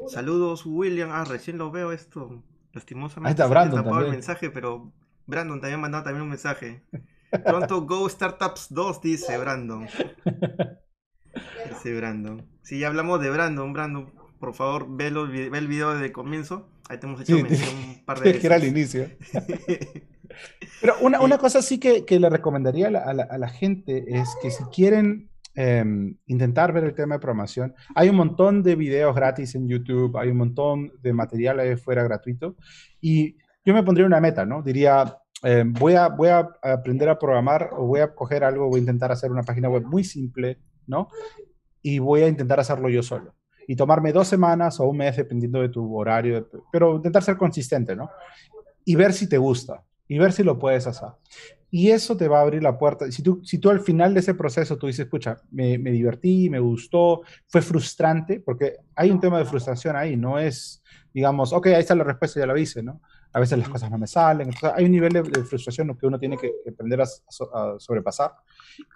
Saludos, 0.06 0.66
William. 0.66 1.12
Ah, 1.12 1.24
recién 1.24 1.56
lo 1.56 1.70
veo 1.70 1.92
esto. 1.92 2.44
Lastimosamente. 2.74 3.28
Ahí 3.28 3.32
está 3.32 3.46
Brandon 3.46 3.82
también. 3.82 4.04
el 4.04 4.10
mensaje, 4.10 4.50
pero 4.50 4.92
Brandon 5.26 5.62
también 5.62 5.80
mandado 5.80 6.04
también 6.04 6.24
un 6.24 6.28
mensaje. 6.28 6.82
Pronto 7.42 7.86
Go 7.86 8.06
Startups 8.06 8.66
2, 8.68 9.00
dice 9.00 9.38
Brandon. 9.38 9.88
Dice 11.70 11.96
Brandon. 11.96 12.46
Si 12.60 12.78
ya 12.78 12.88
hablamos 12.88 13.22
de 13.22 13.30
Brandon, 13.30 13.72
Brandon, 13.72 14.12
por 14.38 14.52
favor, 14.52 14.86
ve, 14.90 15.10
ve 15.10 15.56
el 15.56 15.68
video 15.68 15.92
desde 15.92 16.04
el 16.04 16.12
comienzo. 16.12 16.68
Ahí 16.90 16.98
te 16.98 17.06
hemos 17.06 17.22
hecho 17.22 17.34
un 17.36 18.04
par 18.04 18.18
de 18.18 18.24
veces. 18.24 18.40
que 18.42 18.46
era 18.46 18.56
el 18.56 18.64
inicio. 18.64 19.08
Pero 20.80 20.94
una, 21.00 21.20
una 21.20 21.38
cosa 21.38 21.62
sí 21.62 21.78
que, 21.78 22.04
que, 22.04 22.18
le 22.18 22.30
recomendaría 22.30 22.88
a 22.88 22.90
la, 22.90 23.00
a, 23.00 23.38
la, 23.38 23.48
gente 23.48 24.04
es 24.18 24.36
que 24.40 24.50
si 24.50 24.64
quieren 24.64 25.30
em, 25.54 26.16
intentar 26.26 26.72
ver 26.72 26.84
el 26.84 26.94
tema 26.94 27.16
de 27.16 27.20
programación, 27.20 27.74
hay 27.94 28.08
un 28.08 28.16
montón 28.16 28.62
de 28.62 28.76
videos 28.76 29.14
gratis 29.14 29.54
en 29.54 29.68
YouTube, 29.68 30.16
hay 30.16 30.30
un 30.30 30.38
montón 30.38 30.92
de 31.02 31.12
material 31.12 31.60
ahí 31.60 31.76
fuera 31.76 32.02
gratuito. 32.02 32.56
Y 33.00 33.36
yo 33.64 33.74
me 33.74 33.82
pondría 33.82 34.06
una 34.06 34.20
meta, 34.20 34.46
¿no? 34.46 34.62
Diría, 34.62 35.18
em, 35.42 35.72
voy, 35.72 35.94
a, 35.94 36.08
voy 36.08 36.28
a 36.28 36.48
aprender 36.62 37.08
a 37.08 37.18
programar 37.18 37.70
o 37.72 37.86
voy 37.86 38.00
a 38.00 38.14
coger 38.14 38.44
algo, 38.44 38.68
voy 38.68 38.78
a 38.78 38.80
intentar 38.80 39.12
hacer 39.12 39.30
una 39.30 39.42
página 39.42 39.68
web 39.68 39.84
muy 39.84 40.04
simple, 40.04 40.58
¿no? 40.86 41.08
Y 41.82 41.98
voy 41.98 42.22
a 42.22 42.28
intentar 42.28 42.60
hacerlo 42.60 42.88
yo 42.88 43.02
solo. 43.02 43.34
Y 43.66 43.76
tomarme 43.76 44.12
dos 44.12 44.28
semanas 44.28 44.80
o 44.80 44.86
un 44.86 44.96
mes, 44.96 45.16
dependiendo 45.16 45.60
de 45.60 45.68
tu 45.68 45.94
horario, 45.96 46.48
pero 46.72 46.96
intentar 46.96 47.22
ser 47.22 47.36
consistente, 47.36 47.94
¿no? 47.94 48.10
Y 48.84 48.96
ver 48.96 49.12
si 49.12 49.28
te 49.28 49.38
gusta 49.38 49.84
y 50.10 50.18
ver 50.18 50.32
si 50.32 50.42
lo 50.42 50.58
puedes 50.58 50.88
hacer. 50.88 51.10
Y 51.70 51.90
eso 51.92 52.16
te 52.16 52.26
va 52.26 52.38
a 52.38 52.42
abrir 52.42 52.64
la 52.64 52.76
puerta. 52.76 53.08
Si 53.12 53.22
tú, 53.22 53.40
si 53.44 53.58
tú 53.58 53.70
al 53.70 53.78
final 53.78 54.12
de 54.12 54.18
ese 54.18 54.34
proceso 54.34 54.76
tú 54.76 54.88
dices, 54.88 55.04
escucha, 55.04 55.36
me, 55.52 55.78
me, 55.78 55.92
divertí, 55.92 56.50
me 56.50 56.58
gustó, 56.58 57.22
fue 57.46 57.62
frustrante, 57.62 58.40
porque 58.40 58.74
hay 58.96 59.12
un 59.12 59.20
tema 59.20 59.38
de 59.38 59.44
frustración 59.44 59.94
ahí, 59.94 60.16
no 60.16 60.36
es, 60.36 60.82
digamos, 61.14 61.52
ok, 61.52 61.68
ahí 61.68 61.74
está 61.74 61.94
la 61.94 62.02
respuesta, 62.02 62.40
ya 62.40 62.46
la 62.46 62.58
hice, 62.58 62.82
¿no? 62.82 63.00
A 63.32 63.38
veces 63.38 63.56
las 63.56 63.68
cosas 63.68 63.88
no 63.88 63.98
me 63.98 64.08
salen, 64.08 64.48
entonces 64.48 64.72
hay 64.74 64.84
un 64.86 64.90
nivel 64.90 65.12
de, 65.12 65.22
frustración 65.44 65.96
que 65.96 66.06
uno 66.08 66.18
tiene 66.18 66.36
que 66.36 66.50
aprender 66.68 67.02
a, 67.02 67.04
a 67.04 67.74
sobrepasar. 67.78 68.32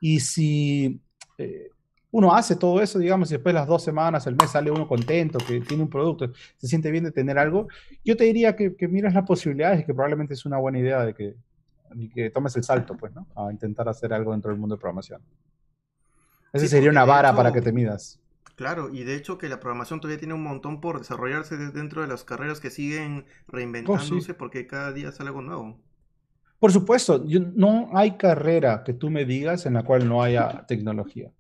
Y 0.00 0.18
si 0.18 1.00
eh, 1.38 1.68
uno 2.14 2.32
hace 2.32 2.54
todo 2.54 2.80
eso, 2.80 3.00
digamos, 3.00 3.28
y 3.30 3.34
después 3.34 3.52
las 3.52 3.66
dos 3.66 3.82
semanas, 3.82 4.24
el 4.28 4.36
mes 4.36 4.52
sale 4.52 4.70
uno 4.70 4.86
contento, 4.86 5.40
que 5.40 5.60
tiene 5.62 5.82
un 5.82 5.90
producto, 5.90 6.30
se 6.58 6.68
siente 6.68 6.92
bien 6.92 7.02
de 7.02 7.10
tener 7.10 7.36
algo, 7.40 7.66
yo 8.04 8.16
te 8.16 8.22
diría 8.22 8.54
que, 8.54 8.76
que 8.76 8.86
miras 8.86 9.14
las 9.14 9.26
posibilidades 9.26 9.80
y 9.80 9.84
que 9.84 9.92
probablemente 9.92 10.32
es 10.32 10.46
una 10.46 10.58
buena 10.58 10.78
idea 10.78 11.04
de 11.04 11.12
que, 11.12 11.34
que 12.14 12.30
tomes 12.30 12.54
el 12.54 12.62
salto, 12.62 12.96
pues, 12.96 13.12
¿no? 13.12 13.26
A 13.34 13.50
intentar 13.50 13.88
hacer 13.88 14.12
algo 14.12 14.30
dentro 14.30 14.52
del 14.52 14.60
mundo 14.60 14.76
de 14.76 14.80
programación. 14.80 15.22
Esa 16.52 16.68
sería 16.68 16.88
una 16.88 17.04
vara 17.04 17.34
para 17.34 17.52
que 17.52 17.60
te 17.60 17.72
midas. 17.72 18.20
Claro, 18.54 18.94
y 18.94 19.02
de 19.02 19.16
hecho 19.16 19.36
que 19.36 19.48
la 19.48 19.58
programación 19.58 19.98
todavía 19.98 20.20
tiene 20.20 20.34
un 20.34 20.44
montón 20.44 20.80
por 20.80 21.00
desarrollarse 21.00 21.56
dentro 21.56 22.02
de 22.02 22.06
las 22.06 22.22
carreras 22.22 22.60
que 22.60 22.70
siguen 22.70 23.24
reinventándose 23.48 24.30
oh, 24.30 24.36
porque 24.36 24.68
cada 24.68 24.92
día 24.92 25.10
sale 25.10 25.30
algo 25.30 25.42
nuevo. 25.42 25.80
Por 26.60 26.70
supuesto, 26.70 27.24
no 27.56 27.90
hay 27.92 28.12
carrera 28.16 28.84
que 28.84 28.92
tú 28.92 29.10
me 29.10 29.24
digas 29.24 29.66
en 29.66 29.74
la 29.74 29.82
cual 29.82 30.08
no 30.08 30.22
haya 30.22 30.64
tecnología 30.68 31.32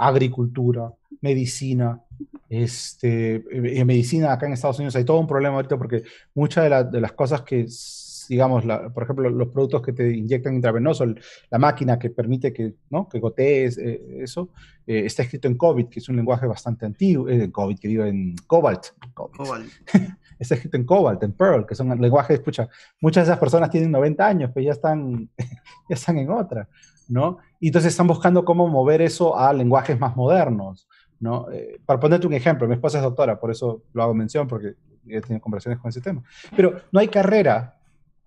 agricultura, 0.00 0.92
medicina. 1.20 2.00
Este, 2.48 3.44
en 3.50 3.86
medicina 3.86 4.32
acá 4.32 4.46
en 4.46 4.54
Estados 4.54 4.78
Unidos 4.78 4.96
hay 4.96 5.04
todo 5.04 5.20
un 5.20 5.26
problema 5.26 5.56
ahorita 5.56 5.78
porque 5.78 6.02
muchas 6.34 6.90
de, 6.90 7.00
las 7.00 7.12
cosas 7.12 7.42
que, 7.42 7.66
digamos, 8.28 8.64
por 8.92 9.02
ejemplo, 9.04 9.30
los 9.30 9.48
productos 9.48 9.82
que 9.82 9.92
te 9.92 10.10
inyectan 10.16 10.54
intravenoso, 10.54 11.06
la 11.50 11.58
máquina 11.58 11.98
que 11.98 12.10
permite 12.10 12.52
que, 12.52 12.74
¿no? 12.90 13.08
que 13.08 13.20
gotees, 13.20 13.78
eh, 13.78 14.22
eso, 14.22 14.50
eh, 14.86 15.04
está 15.04 15.22
escrito 15.22 15.48
en 15.48 15.56
COVID, 15.56 15.86
que 15.86 16.00
es 16.00 16.08
un 16.08 16.16
lenguaje 16.16 16.46
bastante 16.46 16.86
antiguo, 16.86 17.28
eh, 17.28 17.50
COVID, 17.50 17.78
que 17.78 17.88
digo 17.88 18.04
en 18.04 18.34
Cobalt. 18.46 18.86
Cobalt. 19.14 19.70
está 20.38 20.54
escrito 20.54 20.76
en 20.76 20.84
Cobalt, 20.84 21.22
en 21.22 21.32
Perl, 21.32 21.66
que 21.66 21.74
son 21.74 21.88
lenguajes, 22.00 22.38
escucha, 22.38 22.68
muchas 23.00 23.26
de 23.26 23.32
esas 23.32 23.38
personas 23.38 23.70
tienen 23.70 23.92
90 23.92 24.26
años, 24.26 24.50
pues 24.52 24.64
ya 24.64 24.72
están, 24.72 25.28
ya 25.88 25.94
están 25.94 26.18
en 26.18 26.30
otra. 26.30 26.68
¿No? 27.10 27.38
Y 27.58 27.66
entonces 27.66 27.92
están 27.92 28.06
buscando 28.06 28.44
cómo 28.44 28.68
mover 28.68 29.02
eso 29.02 29.36
a 29.36 29.52
lenguajes 29.52 29.98
más 29.98 30.16
modernos, 30.16 30.88
¿no? 31.18 31.50
Eh, 31.50 31.80
para 31.84 31.98
ponerte 31.98 32.26
un 32.26 32.32
ejemplo, 32.32 32.66
mi 32.68 32.74
esposa 32.74 32.98
es 32.98 33.04
doctora, 33.04 33.38
por 33.38 33.50
eso 33.50 33.82
lo 33.92 34.02
hago 34.02 34.14
mención, 34.14 34.46
porque 34.46 34.74
he 35.08 35.20
tenido 35.20 35.40
conversaciones 35.40 35.80
con 35.80 35.88
ese 35.88 36.00
tema. 36.00 36.22
Pero 36.56 36.80
no 36.92 37.00
hay 37.00 37.08
carrera, 37.08 37.78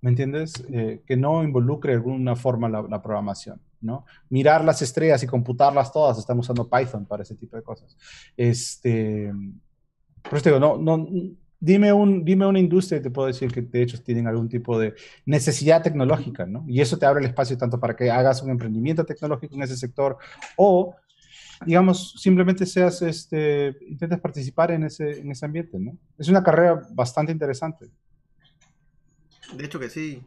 ¿me 0.01 0.09
entiendes? 0.09 0.53
Eh, 0.69 1.01
que 1.07 1.15
no 1.15 1.43
involucre 1.43 1.93
de 1.93 1.97
alguna 1.97 2.35
forma 2.35 2.67
la, 2.67 3.01
programación, 3.01 3.61
¿no? 3.79 4.05
Mirar 4.29 4.65
las 4.65 4.81
estrellas 4.81 5.23
y 5.23 5.27
computarlas 5.27 5.91
todas, 5.93 6.19
estamos 6.19 6.45
usando 6.45 6.69
Python 6.69 7.05
para 7.05 7.23
ese 7.23 7.35
tipo 7.35 7.55
de 7.55 7.63
cosas. 7.63 7.97
Este, 8.35 9.31
por 10.21 10.37
eso 10.37 10.49
digo, 10.49 10.59
no, 10.59 10.77
no, 10.77 11.07
dime, 11.63 11.93
un, 11.93 12.25
dime 12.25 12.45
una 12.45 12.59
industria 12.59 12.99
y 12.99 13.01
te 13.01 13.09
puedo 13.09 13.27
decir 13.27 13.49
que 13.51 13.61
de 13.61 13.81
hecho 13.81 14.01
tienen 14.01 14.27
algún 14.27 14.49
tipo 14.49 14.77
de 14.77 14.95
necesidad 15.25 15.81
tecnológica, 15.81 16.45
¿no? 16.45 16.65
Y 16.67 16.81
eso 16.81 16.97
te 16.97 17.05
abre 17.05 17.21
el 17.21 17.27
espacio 17.27 17.57
tanto 17.57 17.79
para 17.79 17.95
que 17.95 18.11
hagas 18.11 18.41
un 18.43 18.49
emprendimiento 18.49 19.05
tecnológico 19.05 19.55
en 19.55 19.63
ese 19.63 19.77
sector 19.77 20.17
o, 20.57 20.93
digamos, 21.65 22.15
simplemente 22.21 22.65
seas, 22.65 23.01
este, 23.01 23.77
intentes 23.87 24.19
participar 24.19 24.71
en 24.71 24.83
ese, 24.83 25.21
en 25.21 25.31
ese 25.31 25.45
ambiente, 25.45 25.79
¿no? 25.79 25.97
Es 26.17 26.27
una 26.27 26.43
carrera 26.43 26.85
bastante 26.91 27.31
interesante. 27.31 27.89
De 29.55 29.63
hecho 29.63 29.79
que 29.79 29.89
sí. 29.89 30.21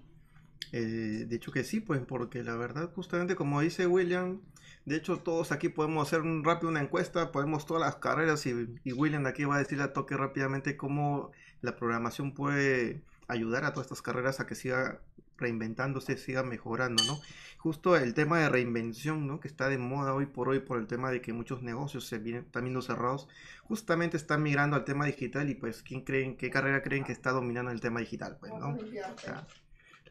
Eh, 0.72 1.26
de 1.28 1.36
hecho 1.36 1.52
que 1.52 1.64
sí, 1.64 1.80
pues 1.80 2.00
porque 2.00 2.42
la 2.42 2.56
verdad, 2.56 2.90
justamente 2.94 3.36
como 3.36 3.60
dice 3.60 3.86
William, 3.86 4.40
de 4.86 4.94
hecho, 4.96 5.18
todos 5.18 5.50
aquí 5.50 5.68
podemos 5.68 6.06
hacer 6.06 6.20
un 6.20 6.44
rápido 6.44 6.70
una 6.70 6.80
encuesta, 6.80 7.32
podemos 7.32 7.66
todas 7.66 7.82
las 7.82 7.96
carreras 7.96 8.46
y, 8.46 8.92
William 8.92 9.26
aquí 9.26 9.44
va 9.44 9.56
a 9.56 9.58
decir 9.58 9.80
a 9.82 9.92
toque 9.92 10.16
rápidamente 10.16 10.76
cómo 10.76 11.32
la 11.60 11.74
programación 11.74 12.32
puede 12.32 13.02
ayudar 13.26 13.64
a 13.64 13.72
todas 13.72 13.86
estas 13.86 14.00
carreras 14.00 14.38
a 14.38 14.46
que 14.46 14.54
siga 14.54 15.00
reinventándose, 15.38 16.16
siga 16.16 16.44
mejorando, 16.44 17.02
¿no? 17.04 17.18
Justo 17.58 17.96
el 17.96 18.14
tema 18.14 18.38
de 18.38 18.48
reinvención, 18.48 19.26
¿no? 19.26 19.40
Que 19.40 19.48
está 19.48 19.68
de 19.68 19.76
moda 19.76 20.14
hoy 20.14 20.26
por 20.26 20.48
hoy 20.48 20.60
por 20.60 20.78
el 20.78 20.86
tema 20.86 21.10
de 21.10 21.20
que 21.20 21.32
muchos 21.32 21.62
negocios 21.62 22.06
se 22.06 22.18
vienen, 22.18 22.44
están 22.44 22.62
viendo 22.62 22.80
cerrados, 22.80 23.28
justamente 23.64 24.16
están 24.16 24.44
migrando 24.44 24.76
al 24.76 24.84
tema 24.84 25.04
digital 25.04 25.50
y 25.50 25.56
pues, 25.56 25.82
¿quién 25.82 26.02
creen, 26.02 26.36
qué 26.36 26.48
carrera 26.48 26.84
creen 26.84 27.02
que 27.02 27.10
está 27.10 27.32
dominando 27.32 27.72
el 27.72 27.80
tema 27.80 27.98
digital? 27.98 28.36
Pues, 28.38 28.52
¿no? 28.52 28.78
la 28.78 29.44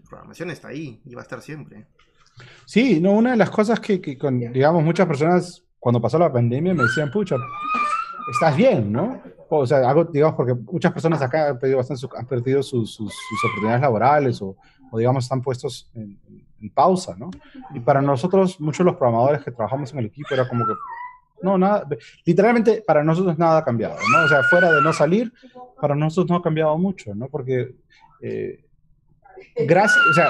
programación 0.09 0.51
está 0.51 0.67
ahí 0.67 1.01
y 1.05 1.15
va 1.15 1.21
a 1.21 1.23
estar 1.23 1.41
siempre. 1.41 1.87
Sí, 2.65 2.99
no, 2.99 3.13
una 3.13 3.31
de 3.31 3.37
las 3.37 3.49
cosas 3.49 3.79
que, 3.79 4.01
que 4.01 4.17
con, 4.17 4.39
digamos, 4.39 4.83
muchas 4.83 5.07
personas 5.07 5.63
cuando 5.79 6.01
pasó 6.01 6.17
la 6.17 6.33
pandemia 6.33 6.73
me 6.73 6.83
decían, 6.83 7.11
pucha, 7.11 7.35
estás 8.31 8.55
bien, 8.55 8.91
¿no? 8.91 9.21
O 9.49 9.67
sea, 9.67 9.87
algo, 9.87 10.05
digamos, 10.05 10.35
porque 10.35 10.55
muchas 10.55 10.91
personas 10.91 11.21
acá 11.21 11.49
han 11.49 11.59
perdido, 11.59 11.77
bastante 11.77 12.07
han 12.17 12.25
perdido 12.25 12.63
sus, 12.63 12.95
sus, 12.95 13.13
oportunidades 13.43 13.81
laborales 13.81 14.41
o, 14.41 14.55
o, 14.91 14.97
digamos, 14.97 15.25
están 15.25 15.41
puestos 15.41 15.91
en, 15.93 16.19
en, 16.59 16.69
pausa, 16.71 17.15
¿no? 17.15 17.29
Y 17.75 17.79
para 17.79 18.01
nosotros, 18.01 18.59
muchos 18.59 18.79
de 18.79 18.85
los 18.85 18.95
programadores 18.95 19.43
que 19.43 19.51
trabajamos 19.51 19.93
en 19.93 19.99
el 19.99 20.05
equipo 20.07 20.33
era 20.33 20.49
como 20.49 20.65
que, 20.65 20.73
no, 21.43 21.59
nada, 21.59 21.87
literalmente 22.25 22.83
para 22.85 23.03
nosotros 23.03 23.37
nada 23.37 23.59
ha 23.59 23.63
cambiado, 23.63 23.95
¿no? 24.11 24.25
O 24.25 24.27
sea, 24.27 24.41
fuera 24.49 24.71
de 24.71 24.81
no 24.81 24.91
salir, 24.91 25.31
para 25.79 25.93
nosotros 25.93 26.31
no 26.31 26.37
ha 26.37 26.41
cambiado 26.41 26.75
mucho, 26.79 27.13
¿no? 27.13 27.27
Porque, 27.27 27.75
eh, 28.21 28.65
gracias, 29.55 30.03
o 30.09 30.13
sea, 30.13 30.29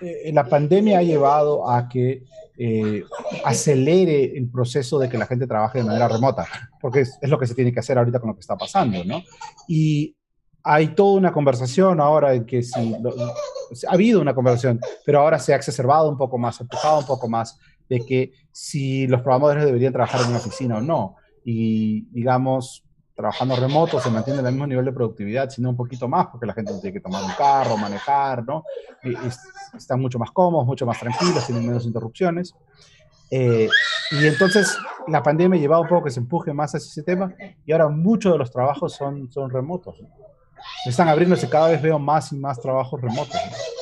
eh, 0.00 0.30
la 0.32 0.44
pandemia 0.44 0.98
ha 0.98 1.02
llevado 1.02 1.68
a 1.68 1.88
que 1.88 2.24
eh, 2.56 3.04
acelere 3.44 4.36
el 4.36 4.50
proceso 4.50 4.98
de 4.98 5.08
que 5.08 5.18
la 5.18 5.26
gente 5.26 5.46
trabaje 5.46 5.78
de 5.78 5.84
manera 5.84 6.08
remota, 6.08 6.46
porque 6.80 7.00
es, 7.00 7.18
lo 7.22 7.38
que 7.38 7.46
se 7.46 7.54
tiene 7.54 7.72
que 7.72 7.80
hacer 7.80 7.98
ahorita 7.98 8.18
con 8.18 8.28
lo 8.28 8.34
que 8.34 8.40
está 8.40 8.56
pasando, 8.56 9.04
¿no? 9.04 9.22
Y 9.68 10.16
hay 10.62 10.88
toda 10.88 11.18
una 11.18 11.32
conversación 11.32 12.00
ahora 12.00 12.34
en 12.34 12.44
que 12.44 12.62
si, 12.62 12.94
ha 13.88 13.92
habido 13.92 14.20
una 14.20 14.34
conversación, 14.34 14.80
pero 15.06 15.20
ahora 15.20 15.38
se 15.38 15.52
ha 15.52 15.56
exacerbado 15.56 16.08
un 16.08 16.16
poco 16.16 16.36
más, 16.36 16.60
empujado 16.60 16.98
un 16.98 17.06
poco 17.06 17.28
más, 17.28 17.58
de 17.88 18.04
que 18.04 18.32
si 18.50 19.06
los 19.06 19.20
programadores 19.22 19.64
deberían 19.64 19.92
trabajar 19.92 20.22
en 20.22 20.28
una 20.28 20.38
oficina 20.38 20.78
o 20.78 20.80
no. 20.80 21.16
Y 21.44 22.06
digamos, 22.10 22.84
trabajando 23.18 23.56
remoto 23.56 23.98
se 23.98 24.10
mantiene 24.10 24.38
el 24.38 24.46
mismo 24.46 24.68
nivel 24.68 24.84
de 24.84 24.92
productividad, 24.92 25.50
sino 25.50 25.70
un 25.70 25.76
poquito 25.76 26.06
más, 26.06 26.28
porque 26.28 26.46
la 26.46 26.54
gente 26.54 26.72
no 26.72 26.78
tiene 26.78 26.94
que 26.94 27.00
tomar 27.00 27.24
un 27.24 27.32
carro, 27.32 27.76
manejar, 27.76 28.44
¿no? 28.46 28.62
Y, 29.02 29.12
están 29.76 30.00
mucho 30.00 30.20
más 30.20 30.30
cómodos, 30.30 30.64
mucho 30.64 30.86
más 30.86 31.00
tranquilos, 31.00 31.44
tienen 31.44 31.66
menos 31.66 31.84
interrupciones. 31.84 32.54
Eh, 33.28 33.68
y 34.12 34.24
entonces 34.24 34.78
la 35.08 35.20
pandemia 35.20 35.58
ha 35.58 35.60
llevado 35.60 35.82
un 35.82 35.88
poco 35.88 36.04
que 36.04 36.12
se 36.12 36.20
empuje 36.20 36.52
más 36.52 36.76
hacia 36.76 36.86
ese 36.86 37.02
tema 37.02 37.34
y 37.66 37.72
ahora 37.72 37.88
muchos 37.88 38.32
de 38.32 38.38
los 38.38 38.52
trabajos 38.52 38.94
son, 38.94 39.28
son 39.32 39.50
remotos. 39.50 40.00
¿no? 40.00 40.08
están 40.86 41.08
abriéndose, 41.08 41.48
cada 41.48 41.68
vez 41.68 41.82
veo 41.82 41.98
más 41.98 42.32
y 42.32 42.36
más 42.36 42.60
trabajos 42.60 43.00
remotos, 43.00 43.36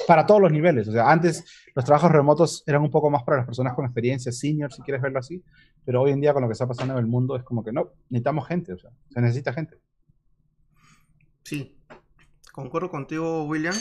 para 0.07 0.24
todos 0.24 0.41
los 0.41 0.51
niveles. 0.51 0.89
O 0.89 0.93
sea, 0.93 1.11
antes 1.11 1.45
los 1.77 1.85
trabajos 1.85 2.11
remotos 2.11 2.64
eran 2.66 2.81
un 2.81 2.91
poco 2.91 3.11
más 3.11 3.22
para 3.22 3.37
las 3.37 3.47
personas 3.47 3.74
con 3.74 3.85
experiencia, 3.85 4.33
senior, 4.33 4.72
si 4.72 4.81
quieres 4.81 5.03
verlo 5.03 5.18
así, 5.18 5.45
pero 5.85 6.01
hoy 6.01 6.11
en 6.11 6.22
día 6.22 6.33
con 6.33 6.41
lo 6.41 6.49
que 6.49 6.53
está 6.53 6.66
pasando 6.66 6.95
en 6.95 7.01
el 7.01 7.07
mundo 7.07 7.37
es 7.37 7.43
como 7.45 7.62
que 7.62 7.70
no, 7.70 7.93
necesitamos 8.09 8.49
gente, 8.49 8.72
o 8.72 8.79
sea, 8.79 8.91
se 9.11 9.20
necesita 9.20 9.53
gente. 9.53 9.79
Sí, 11.45 11.77
concuerdo 12.51 12.91
contigo, 12.91 13.45
William. 13.45 13.74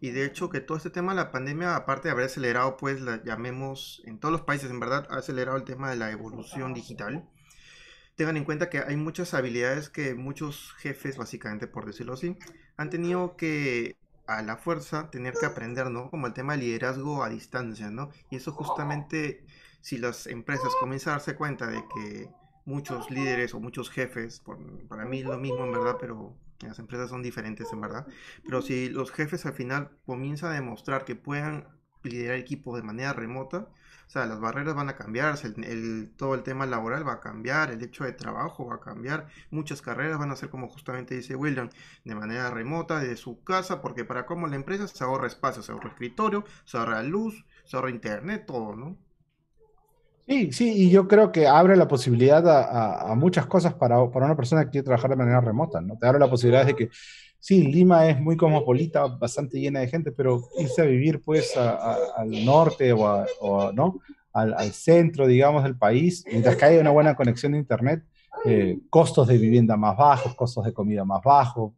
Y 0.00 0.12
de 0.12 0.24
hecho 0.24 0.48
que 0.48 0.60
todo 0.60 0.78
este 0.78 0.90
tema 0.90 1.12
de 1.12 1.16
la 1.16 1.32
pandemia, 1.32 1.74
aparte 1.74 2.06
de 2.06 2.12
haber 2.12 2.26
acelerado, 2.26 2.76
pues 2.76 3.00
la 3.00 3.22
llamemos 3.24 4.00
en 4.06 4.20
todos 4.20 4.30
los 4.30 4.42
países, 4.42 4.70
en 4.70 4.78
verdad, 4.78 5.08
ha 5.10 5.16
acelerado 5.16 5.56
el 5.56 5.64
tema 5.64 5.90
de 5.90 5.96
la 5.96 6.12
evolución 6.12 6.72
digital 6.72 7.28
tengan 8.20 8.36
en 8.36 8.44
cuenta 8.44 8.68
que 8.68 8.80
hay 8.80 8.96
muchas 8.96 9.32
habilidades 9.32 9.88
que 9.88 10.14
muchos 10.14 10.74
jefes, 10.76 11.16
básicamente 11.16 11.66
por 11.66 11.86
decirlo 11.86 12.12
así, 12.12 12.36
han 12.76 12.90
tenido 12.90 13.34
que 13.34 13.96
a 14.30 14.42
la 14.42 14.56
fuerza 14.56 15.10
tener 15.10 15.34
que 15.34 15.46
aprender, 15.46 15.90
¿no? 15.90 16.10
Como 16.10 16.26
el 16.26 16.32
tema 16.32 16.52
de 16.54 16.60
liderazgo 16.60 17.24
a 17.24 17.28
distancia, 17.28 17.90
¿no? 17.90 18.10
Y 18.30 18.36
eso 18.36 18.52
justamente, 18.52 19.44
si 19.80 19.98
las 19.98 20.26
empresas 20.26 20.72
comienzan 20.78 21.12
a 21.12 21.16
darse 21.16 21.34
cuenta 21.36 21.66
de 21.66 21.84
que 21.94 22.30
muchos 22.64 23.10
líderes 23.10 23.54
o 23.54 23.60
muchos 23.60 23.90
jefes, 23.90 24.42
para 24.88 25.04
mí 25.04 25.20
es 25.20 25.26
lo 25.26 25.38
mismo 25.38 25.64
en 25.64 25.72
verdad, 25.72 25.96
pero 25.98 26.36
las 26.60 26.78
empresas 26.78 27.10
son 27.10 27.22
diferentes 27.22 27.72
en 27.72 27.80
verdad, 27.80 28.06
pero 28.44 28.62
si 28.62 28.88
los 28.88 29.10
jefes 29.10 29.46
al 29.46 29.54
final 29.54 29.90
comienzan 30.06 30.52
a 30.52 30.54
demostrar 30.54 31.04
que 31.04 31.16
puedan 31.16 31.66
liderar 32.02 32.36
equipos 32.36 32.76
de 32.76 32.82
manera 32.82 33.12
remota, 33.12 33.68
o 34.10 34.12
sea, 34.12 34.26
las 34.26 34.40
barreras 34.40 34.74
van 34.74 34.88
a 34.88 34.96
cambiar, 34.96 35.38
el, 35.44 36.10
todo 36.16 36.34
el 36.34 36.42
tema 36.42 36.66
laboral 36.66 37.06
va 37.06 37.12
a 37.12 37.20
cambiar, 37.20 37.70
el 37.70 37.80
hecho 37.80 38.02
de 38.02 38.12
trabajo 38.12 38.66
va 38.66 38.74
a 38.74 38.80
cambiar, 38.80 39.28
muchas 39.52 39.82
carreras 39.82 40.18
van 40.18 40.32
a 40.32 40.36
ser 40.36 40.50
como 40.50 40.68
justamente 40.68 41.14
dice 41.14 41.36
William, 41.36 41.70
de 42.04 42.16
manera 42.16 42.50
remota, 42.50 42.98
de 42.98 43.16
su 43.16 43.44
casa, 43.44 43.80
porque 43.80 44.04
para 44.04 44.26
cómo 44.26 44.48
la 44.48 44.56
empresa 44.56 44.88
se 44.88 45.04
ahorra 45.04 45.28
espacio, 45.28 45.62
se 45.62 45.70
ahorra 45.70 45.90
escritorio, 45.90 46.42
se 46.64 46.76
ahorra 46.76 47.04
luz, 47.04 47.46
se 47.64 47.76
ahorra 47.76 47.90
internet, 47.90 48.46
todo, 48.48 48.74
¿no? 48.74 48.96
Sí, 50.26 50.50
sí, 50.50 50.72
y 50.72 50.90
yo 50.90 51.06
creo 51.06 51.30
que 51.30 51.46
abre 51.46 51.76
la 51.76 51.86
posibilidad 51.86 52.42
a, 52.48 53.14
muchas 53.14 53.46
cosas 53.46 53.74
para, 53.74 54.10
para, 54.10 54.26
una 54.26 54.36
persona 54.36 54.64
que 54.64 54.70
quiere 54.70 54.86
trabajar 54.86 55.10
de 55.10 55.16
manera 55.16 55.40
remota, 55.40 55.80
¿no? 55.80 55.96
Te 55.96 56.08
abre 56.08 56.18
la 56.18 56.28
posibilidad 56.28 56.66
de 56.66 56.74
que 56.74 56.90
sí, 57.40 57.62
Lima 57.64 58.08
es 58.08 58.20
muy 58.20 58.36
cosmopolita, 58.36 59.06
bastante 59.06 59.58
llena 59.58 59.80
de 59.80 59.88
gente, 59.88 60.12
pero 60.12 60.48
irse 60.58 60.82
a 60.82 60.84
vivir 60.84 61.20
pues 61.20 61.56
al 61.56 62.44
norte 62.44 62.92
o, 62.92 63.72
¿no? 63.72 64.00
Al, 64.32 64.72
centro, 64.72 65.26
digamos, 65.26 65.64
del 65.64 65.76
país, 65.76 66.24
mientras 66.30 66.54
que 66.56 66.64
haya 66.64 66.80
una 66.80 66.90
buena 66.90 67.16
conexión 67.16 67.52
de 67.52 67.58
Internet, 67.58 68.04
eh, 68.44 68.78
costos 68.88 69.26
de 69.26 69.38
vivienda 69.38 69.76
más 69.76 69.96
bajos, 69.96 70.36
costos 70.36 70.64
de 70.64 70.72
comida 70.72 71.04
más 71.04 71.20
bajos, 71.22 71.72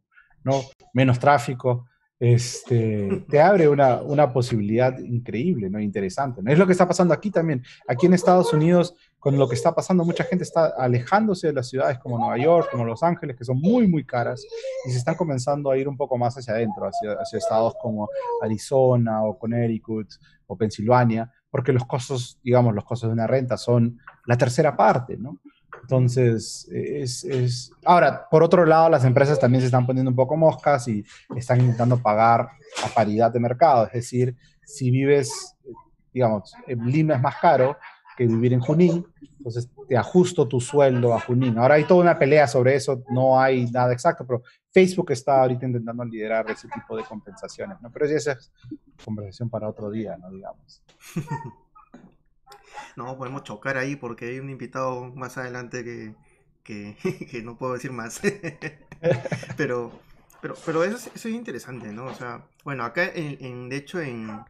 ¿no? 0.44 0.60
menos 0.92 1.18
tráfico, 1.18 1.86
este, 2.22 3.24
te 3.28 3.40
abre 3.40 3.68
una, 3.68 4.00
una 4.00 4.32
posibilidad 4.32 4.96
increíble, 4.96 5.68
¿no? 5.68 5.80
interesante. 5.80 6.40
¿no? 6.40 6.52
Es 6.52 6.58
lo 6.58 6.66
que 6.66 6.72
está 6.72 6.86
pasando 6.86 7.12
aquí 7.12 7.32
también. 7.32 7.64
Aquí 7.88 8.06
en 8.06 8.14
Estados 8.14 8.52
Unidos 8.52 8.94
con 9.18 9.36
lo 9.36 9.48
que 9.48 9.56
está 9.56 9.74
pasando, 9.74 10.04
mucha 10.04 10.22
gente 10.22 10.44
está 10.44 10.66
alejándose 10.78 11.48
de 11.48 11.52
las 11.52 11.68
ciudades 11.68 11.98
como 11.98 12.18
Nueva 12.18 12.38
York, 12.38 12.68
como 12.70 12.84
Los 12.84 13.02
Ángeles, 13.02 13.36
que 13.36 13.44
son 13.44 13.60
muy, 13.60 13.88
muy 13.88 14.04
caras, 14.04 14.46
y 14.86 14.92
se 14.92 14.98
están 14.98 15.16
comenzando 15.16 15.72
a 15.72 15.76
ir 15.76 15.88
un 15.88 15.96
poco 15.96 16.16
más 16.16 16.36
hacia 16.38 16.54
adentro, 16.54 16.86
hacia, 16.86 17.20
hacia 17.20 17.38
estados 17.38 17.74
como 17.82 18.08
Arizona 18.40 19.24
o 19.24 19.36
Connecticut 19.36 20.08
o 20.46 20.56
Pensilvania, 20.56 21.28
porque 21.50 21.72
los 21.72 21.84
costos, 21.86 22.38
digamos, 22.44 22.72
los 22.72 22.84
costos 22.84 23.10
de 23.10 23.14
una 23.14 23.26
renta 23.26 23.56
son 23.56 23.98
la 24.26 24.38
tercera 24.38 24.76
parte, 24.76 25.16
¿no? 25.16 25.40
Entonces, 25.80 26.68
es, 26.70 27.24
es, 27.24 27.72
Ahora, 27.84 28.28
por 28.30 28.42
otro 28.42 28.64
lado, 28.64 28.88
las 28.88 29.04
empresas 29.04 29.38
también 29.38 29.60
se 29.60 29.66
están 29.66 29.86
poniendo 29.86 30.10
un 30.10 30.16
poco 30.16 30.36
moscas 30.36 30.86
y 30.88 31.04
están 31.34 31.60
intentando 31.60 31.98
pagar 31.98 32.48
a 32.84 32.88
paridad 32.94 33.32
de 33.32 33.40
mercado. 33.40 33.86
Es 33.86 33.92
decir, 33.92 34.36
si 34.64 34.90
vives, 34.90 35.56
digamos, 36.12 36.54
en 36.66 36.86
Lima 36.86 37.14
es 37.14 37.20
más 37.20 37.36
caro, 37.36 37.76
que 38.16 38.26
vivir 38.26 38.52
en 38.52 38.60
Junín, 38.60 39.06
entonces 39.38 39.70
te 39.88 39.96
ajusto 39.96 40.46
tu 40.46 40.60
sueldo 40.60 41.14
a 41.14 41.20
Junín. 41.20 41.58
Ahora 41.58 41.74
hay 41.74 41.84
toda 41.84 42.02
una 42.02 42.18
pelea 42.18 42.46
sobre 42.46 42.74
eso, 42.74 43.02
no 43.10 43.40
hay 43.40 43.70
nada 43.70 43.92
exacto, 43.92 44.26
pero 44.26 44.42
Facebook 44.70 45.12
está 45.12 45.40
ahorita 45.40 45.66
intentando 45.66 46.04
liderar 46.04 46.50
ese 46.50 46.68
tipo 46.68 46.96
de 46.96 47.04
compensaciones, 47.04 47.80
¿no? 47.80 47.90
Pero 47.90 48.06
esa 48.06 48.32
es 48.32 48.52
conversación 49.04 49.48
para 49.48 49.68
otro 49.68 49.90
día, 49.90 50.16
¿no? 50.16 50.30
Digamos. 50.30 50.82
No, 52.96 53.16
podemos 53.16 53.44
chocar 53.44 53.76
ahí 53.76 53.96
porque 53.96 54.26
hay 54.26 54.38
un 54.38 54.50
invitado 54.50 55.12
más 55.14 55.38
adelante 55.38 55.84
que, 55.84 56.14
que, 56.62 57.42
no 57.44 57.56
puedo 57.56 57.74
decir 57.74 57.92
más. 57.92 58.20
pero, 59.56 59.92
pero, 60.40 60.54
pero 60.64 60.84
eso, 60.84 61.10
es, 61.14 61.26
interesante, 61.26 61.92
¿no? 61.92 62.06
O 62.06 62.14
sea, 62.14 62.44
bueno, 62.64 62.84
acá 62.84 63.10
en 63.14 63.68
de 63.68 63.76
hecho 63.76 64.00
en, 64.00 64.44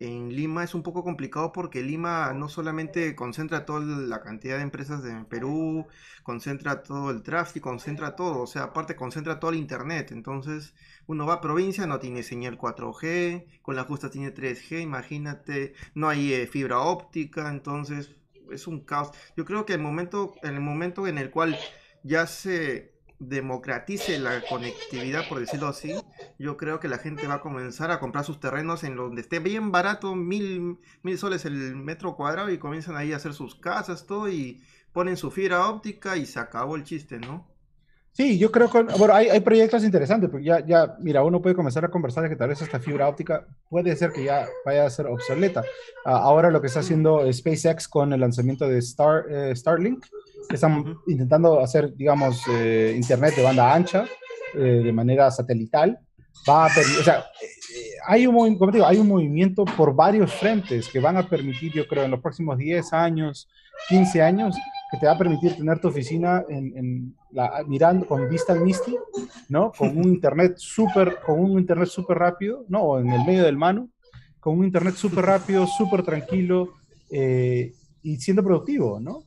en 0.00 0.34
Lima 0.34 0.64
es 0.64 0.74
un 0.74 0.82
poco 0.82 1.04
complicado 1.04 1.52
porque 1.52 1.82
Lima 1.82 2.32
no 2.32 2.48
solamente 2.48 3.14
concentra 3.14 3.66
toda 3.66 3.80
la 3.80 4.22
cantidad 4.22 4.56
de 4.56 4.62
empresas 4.62 5.02
de 5.02 5.24
Perú, 5.26 5.86
concentra 6.22 6.82
todo 6.82 7.10
el 7.10 7.22
tráfico, 7.22 7.68
concentra 7.68 8.16
todo, 8.16 8.40
o 8.42 8.46
sea, 8.46 8.64
aparte 8.64 8.96
concentra 8.96 9.38
todo 9.38 9.50
el 9.50 9.58
internet. 9.58 10.10
Entonces, 10.12 10.74
uno 11.06 11.26
va 11.26 11.34
a 11.34 11.40
provincia, 11.42 11.86
no 11.86 12.00
tiene 12.00 12.22
señal 12.22 12.58
4G, 12.58 13.60
con 13.62 13.76
la 13.76 13.84
justa 13.84 14.10
tiene 14.10 14.34
3G, 14.34 14.80
imagínate, 14.82 15.74
no 15.94 16.08
hay 16.08 16.32
eh, 16.32 16.46
fibra 16.46 16.80
óptica, 16.80 17.50
entonces 17.50 18.10
es 18.50 18.66
un 18.66 18.80
caos. 18.80 19.10
Yo 19.36 19.44
creo 19.44 19.66
que 19.66 19.74
el 19.74 19.80
momento, 19.80 20.34
en 20.42 20.54
el 20.54 20.60
momento 20.60 21.06
en 21.06 21.18
el 21.18 21.30
cual 21.30 21.58
ya 22.02 22.26
se 22.26 22.99
democratice 23.20 24.18
la 24.18 24.42
conectividad, 24.48 25.28
por 25.28 25.38
decirlo 25.38 25.68
así, 25.68 25.94
yo 26.38 26.56
creo 26.56 26.80
que 26.80 26.88
la 26.88 26.98
gente 26.98 27.26
va 27.26 27.34
a 27.34 27.40
comenzar 27.40 27.90
a 27.90 28.00
comprar 28.00 28.24
sus 28.24 28.40
terrenos 28.40 28.82
en 28.82 28.96
donde 28.96 29.20
esté 29.20 29.38
bien 29.38 29.70
barato, 29.70 30.16
mil, 30.16 30.78
mil 31.02 31.18
soles 31.18 31.44
el 31.44 31.76
metro 31.76 32.16
cuadrado 32.16 32.50
y 32.50 32.58
comienzan 32.58 32.96
ahí 32.96 33.12
a 33.12 33.16
hacer 33.16 33.34
sus 33.34 33.54
casas, 33.54 34.06
todo 34.06 34.28
y 34.28 34.62
ponen 34.92 35.16
su 35.16 35.30
fibra 35.30 35.68
óptica 35.68 36.16
y 36.16 36.26
se 36.26 36.40
acabó 36.40 36.76
el 36.76 36.84
chiste, 36.84 37.18
¿no? 37.18 37.46
Sí, 38.12 38.38
yo 38.38 38.50
creo 38.50 38.68
que, 38.68 38.82
bueno, 38.98 39.14
hay, 39.14 39.28
hay 39.28 39.40
proyectos 39.40 39.84
interesantes, 39.84 40.28
porque 40.28 40.44
ya, 40.44 40.66
ya, 40.66 40.96
mira, 40.98 41.22
uno 41.22 41.40
puede 41.40 41.54
comenzar 41.54 41.84
a 41.84 41.90
conversar 41.90 42.24
de 42.24 42.30
que 42.30 42.36
tal 42.36 42.48
vez 42.48 42.60
esta 42.60 42.80
fibra 42.80 43.08
óptica 43.08 43.46
puede 43.68 43.94
ser 43.94 44.12
que 44.12 44.24
ya 44.24 44.46
vaya 44.64 44.84
a 44.84 44.90
ser 44.90 45.06
obsoleta. 45.06 45.62
Ah, 46.04 46.18
ahora 46.18 46.50
lo 46.50 46.60
que 46.60 46.66
está 46.66 46.80
haciendo 46.80 47.32
SpaceX 47.32 47.86
con 47.88 48.12
el 48.12 48.20
lanzamiento 48.20 48.68
de 48.68 48.78
Star, 48.78 49.24
eh, 49.30 49.54
Starlink, 49.54 50.04
están 50.50 50.96
intentando 51.06 51.60
hacer, 51.60 51.94
digamos, 51.94 52.42
eh, 52.50 52.92
internet 52.96 53.36
de 53.36 53.42
banda 53.42 53.72
ancha 53.72 54.04
eh, 54.54 54.82
de 54.84 54.92
manera 54.92 55.30
satelital. 55.30 55.98
Va 56.48 56.66
a 56.66 56.68
o 56.68 57.02
sea, 57.02 57.18
eh, 57.18 57.90
hay 58.06 58.26
un, 58.26 58.56
como 58.56 58.72
digo, 58.72 58.86
hay 58.86 58.98
un 58.98 59.08
movimiento 59.08 59.64
por 59.64 59.94
varios 59.94 60.32
frentes 60.32 60.88
que 60.88 61.00
van 61.00 61.16
a 61.16 61.28
permitir, 61.28 61.72
yo 61.72 61.86
creo, 61.86 62.04
en 62.04 62.10
los 62.10 62.20
próximos 62.20 62.58
10 62.58 62.92
años, 62.92 63.48
15 63.88 64.22
años, 64.22 64.56
que 64.90 64.98
te 64.98 65.06
va 65.06 65.12
a 65.12 65.18
permitir 65.18 65.56
tener 65.56 65.80
tu 65.80 65.88
oficina 65.88 66.44
en, 66.48 67.14
la, 67.30 67.62
mirando 67.66 68.06
con 68.06 68.28
vista 68.28 68.52
al 68.52 68.60
Misty, 68.60 68.96
¿no? 69.48 69.72
Con 69.76 69.96
un 69.96 70.04
internet 70.04 70.54
súper, 70.56 71.20
con 71.24 71.38
un 71.38 71.58
internet 71.58 71.88
súper 71.88 72.18
rápido, 72.18 72.64
¿no? 72.68 72.80
O 72.80 72.98
en 72.98 73.10
el 73.10 73.24
medio 73.24 73.44
del 73.44 73.56
mano, 73.56 73.88
con 74.40 74.58
un 74.58 74.64
internet 74.64 74.94
súper 74.94 75.26
rápido, 75.26 75.66
súper 75.66 76.02
tranquilo 76.02 76.74
eh, 77.10 77.72
y 78.02 78.16
siendo 78.16 78.42
productivo, 78.42 78.98
¿no? 78.98 79.24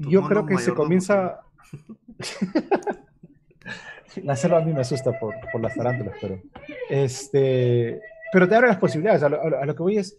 Yo 0.00 0.22
creo 0.22 0.44
que 0.44 0.58
se 0.58 0.74
comienza... 0.74 1.40
la 4.22 4.36
selva 4.36 4.58
a 4.58 4.64
mí 4.64 4.72
me 4.72 4.80
asusta 4.80 5.18
por, 5.18 5.34
por 5.50 5.60
las 5.60 5.74
tarántulas, 5.74 6.14
pero... 6.20 6.40
Este, 6.88 8.00
pero 8.32 8.48
te 8.48 8.54
abre 8.54 8.68
las 8.68 8.78
posibilidades. 8.78 9.22
A 9.22 9.28
lo, 9.28 9.74
que 9.74 9.82
voy 9.82 9.98
es, 9.98 10.18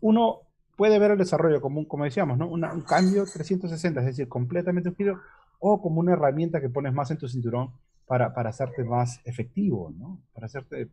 uno 0.00 0.40
puede 0.76 0.98
ver 0.98 1.12
el 1.12 1.18
desarrollo 1.18 1.60
como, 1.60 1.86
como 1.86 2.04
decíamos, 2.04 2.38
¿no? 2.38 2.48
un 2.48 2.80
cambio 2.82 3.24
360, 3.24 4.00
es 4.00 4.06
decir, 4.06 4.28
completamente 4.28 4.88
un 4.88 4.96
giro, 4.96 5.20
o 5.58 5.80
como 5.80 6.00
una 6.00 6.12
herramienta 6.12 6.60
que 6.60 6.68
pones 6.68 6.92
más 6.92 7.10
en 7.10 7.18
tu 7.18 7.28
cinturón 7.28 7.72
para, 8.06 8.34
para 8.34 8.50
hacerte 8.50 8.84
más 8.84 9.20
efectivo, 9.24 9.92
¿no? 9.96 10.20
Para 10.34 10.46
hacerte 10.46 10.82
eh, 10.82 10.88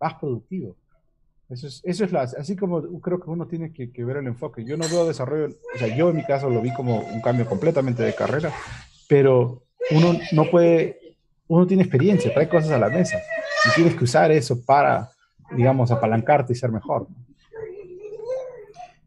más 0.00 0.14
productivo. 0.14 0.76
Eso 1.48 1.66
es, 1.66 1.80
eso 1.84 2.04
es 2.04 2.12
la, 2.12 2.22
así 2.22 2.56
como 2.56 3.00
creo 3.00 3.20
que 3.20 3.30
uno 3.30 3.46
tiene 3.46 3.72
que, 3.72 3.92
que, 3.92 4.04
ver 4.04 4.18
el 4.18 4.26
enfoque. 4.26 4.64
Yo 4.64 4.76
no 4.76 4.88
veo 4.88 5.06
desarrollo, 5.06 5.54
o 5.74 5.78
sea, 5.78 5.94
yo 5.94 6.10
en 6.10 6.16
mi 6.16 6.24
caso 6.24 6.48
lo 6.48 6.62
vi 6.62 6.72
como 6.74 7.00
un 7.00 7.20
cambio 7.20 7.46
completamente 7.46 8.02
de 8.02 8.14
carrera, 8.14 8.52
pero 9.08 9.64
uno 9.90 10.18
no 10.32 10.50
puede, 10.50 11.16
uno 11.48 11.66
tiene 11.66 11.82
experiencia, 11.82 12.32
trae 12.32 12.48
cosas 12.48 12.70
a 12.70 12.78
la 12.78 12.88
mesa 12.88 13.18
y 13.66 13.74
tienes 13.74 13.94
que 13.94 14.04
usar 14.04 14.32
eso 14.32 14.64
para, 14.64 15.10
digamos, 15.56 15.90
apalancarte 15.90 16.52
y 16.52 16.56
ser 16.56 16.70
mejor. 16.70 17.06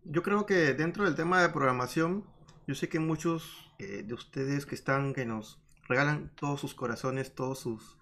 Yo 0.03 0.23
creo 0.23 0.45
que 0.45 0.73
dentro 0.73 1.03
del 1.03 1.15
tema 1.15 1.41
de 1.41 1.49
programación, 1.49 2.23
yo 2.65 2.75
sé 2.75 2.89
que 2.89 2.99
muchos 2.99 3.71
eh, 3.79 4.03
de 4.05 4.13
ustedes 4.13 4.65
que 4.65 4.75
están, 4.75 5.13
que 5.13 5.25
nos 5.25 5.59
regalan 5.87 6.31
todos 6.35 6.59
sus 6.59 6.73
corazones, 6.73 7.33
todos 7.33 7.59
sus 7.59 7.96